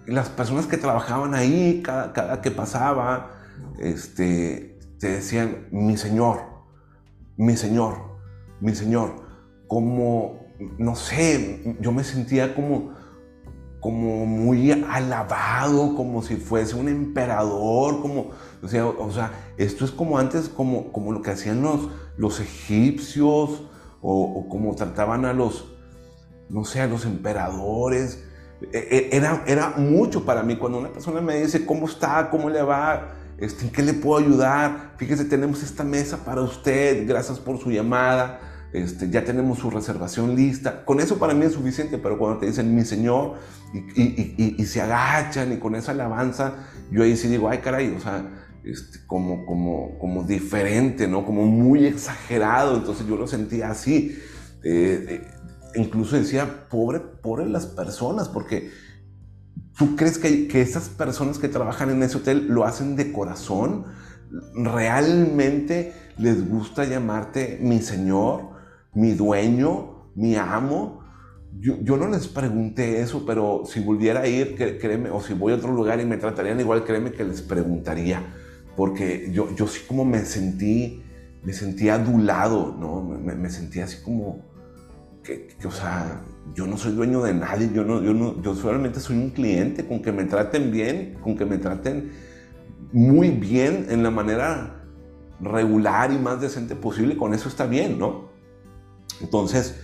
las 0.05 0.29
personas 0.29 0.67
que 0.67 0.77
trabajaban 0.77 1.33
ahí, 1.33 1.81
cada, 1.83 2.13
cada 2.13 2.41
que 2.41 2.51
pasaba, 2.51 3.31
este, 3.79 4.77
te 4.99 5.09
decían, 5.09 5.67
mi 5.71 5.97
señor, 5.97 6.41
mi 7.37 7.55
señor, 7.55 7.95
mi 8.61 8.75
señor, 8.75 9.25
como, 9.67 10.39
no 10.77 10.95
sé, 10.95 11.77
yo 11.81 11.91
me 11.91 12.03
sentía 12.03 12.55
como 12.55 12.93
como 13.85 14.25
muy 14.25 14.71
alabado, 14.71 15.93
como 15.93 16.23
si 16.23 16.37
fuese 16.37 16.75
un 16.75 16.89
emperador, 16.89 18.01
como, 18.01 18.31
o 18.63 18.67
sea, 18.67 18.87
o 18.87 19.11
sea 19.11 19.31
esto 19.57 19.85
es 19.85 19.91
como 19.91 20.17
antes, 20.17 20.49
como, 20.49 20.91
como 20.91 21.11
lo 21.11 21.21
que 21.21 21.29
hacían 21.29 21.61
los, 21.61 21.89
los 22.17 22.39
egipcios, 22.39 23.63
o, 24.01 24.47
como 24.49 24.75
trataban 24.75 25.25
a 25.25 25.33
los, 25.33 25.73
no 26.49 26.63
sé, 26.63 26.81
a 26.81 26.87
los 26.87 27.05
emperadores. 27.05 28.23
E, 28.71 28.77
e, 29.11 29.17
era, 29.17 29.43
era 29.47 29.69
mucho 29.77 30.25
para 30.25 30.43
mí 30.43 30.57
cuando 30.57 30.79
una 30.79 30.91
persona 30.91 31.21
me 31.21 31.41
dice, 31.41 31.65
¿cómo 31.65 31.87
está? 31.87 32.29
¿Cómo 32.29 32.49
le 32.49 32.61
va? 32.61 33.13
Este, 33.37 33.65
¿En 33.65 33.71
qué 33.71 33.81
le 33.81 33.93
puedo 33.93 34.23
ayudar? 34.23 34.93
Fíjese, 34.97 35.25
tenemos 35.25 35.63
esta 35.63 35.83
mesa 35.83 36.23
para 36.23 36.41
usted, 36.41 37.07
gracias 37.07 37.39
por 37.39 37.57
su 37.57 37.71
llamada. 37.71 38.39
Este, 38.71 39.09
ya 39.09 39.23
tenemos 39.23 39.59
su 39.59 39.69
reservación 39.69 40.35
lista. 40.35 40.83
Con 40.83 40.99
eso 40.99 41.17
para 41.17 41.33
mí 41.33 41.45
es 41.45 41.53
suficiente, 41.53 41.97
pero 41.97 42.17
cuando 42.17 42.39
te 42.39 42.47
dicen 42.47 42.75
mi 42.75 42.83
Señor 42.83 43.35
y, 43.73 44.65
se 44.65 44.81
agachan 44.81 45.53
y 45.53 45.57
con 45.57 45.75
esa 45.75 45.93
alabanza, 45.93 46.55
yo 46.91 47.03
ahí 47.03 47.15
sí 47.15 47.27
digo, 47.29 47.49
ay 47.49 47.59
caray, 47.59 47.95
o 47.95 47.99
sea, 48.01 48.25
este, 48.65 48.99
como, 49.05 49.45
como, 49.45 49.97
como 49.99 50.23
diferente, 50.23 51.07
¿no? 51.07 51.25
Como 51.25 51.45
muy 51.45 51.85
exagerado. 51.85 52.77
Entonces 52.77 53.07
yo 53.07 53.15
lo 53.15 53.27
sentía 53.27 53.71
así. 53.71 54.17
Eh, 54.63 55.05
eh, 55.09 55.21
incluso 55.75 56.15
decía, 56.15 56.67
pobre, 56.69 56.99
pobre 56.99 57.47
las 57.47 57.65
personas, 57.65 58.29
porque 58.29 58.71
tú 59.77 59.95
crees 59.95 60.17
que, 60.17 60.47
que 60.47 60.61
esas 60.61 60.89
personas 60.89 61.37
que 61.37 61.47
trabajan 61.47 61.89
en 61.89 62.03
ese 62.03 62.17
hotel 62.17 62.47
lo 62.47 62.65
hacen 62.65 62.95
de 62.95 63.11
corazón. 63.11 63.85
Realmente 64.55 65.93
les 66.17 66.49
gusta 66.49 66.85
llamarte 66.85 67.59
mi 67.61 67.79
Señor 67.81 68.55
mi 68.95 69.11
dueño, 69.11 70.09
mi 70.15 70.35
amo. 70.35 71.03
Yo, 71.59 71.95
no 71.95 72.07
les 72.07 72.27
pregunté 72.27 72.99
eso, 72.99 73.25
pero 73.25 73.63
si 73.65 73.79
volviera 73.79 74.21
a 74.21 74.27
ir, 74.27 74.55
créeme, 74.55 75.09
o 75.09 75.21
si 75.21 75.33
voy 75.33 75.53
a 75.53 75.55
otro 75.55 75.71
lugar 75.71 76.01
y 76.01 76.05
me 76.05 76.17
tratarían 76.17 76.59
igual, 76.59 76.83
créeme 76.83 77.11
que 77.11 77.23
les 77.23 77.41
preguntaría, 77.41 78.21
porque 78.75 79.29
yo, 79.31 79.53
yo 79.55 79.67
sí 79.67 79.81
como 79.87 80.05
me 80.05 80.25
sentí, 80.25 81.03
me 81.43 81.53
sentí 81.53 81.89
adulado, 81.89 82.75
¿no? 82.79 83.01
Me, 83.01 83.35
me 83.35 83.49
sentí 83.49 83.79
así 83.79 84.03
como, 84.03 84.43
que, 85.25 85.47
o 85.65 85.71
sea, 85.71 86.21
yo 86.53 86.67
no 86.67 86.77
soy 86.77 86.93
dueño 86.93 87.21
de 87.23 87.33
nadie, 87.33 87.69
yo, 87.73 87.83
no, 87.83 88.01
yo, 88.01 88.13
no, 88.13 88.41
yo 88.41 88.55
solamente 88.55 88.99
soy 88.99 89.17
un 89.17 89.31
cliente, 89.31 89.85
con 89.85 90.01
que 90.01 90.11
me 90.11 90.25
traten 90.25 90.71
bien, 90.71 91.17
con 91.21 91.35
que 91.35 91.45
me 91.45 91.57
traten 91.57 92.11
muy 92.93 93.31
bien 93.31 93.87
en 93.89 94.03
la 94.03 94.11
manera 94.11 94.83
regular 95.41 96.11
y 96.11 96.17
más 96.17 96.39
decente 96.39 96.75
posible, 96.75 97.17
con 97.17 97.33
eso 97.33 97.49
está 97.49 97.65
bien, 97.65 97.97
¿no? 97.97 98.29
Entonces, 99.21 99.75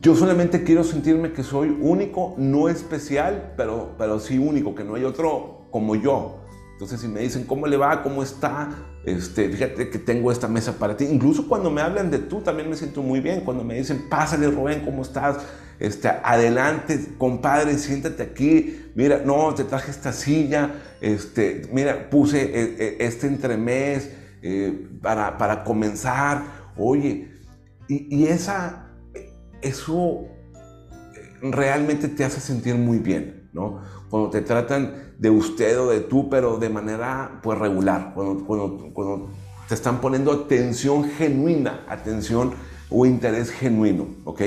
yo 0.00 0.14
solamente 0.14 0.62
quiero 0.62 0.84
sentirme 0.84 1.32
que 1.32 1.42
soy 1.42 1.76
único, 1.80 2.34
no 2.36 2.68
especial, 2.68 3.54
pero, 3.56 3.94
pero 3.96 4.20
sí 4.20 4.38
único, 4.38 4.74
que 4.74 4.84
no 4.84 4.94
hay 4.94 5.04
otro 5.04 5.62
como 5.70 5.96
yo. 5.96 6.39
Entonces, 6.80 7.02
si 7.02 7.08
me 7.08 7.20
dicen, 7.20 7.44
¿cómo 7.44 7.66
le 7.66 7.76
va? 7.76 8.02
¿Cómo 8.02 8.22
está? 8.22 8.70
Este, 9.04 9.50
fíjate 9.50 9.90
que 9.90 9.98
tengo 9.98 10.32
esta 10.32 10.48
mesa 10.48 10.78
para 10.78 10.96
ti. 10.96 11.04
Incluso 11.04 11.46
cuando 11.46 11.70
me 11.70 11.82
hablan 11.82 12.10
de 12.10 12.20
tú, 12.20 12.40
también 12.40 12.70
me 12.70 12.74
siento 12.74 13.02
muy 13.02 13.20
bien. 13.20 13.42
Cuando 13.42 13.62
me 13.62 13.74
dicen, 13.74 14.08
pásale, 14.08 14.50
Rubén, 14.50 14.80
¿cómo 14.82 15.02
estás? 15.02 15.40
Este, 15.78 16.08
adelante, 16.08 16.98
compadre, 17.18 17.76
siéntate 17.76 18.22
aquí. 18.22 18.86
Mira, 18.94 19.20
no, 19.22 19.52
te 19.54 19.64
traje 19.64 19.90
esta 19.90 20.10
silla. 20.14 20.70
Este, 21.02 21.68
mira, 21.70 22.08
puse 22.08 22.44
eh, 22.44 22.76
eh, 22.78 22.96
este 23.00 23.26
entremés 23.26 24.10
eh, 24.40 24.88
para, 25.02 25.36
para 25.36 25.64
comenzar 25.64 26.60
Oye, 26.82 27.28
y, 27.88 28.24
esa, 28.24 28.86
eso 29.60 30.28
realmente 31.42 32.08
te 32.08 32.24
hace 32.24 32.40
sentir 32.40 32.76
muy 32.76 33.00
bien, 33.00 33.50
¿no? 33.52 33.82
Cuando 34.08 34.30
te 34.30 34.40
tratan 34.40 35.09
de 35.20 35.28
usted 35.28 35.78
o 35.78 35.90
de 35.90 36.00
tú, 36.00 36.30
pero 36.30 36.56
de 36.56 36.70
manera 36.70 37.40
pues 37.42 37.58
regular, 37.58 38.12
cuando, 38.14 38.42
cuando, 38.46 39.28
te 39.68 39.74
están 39.74 40.00
poniendo 40.00 40.32
atención 40.32 41.04
genuina, 41.04 41.84
atención 41.88 42.54
o 42.88 43.04
interés 43.04 43.50
genuino, 43.50 44.08
¿ok? 44.24 44.40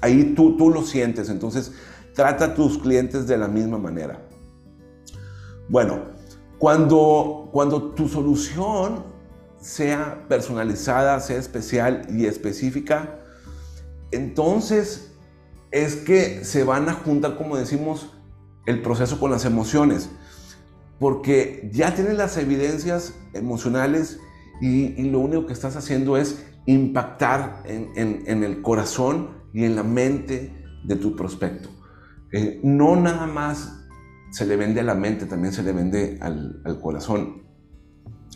Ahí 0.00 0.32
tú, 0.34 0.56
tú 0.56 0.70
lo 0.70 0.82
sientes, 0.82 1.28
entonces 1.28 1.72
trata 2.14 2.46
a 2.46 2.54
tus 2.54 2.78
clientes 2.78 3.26
de 3.26 3.36
la 3.36 3.46
misma 3.46 3.76
manera. 3.76 4.26
Bueno, 5.68 6.00
cuando, 6.58 7.50
cuando 7.52 7.92
tu 7.92 8.08
solución 8.08 9.04
sea 9.60 10.24
personalizada, 10.28 11.20
sea 11.20 11.36
especial 11.36 12.06
y 12.08 12.24
específica, 12.24 13.20
entonces 14.12 15.12
es 15.70 15.94
que 15.96 16.42
se 16.46 16.64
van 16.64 16.88
a 16.88 16.94
juntar, 16.94 17.36
como 17.36 17.58
decimos, 17.58 18.14
el 18.70 18.82
proceso 18.82 19.18
con 19.20 19.30
las 19.30 19.44
emociones, 19.44 20.08
porque 20.98 21.68
ya 21.72 21.94
tienes 21.94 22.16
las 22.16 22.36
evidencias 22.36 23.14
emocionales 23.34 24.18
y, 24.60 25.10
lo 25.10 25.20
único 25.20 25.46
que 25.46 25.52
estás 25.52 25.76
haciendo 25.76 26.16
es 26.16 26.44
impactar 26.66 27.62
en, 27.64 28.44
el 28.44 28.62
corazón 28.62 29.30
y 29.52 29.64
en 29.64 29.76
la 29.76 29.82
mente 29.82 30.52
de 30.84 30.96
tu 30.96 31.16
prospecto. 31.16 31.68
Eh, 32.32 32.60
no 32.62 32.96
nada 32.96 33.26
más 33.26 33.86
se 34.30 34.46
le 34.46 34.56
vende 34.56 34.80
a 34.80 34.84
la 34.84 34.94
mente, 34.94 35.26
también 35.26 35.52
se 35.52 35.62
le 35.62 35.72
vende 35.72 36.18
al, 36.20 36.60
al 36.64 36.80
corazón. 36.80 37.42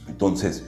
Entonces, 0.09 0.65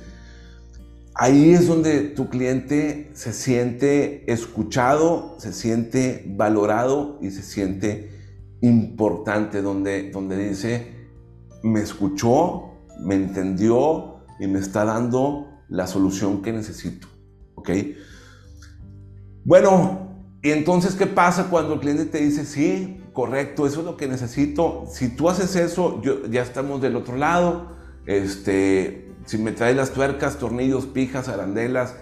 ahí 1.14 1.50
es 1.50 1.66
donde 1.66 2.02
tu 2.02 2.28
cliente 2.28 3.10
se 3.14 3.32
siente 3.32 4.30
escuchado, 4.30 5.36
se 5.38 5.52
siente 5.52 6.24
valorado 6.28 7.18
y 7.22 7.30
se 7.30 7.42
siente 7.42 8.15
importante, 8.60 9.62
donde, 9.62 10.10
donde 10.10 10.48
dice, 10.48 11.08
me 11.62 11.80
escuchó, 11.80 12.70
me 13.00 13.14
entendió 13.14 14.24
y 14.38 14.46
me 14.46 14.58
está 14.58 14.84
dando 14.84 15.62
la 15.68 15.86
solución 15.86 16.42
que 16.42 16.52
necesito. 16.52 17.08
¿Ok? 17.54 17.70
Bueno, 19.44 20.06
y 20.42 20.50
entonces, 20.50 20.94
¿qué 20.94 21.06
pasa 21.06 21.48
cuando 21.50 21.74
el 21.74 21.80
cliente 21.80 22.04
te 22.04 22.18
dice, 22.18 22.44
sí, 22.44 23.02
correcto, 23.12 23.66
eso 23.66 23.80
es 23.80 23.86
lo 23.86 23.96
que 23.96 24.06
necesito? 24.06 24.84
Si 24.88 25.08
tú 25.08 25.28
haces 25.28 25.56
eso, 25.56 26.00
yo, 26.02 26.26
ya 26.26 26.42
estamos 26.42 26.80
del 26.80 26.96
otro 26.96 27.16
lado. 27.16 27.76
Este, 28.06 29.12
si 29.24 29.38
me 29.38 29.52
traes 29.52 29.76
las 29.76 29.92
tuercas, 29.92 30.38
tornillos, 30.38 30.86
pijas, 30.86 31.28
arandelas, 31.28 31.96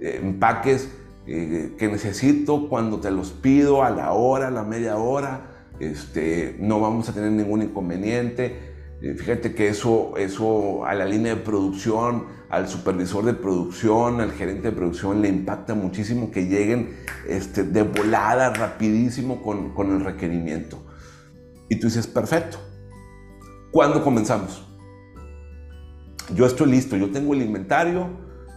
eh, 0.00 0.20
empaques 0.22 0.90
eh, 1.26 1.74
que 1.78 1.88
necesito 1.88 2.68
cuando 2.68 3.00
te 3.00 3.10
los 3.10 3.30
pido 3.30 3.82
a 3.82 3.90
la 3.90 4.12
hora, 4.12 4.48
a 4.48 4.50
la 4.50 4.62
media 4.62 4.96
hora, 4.96 5.55
este, 5.80 6.56
no 6.58 6.80
vamos 6.80 7.08
a 7.08 7.12
tener 7.12 7.30
ningún 7.32 7.62
inconveniente. 7.62 8.74
Eh, 9.02 9.14
fíjate 9.14 9.54
que 9.54 9.68
eso, 9.68 10.14
eso 10.16 10.86
a 10.86 10.94
la 10.94 11.04
línea 11.04 11.34
de 11.34 11.40
producción, 11.42 12.26
al 12.48 12.68
supervisor 12.68 13.24
de 13.24 13.34
producción, 13.34 14.20
al 14.20 14.32
gerente 14.32 14.70
de 14.70 14.76
producción 14.76 15.20
le 15.20 15.28
impacta 15.28 15.74
muchísimo 15.74 16.30
que 16.30 16.46
lleguen 16.46 16.96
este, 17.28 17.64
de 17.64 17.82
volada, 17.82 18.50
rapidísimo 18.54 19.42
con, 19.42 19.74
con 19.74 19.92
el 19.92 20.04
requerimiento. 20.04 20.78
Y 21.68 21.78
tú 21.78 21.88
dices, 21.88 22.06
perfecto. 22.06 22.58
¿Cuándo 23.70 24.02
comenzamos? 24.02 24.64
Yo 26.34 26.46
estoy 26.46 26.70
listo, 26.70 26.96
yo 26.96 27.10
tengo 27.10 27.34
el 27.34 27.42
inventario, 27.42 28.08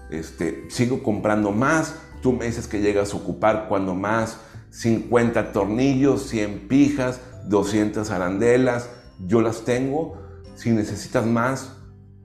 este, 0.10 0.66
sigo 0.70 1.04
comprando 1.04 1.52
más, 1.52 1.96
tú 2.22 2.34
me 2.34 2.46
dices 2.46 2.68
que 2.68 2.82
llegas 2.82 3.14
a 3.14 3.18
ocupar 3.18 3.68
cuando 3.68 3.94
más 3.94 4.40
50 4.72 5.52
tornillos, 5.52 6.28
100 6.30 6.68
pijas, 6.68 7.22
200 7.48 8.10
arandelas, 8.12 8.90
yo 9.26 9.42
las 9.42 9.66
tengo, 9.66 10.18
si 10.56 10.72
necesitas 10.72 11.26
más, 11.26 11.76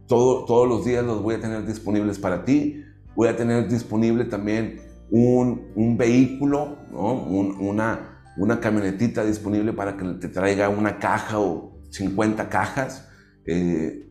todo, 0.07 0.45
todos 0.45 0.69
los 0.69 0.85
días 0.85 1.05
los 1.05 1.23
voy 1.23 1.37
a 1.37 1.41
tener 1.41 1.67
disponibles 1.67 2.19
para 2.19 2.45
ti. 2.45 2.85
Voy 3.17 3.29
a 3.29 3.37
tener 3.37 3.69
disponible 3.69 4.25
también 4.25 4.81
un, 5.11 5.69
un 5.77 5.97
vehículo, 5.97 6.79
¿no? 6.91 7.15
una, 7.25 8.23
una 8.37 8.61
camionetita 8.61 9.25
disponible 9.25 9.73
para 9.73 9.97
que 9.97 10.05
te 10.15 10.29
traiga 10.29 10.69
una 10.69 10.99
caja 10.99 11.39
o 11.39 11.79
50 11.91 12.49
cajas. 12.49 13.09
Eh, 13.47 14.11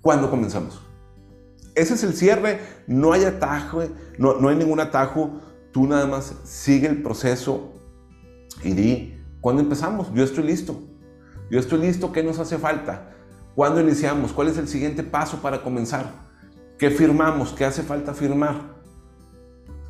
¿Cuándo 0.00 0.30
comenzamos? 0.30 0.80
Ese 1.74 1.94
es 1.94 2.04
el 2.04 2.14
cierre, 2.14 2.60
no 2.86 3.12
hay 3.12 3.24
atajo, 3.24 3.82
no, 4.18 4.38
no 4.38 4.48
hay 4.48 4.56
ningún 4.56 4.78
atajo, 4.78 5.40
tú 5.72 5.88
nada 5.88 6.06
más 6.06 6.36
sigue 6.44 6.86
el 6.86 7.02
proceso 7.02 7.73
y 8.62 8.72
di, 8.72 9.20
¿cuándo 9.40 9.62
empezamos? 9.62 10.12
Yo 10.14 10.24
estoy 10.24 10.44
listo, 10.44 10.80
yo 11.50 11.58
estoy 11.58 11.80
listo, 11.80 12.12
¿qué 12.12 12.22
nos 12.22 12.38
hace 12.38 12.58
falta? 12.58 13.14
¿Cuándo 13.54 13.80
iniciamos? 13.80 14.32
¿Cuál 14.32 14.48
es 14.48 14.58
el 14.58 14.68
siguiente 14.68 15.02
paso 15.02 15.40
para 15.40 15.62
comenzar? 15.62 16.10
¿Qué 16.78 16.90
firmamos? 16.90 17.52
¿Qué 17.52 17.64
hace 17.64 17.82
falta 17.82 18.14
firmar? 18.14 18.74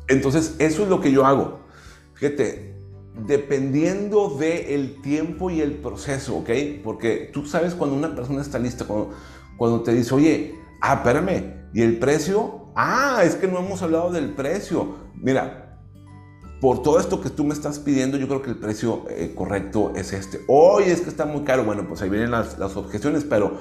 Entonces, 0.07 0.55
eso 0.59 0.83
es 0.83 0.89
lo 0.89 1.01
que 1.01 1.11
yo 1.11 1.25
hago. 1.25 1.61
Fíjate, 2.13 2.75
dependiendo 3.25 4.37
del 4.37 5.01
tiempo 5.01 5.49
y 5.49 5.61
el 5.61 5.73
proceso, 5.73 6.37
¿ok? 6.37 6.49
Porque 6.83 7.29
tú 7.33 7.45
sabes 7.45 7.73
cuando 7.73 7.95
una 7.95 8.15
persona 8.15 8.41
está 8.41 8.59
lista, 8.59 8.85
cuando, 8.85 9.11
cuando 9.57 9.81
te 9.81 9.93
dice, 9.93 10.13
oye, 10.13 10.55
ah, 10.81 10.95
espérame, 10.95 11.69
¿y 11.73 11.81
el 11.81 11.97
precio? 11.97 12.71
Ah, 12.75 13.21
es 13.23 13.35
que 13.35 13.47
no 13.47 13.57
hemos 13.59 13.81
hablado 13.81 14.11
del 14.11 14.33
precio. 14.33 14.95
Mira, 15.15 15.64
por 16.65 16.81
todo 16.81 16.99
esto 16.99 17.21
que 17.21 17.29
tú 17.29 17.43
me 17.43 17.53
estás 17.53 17.77
pidiendo, 17.77 18.17
yo 18.17 18.27
creo 18.27 18.41
que 18.41 18.49
el 18.49 18.57
precio 18.57 19.05
eh, 19.07 19.33
correcto 19.35 19.93
es 19.95 20.13
este. 20.13 20.39
Oye, 20.47 20.91
es 20.91 21.01
que 21.01 21.11
está 21.11 21.23
muy 21.27 21.43
caro. 21.43 21.63
Bueno, 21.63 21.87
pues 21.87 22.01
ahí 22.01 22.09
vienen 22.09 22.31
las, 22.31 22.57
objeciones, 22.75 23.23
pero, 23.23 23.59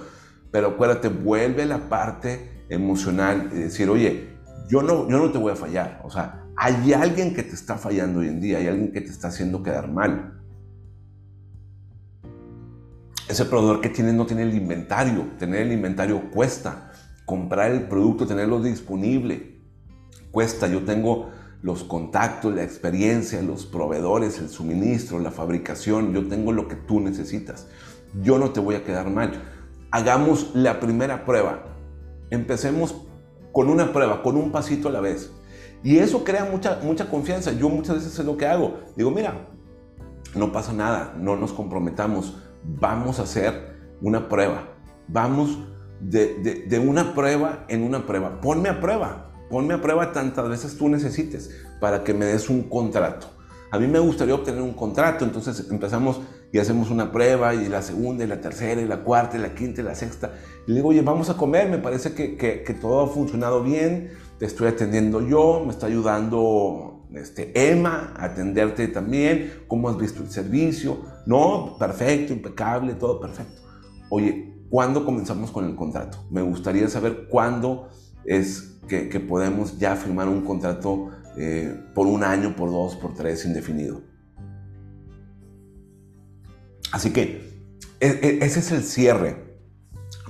pero 0.50 0.68
acuérdate, 0.68 1.09
vuelve 1.09 1.66
la 1.66 1.90
parte 1.90 2.64
emocional 2.70 3.50
y 3.52 3.59
decir, 3.59 3.90
oye, 3.90 4.38
yo 4.70 4.80
no, 4.80 5.07
yo 5.07 5.18
no 5.18 5.30
te 5.30 5.36
voy 5.36 5.52
a 5.52 5.55
fallar. 5.55 6.00
O 6.02 6.11
sea, 6.11 6.46
hay 6.57 6.94
alguien 6.94 7.34
que 7.34 7.42
te 7.42 7.55
está 7.55 7.76
fallando 7.76 8.20
hoy 8.20 8.28
en 8.28 8.40
día, 8.40 8.57
hay 8.57 8.68
alguien 8.68 8.90
que 8.90 9.02
te 9.02 9.11
está 9.11 9.28
haciendo 9.28 9.62
quedar 9.62 9.92
mal. 9.92 10.40
Ese 13.28 13.44
proveedor 13.44 13.82
que 13.82 13.90
tienes 13.90 14.14
no 14.14 14.24
tiene 14.24 14.44
el 14.44 14.55
inventario. 14.55 15.26
Tener 15.38 15.61
el 15.61 15.72
inventario 15.72 16.30
cuesta. 16.30 16.90
Comprar 17.26 17.70
el 17.70 17.82
producto, 17.82 18.26
tenerlo 18.26 18.62
disponible, 18.62 19.61
cuesta. 20.30 20.68
Yo 20.68 20.86
tengo 20.86 21.34
los 21.65 21.83
contactos, 21.83 22.55
la 22.55 22.62
experiencia, 22.62 23.41
los 23.41 23.65
proveedores, 23.65 24.39
el 24.39 24.51
suministro, 24.51 25.19
la 25.19 25.31
fabricación. 25.31 26.12
Yo 26.12 26.29
tengo 26.29 26.53
lo 26.53 26.69
que 26.69 26.77
tú 26.77 27.01
necesitas. 27.01 27.69
Yo 28.23 28.39
no 28.39 28.51
te 28.51 28.61
voy 28.61 28.75
a 28.75 28.85
quedar 28.85 29.09
mal. 29.09 29.43
Hagamos 29.91 30.55
la 30.55 30.79
primera 30.79 31.25
prueba. 31.25 31.65
Empecemos 32.29 32.95
con 33.51 33.71
una 33.71 33.95
prueba, 33.95 34.23
con 34.23 34.37
un 34.37 34.53
pasito 34.53 34.91
a 34.91 34.93
la 34.93 35.01
vez. 35.01 35.33
Y 35.83 35.97
eso 35.97 36.23
crea 36.23 36.45
mucha, 36.45 36.81
mucha 36.83 37.09
confianza. 37.09 37.51
Yo 37.53 37.71
muchas 37.71 37.97
veces 37.97 38.19
es 38.19 38.27
lo 38.27 38.37
que 38.37 38.47
hago. 38.47 38.81
Digo, 38.95 39.11
mira, 39.11 39.49
no 40.35 40.53
pasa 40.53 40.75
nada, 40.75 41.15
no 41.19 41.35
nos 41.35 41.55
comprometamos. 41.55 42.37
Vamos 42.62 43.21
a 43.21 43.23
hacer 43.23 43.75
una 44.03 44.29
prueba. 44.29 44.69
Vamos 45.09 45.61
de, 45.99 46.35
de, 46.41 46.55
de 46.67 46.79
una 46.79 47.15
prueba 47.15 47.65
en 47.69 47.85
una 47.85 48.05
prueba. 48.05 48.39
Ponme 48.43 48.69
a 48.69 48.81
prueba 48.81 49.31
Ponme 49.51 49.74
a 49.74 49.82
prueba 49.82 50.12
tantas 50.12 50.49
veces 50.49 50.76
tú 50.76 50.88
necesites 50.88 51.51
para 51.80 52.03
que 52.03 52.14
me 52.14 52.24
des 52.24 52.49
un 52.49 52.62
contrato. 52.64 53.28
A 53.70 53.78
mí 53.78 53.88
me 53.88 53.99
gustaría 53.99 54.34
obtener 54.34 54.62
un 54.62 54.74
contrato, 54.74 55.24
entonces 55.24 55.68
empezamos 55.70 56.20
y 56.53 56.61
hacemos 56.61 56.90
una 56.90 57.11
prueba 57.11 57.53
y 57.57 57.68
la 57.68 57.82
segunda 57.82 58.22
y 58.22 58.28
la 58.28 58.40
tercera 58.40 58.80
y 58.80 58.86
la 58.86 59.03
cuarta 59.03 59.36
y 59.36 59.40
la 59.40 59.53
quinta 59.53 59.80
y 59.80 59.84
la 59.84 59.97
sexta. 59.97 60.34
Y 60.68 60.70
le 60.70 60.76
digo, 60.76 60.90
oye, 60.90 61.03
vamos 61.03 61.28
a 61.28 61.36
comer, 61.36 61.68
me 61.68 61.78
parece 61.78 62.14
que, 62.14 62.36
que, 62.36 62.74
todo 62.74 63.01
ha 63.01 63.09
funcionado 63.09 63.64
bien, 63.64 64.12
te 64.38 64.47
estoy 64.47 64.68
atendiendo 64.68 65.20
yo, 65.20 65.64
me 65.66 65.72
está 65.72 65.86
ayudando 65.86 67.09
este, 67.14 67.51
Emma 67.72 68.14
a 68.16 68.26
atenderte 68.26 68.86
también, 68.86 69.64
cómo 69.66 69.88
has 69.88 69.99
visto 69.99 70.22
el 70.22 70.30
servicio, 70.30 70.99
no, 71.26 71.76
perfecto, 71.76 72.32
impecable, 72.32 72.95
todo 72.95 73.18
perfecto. 73.18 73.61
Oye, 74.09 74.55
¿cuándo 74.70 75.05
comenzamos 75.05 75.51
con 75.51 75.64
el 75.64 75.74
contrato? 75.74 76.18
Me 76.30 76.42
gustaría 76.42 76.86
saber 76.88 77.26
cuándo 77.28 77.88
es 78.24 78.74
que, 78.87 79.20
podemos 79.20 79.78
ya 79.78 79.97
firmar 79.97 80.28
un 80.28 80.43
contrato 80.43 81.11
eh, 81.37 81.74
por 81.95 82.07
un 82.07 82.22
año, 82.22 82.55
por 82.57 82.70
dos, 82.70 82.97
por 82.97 83.14
tres, 83.14 83.45
indefinido. 83.45 84.03
Así 86.93 87.12
que 87.12 87.55
e, 88.01 88.07
e, 88.07 88.45
ese 88.45 88.61
es 88.61 88.72
el 88.72 88.82
cierre. 88.82 89.57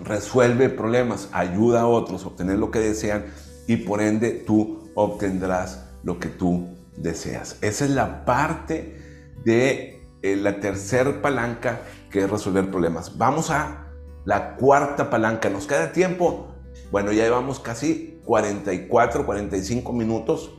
Resuelve 0.03 0.69
problemas, 0.71 1.29
ayuda 1.33 1.83
a 1.83 1.87
otros 1.87 2.25
a 2.25 2.29
obtener 2.29 2.59
lo 2.59 2.71
que 2.71 2.81
desean 2.81 3.27
y 3.67 3.77
por 3.77 4.01
ende 4.01 4.31
tú 4.31 4.91
obtendrás 4.95 5.87
lo 6.03 6.19
que 6.19 6.29
tú 6.29 6.69
deseas. 6.97 7.59
Esa 7.61 7.85
es 7.85 7.91
la 7.91 8.25
parte 8.25 9.33
de 9.45 10.03
eh, 10.23 10.37
la 10.37 10.61
tercera 10.61 11.21
palanca 11.21 11.83
que 12.11 12.25
es 12.25 12.31
resolver 12.31 12.71
problemas. 12.71 13.19
Vamos 13.19 13.51
a 13.51 13.87
la 14.25 14.57
cuarta 14.57 15.11
palanca. 15.11 15.51
¿Nos 15.51 15.67
queda 15.67 15.93
tiempo? 15.93 16.55
Bueno, 16.91 17.13
ya 17.13 17.25
llevamos 17.25 17.61
casi 17.61 18.14
44, 18.25 19.27
45 19.27 19.93
minutos. 19.93 20.53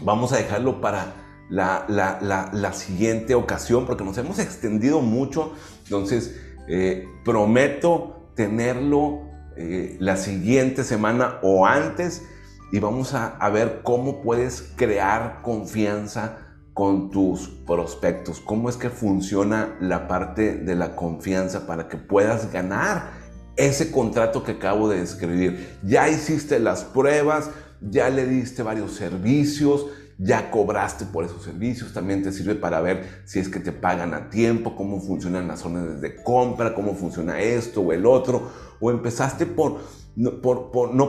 Vamos 0.00 0.32
a 0.32 0.36
dejarlo 0.36 0.80
para 0.80 1.14
la, 1.48 2.72
siguiente 2.72 3.34
ocasión 3.34 3.86
porque 3.86 4.04
nos 4.04 4.16
hemos 4.18 4.38
extendido 4.38 5.00
mucho. 5.00 5.52
Entonces, 5.84 6.38
eh, 6.68 7.06
prometo 7.24 8.30
tenerlo 8.34 9.22
eh, 9.56 9.96
la 9.98 10.16
siguiente 10.16 10.84
semana 10.84 11.38
o 11.42 11.66
antes 11.66 12.22
y 12.70 12.78
vamos 12.78 13.14
a, 13.14 13.28
a 13.36 13.50
ver 13.50 13.80
cómo 13.82 14.22
puedes 14.22 14.72
crear 14.76 15.40
confianza 15.42 16.48
con 16.74 17.10
tus 17.10 17.48
prospectos, 17.48 18.38
cómo 18.38 18.68
es 18.68 18.76
que 18.76 18.88
funciona 18.88 19.76
la 19.80 20.06
parte 20.06 20.54
de 20.54 20.76
la 20.76 20.94
confianza 20.94 21.66
para 21.66 21.88
que 21.88 21.96
puedas 21.96 22.52
ganar 22.52 23.17
ese 23.58 23.90
contrato 23.90 24.42
que 24.42 24.52
acabo 24.52 24.88
de 24.88 25.00
describir. 25.00 25.78
Ya 25.82 26.08
hiciste 26.08 26.58
las 26.60 26.84
pruebas, 26.84 27.50
ya 27.80 28.08
le 28.08 28.26
diste 28.26 28.62
varios 28.62 28.92
servicios, 28.92 29.86
ya 30.16 30.50
cobraste 30.50 31.04
por 31.04 31.24
esos 31.24 31.44
servicios, 31.44 31.92
también 31.92 32.22
te 32.22 32.32
sirve 32.32 32.54
para 32.54 32.80
ver 32.80 33.22
si 33.24 33.38
es 33.38 33.48
que 33.48 33.60
te 33.60 33.70
pagan 33.70 34.14
a 34.14 34.30
tiempo, 34.30 34.74
cómo 34.74 35.00
funcionan 35.00 35.46
las 35.46 35.60
zonas 35.60 36.00
de 36.00 36.16
compra, 36.16 36.74
cómo 36.74 36.94
funciona 36.94 37.40
esto 37.40 37.82
o 37.82 37.92
el 37.92 38.06
otro, 38.06 38.50
o 38.80 38.90
empezaste 38.90 39.46
por 39.46 39.78
no 40.18 40.40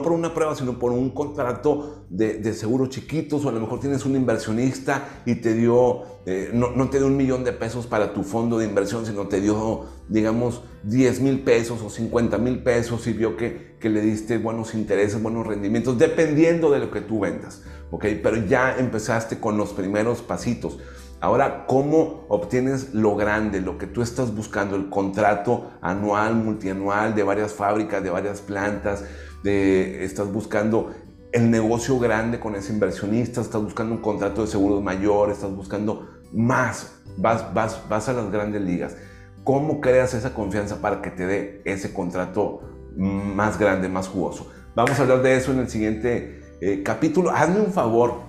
por, 0.03 0.11
una 0.11 0.35
prueba, 0.35 0.55
sino 0.55 0.77
por 0.77 0.91
un 0.91 1.09
contrato 1.09 2.05
de, 2.09 2.35
de, 2.35 2.53
seguros 2.53 2.89
chiquitos, 2.89 3.43
o 3.43 3.49
a 3.49 3.51
lo 3.51 3.59
mejor 3.59 3.79
tienes 3.79 4.05
un 4.05 4.15
inversionista 4.15 5.21
y 5.25 5.35
te 5.35 5.55
dio, 5.55 6.03
eh, 6.27 6.51
no, 6.53 6.69
no, 6.75 6.91
te 6.91 6.99
dio 6.99 7.07
un 7.07 7.17
millón 7.17 7.43
de 7.43 7.51
pesos 7.51 7.87
para 7.87 8.13
tu 8.13 8.21
fondo 8.21 8.59
de 8.59 8.65
inversión, 8.65 9.07
sino 9.07 9.27
te 9.27 9.41
dio, 9.41 9.85
digamos, 10.09 10.61
10 10.83 11.21
mil 11.21 11.39
pesos 11.39 11.81
o 11.81 11.89
50 11.89 12.37
mil 12.37 12.61
pesos 12.61 13.07
y 13.07 13.13
vio 13.13 13.35
que, 13.35 13.77
que 13.79 13.89
le 13.89 14.01
diste 14.01 14.37
buenos 14.37 14.75
intereses, 14.75 15.19
buenos 15.19 15.47
rendimientos, 15.47 15.97
dependiendo 15.97 16.69
de 16.69 16.77
lo 16.77 16.91
que 16.91 17.01
tú 17.01 17.21
vendas, 17.21 17.63
¿ok? 17.89 18.05
Pero 18.21 18.45
ya 18.45 18.77
empezaste 18.77 19.39
con 19.39 19.57
los 19.57 19.73
primeros 19.73 20.21
pasitos. 20.21 20.77
Ahora, 21.21 21.65
¿cómo 21.67 22.25
obtienes 22.29 22.93
lo 22.93 23.15
grande, 23.17 23.59
lo 23.59 23.77
que 23.77 23.87
tú 23.87 24.01
estás 24.01 24.33
buscando, 24.33 24.77
el 24.77 24.89
contrato 24.89 25.71
anual, 25.81 26.35
multianual 26.35 27.13
de 27.13 27.23
varias 27.23 27.53
fábricas, 27.53 28.01
de 28.01 28.09
varias 28.09 28.39
plantas? 28.39 29.03
De, 29.43 30.05
estás 30.05 30.31
buscando 30.31 30.93
el 31.33 31.51
negocio 31.51 31.99
grande 31.99 32.39
con 32.39 32.55
ese 32.55 32.71
inversionista, 32.71 33.41
estás 33.41 33.61
buscando 33.61 33.95
un 33.95 34.01
contrato 34.01 34.41
de 34.41 34.47
seguros 34.47 34.81
mayor, 34.81 35.29
estás 35.29 35.53
buscando 35.53 36.07
más, 36.31 37.01
vas, 37.17 37.53
vas, 37.53 37.81
vas 37.89 38.07
a 38.07 38.13
las 38.13 38.31
grandes 38.31 38.61
ligas. 38.61 38.95
¿Cómo 39.43 39.81
creas 39.81 40.13
esa 40.13 40.33
confianza 40.33 40.79
para 40.79 41.01
que 41.01 41.11
te 41.11 41.25
dé 41.25 41.61
ese 41.65 41.93
contrato 41.93 42.61
más 42.95 43.59
grande, 43.59 43.89
más 43.89 44.07
jugoso? 44.07 44.49
Vamos 44.73 44.97
a 44.97 45.01
hablar 45.01 45.21
de 45.21 45.35
eso 45.35 45.51
en 45.51 45.59
el 45.59 45.69
siguiente 45.69 46.41
eh, 46.61 46.81
capítulo. 46.81 47.31
Hazme 47.31 47.59
un 47.59 47.73
favor, 47.73 48.21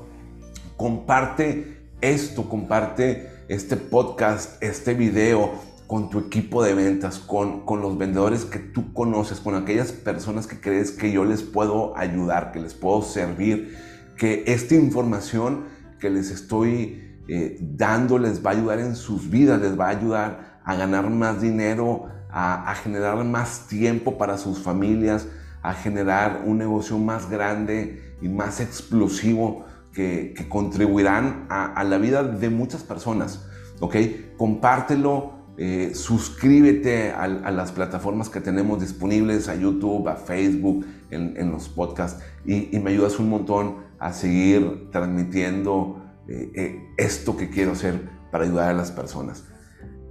comparte 0.76 1.79
esto, 2.00 2.48
comparte 2.48 3.30
este 3.48 3.76
podcast, 3.76 4.62
este 4.62 4.94
video 4.94 5.52
con 5.86 6.08
tu 6.08 6.20
equipo 6.20 6.62
de 6.62 6.74
ventas, 6.74 7.18
con, 7.18 7.66
con 7.66 7.80
los 7.80 7.98
vendedores 7.98 8.44
que 8.44 8.60
tú 8.60 8.92
conoces, 8.92 9.40
con 9.40 9.56
aquellas 9.56 9.92
personas 9.92 10.46
que 10.46 10.60
crees 10.60 10.92
que 10.92 11.10
yo 11.10 11.24
les 11.24 11.42
puedo 11.42 11.96
ayudar, 11.96 12.52
que 12.52 12.60
les 12.60 12.74
puedo 12.74 13.02
servir, 13.02 13.76
que 14.16 14.44
esta 14.46 14.76
información 14.76 15.64
que 15.98 16.10
les 16.10 16.30
estoy 16.30 17.18
eh, 17.28 17.58
dando 17.60 18.18
les 18.18 18.44
va 18.44 18.50
a 18.50 18.54
ayudar 18.54 18.78
en 18.78 18.94
sus 18.94 19.28
vidas, 19.28 19.60
les 19.60 19.78
va 19.78 19.86
a 19.86 19.90
ayudar 19.90 20.60
a 20.64 20.76
ganar 20.76 21.10
más 21.10 21.40
dinero, 21.40 22.06
a, 22.30 22.70
a 22.70 22.74
generar 22.76 23.24
más 23.24 23.66
tiempo 23.66 24.16
para 24.16 24.38
sus 24.38 24.60
familias, 24.60 25.26
a 25.62 25.74
generar 25.74 26.44
un 26.46 26.58
negocio 26.58 26.98
más 26.98 27.28
grande 27.28 28.16
y 28.22 28.28
más 28.28 28.60
explosivo 28.60 29.66
que, 29.92 30.34
contribuirán 30.48 31.46
a, 31.48 31.82
la 31.84 31.98
vida 31.98 32.22
de 32.22 32.50
muchas 32.50 32.82
personas. 32.82 33.46
¿ok? 33.80 33.96
Compártelo, 34.36 35.32
eh, 35.56 35.92
suscríbete 35.94 37.10
a, 37.10 37.26
las 37.28 37.72
plataformas 37.72 38.28
que 38.28 38.40
tenemos 38.40 38.80
disponibles, 38.80 39.48
a 39.48 39.54
YouTube, 39.54 40.08
a 40.08 40.16
Facebook, 40.16 40.86
en, 41.10 41.50
los 41.50 41.68
podcasts, 41.68 42.22
y, 42.44 42.78
me 42.78 42.90
ayudas 42.90 43.18
un 43.18 43.28
montón 43.28 43.76
a 43.98 44.12
seguir 44.12 44.88
transmitiendo 44.90 46.02
eh, 46.28 46.52
eh, 46.54 46.82
esto 46.96 47.36
que 47.36 47.50
quiero 47.50 47.72
hacer 47.72 48.08
para 48.30 48.44
ayudar 48.44 48.70
a 48.70 48.74
las 48.74 48.90
personas. 48.90 49.44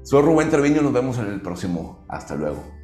Soy 0.03 0.21
Rubén 0.21 0.49
Treviño, 0.49 0.81
nos 0.81 0.93
vemos 0.93 1.17
en 1.17 1.27
el 1.27 1.41
próximo. 1.41 2.05
Hasta 2.07 2.35
luego. 2.35 2.78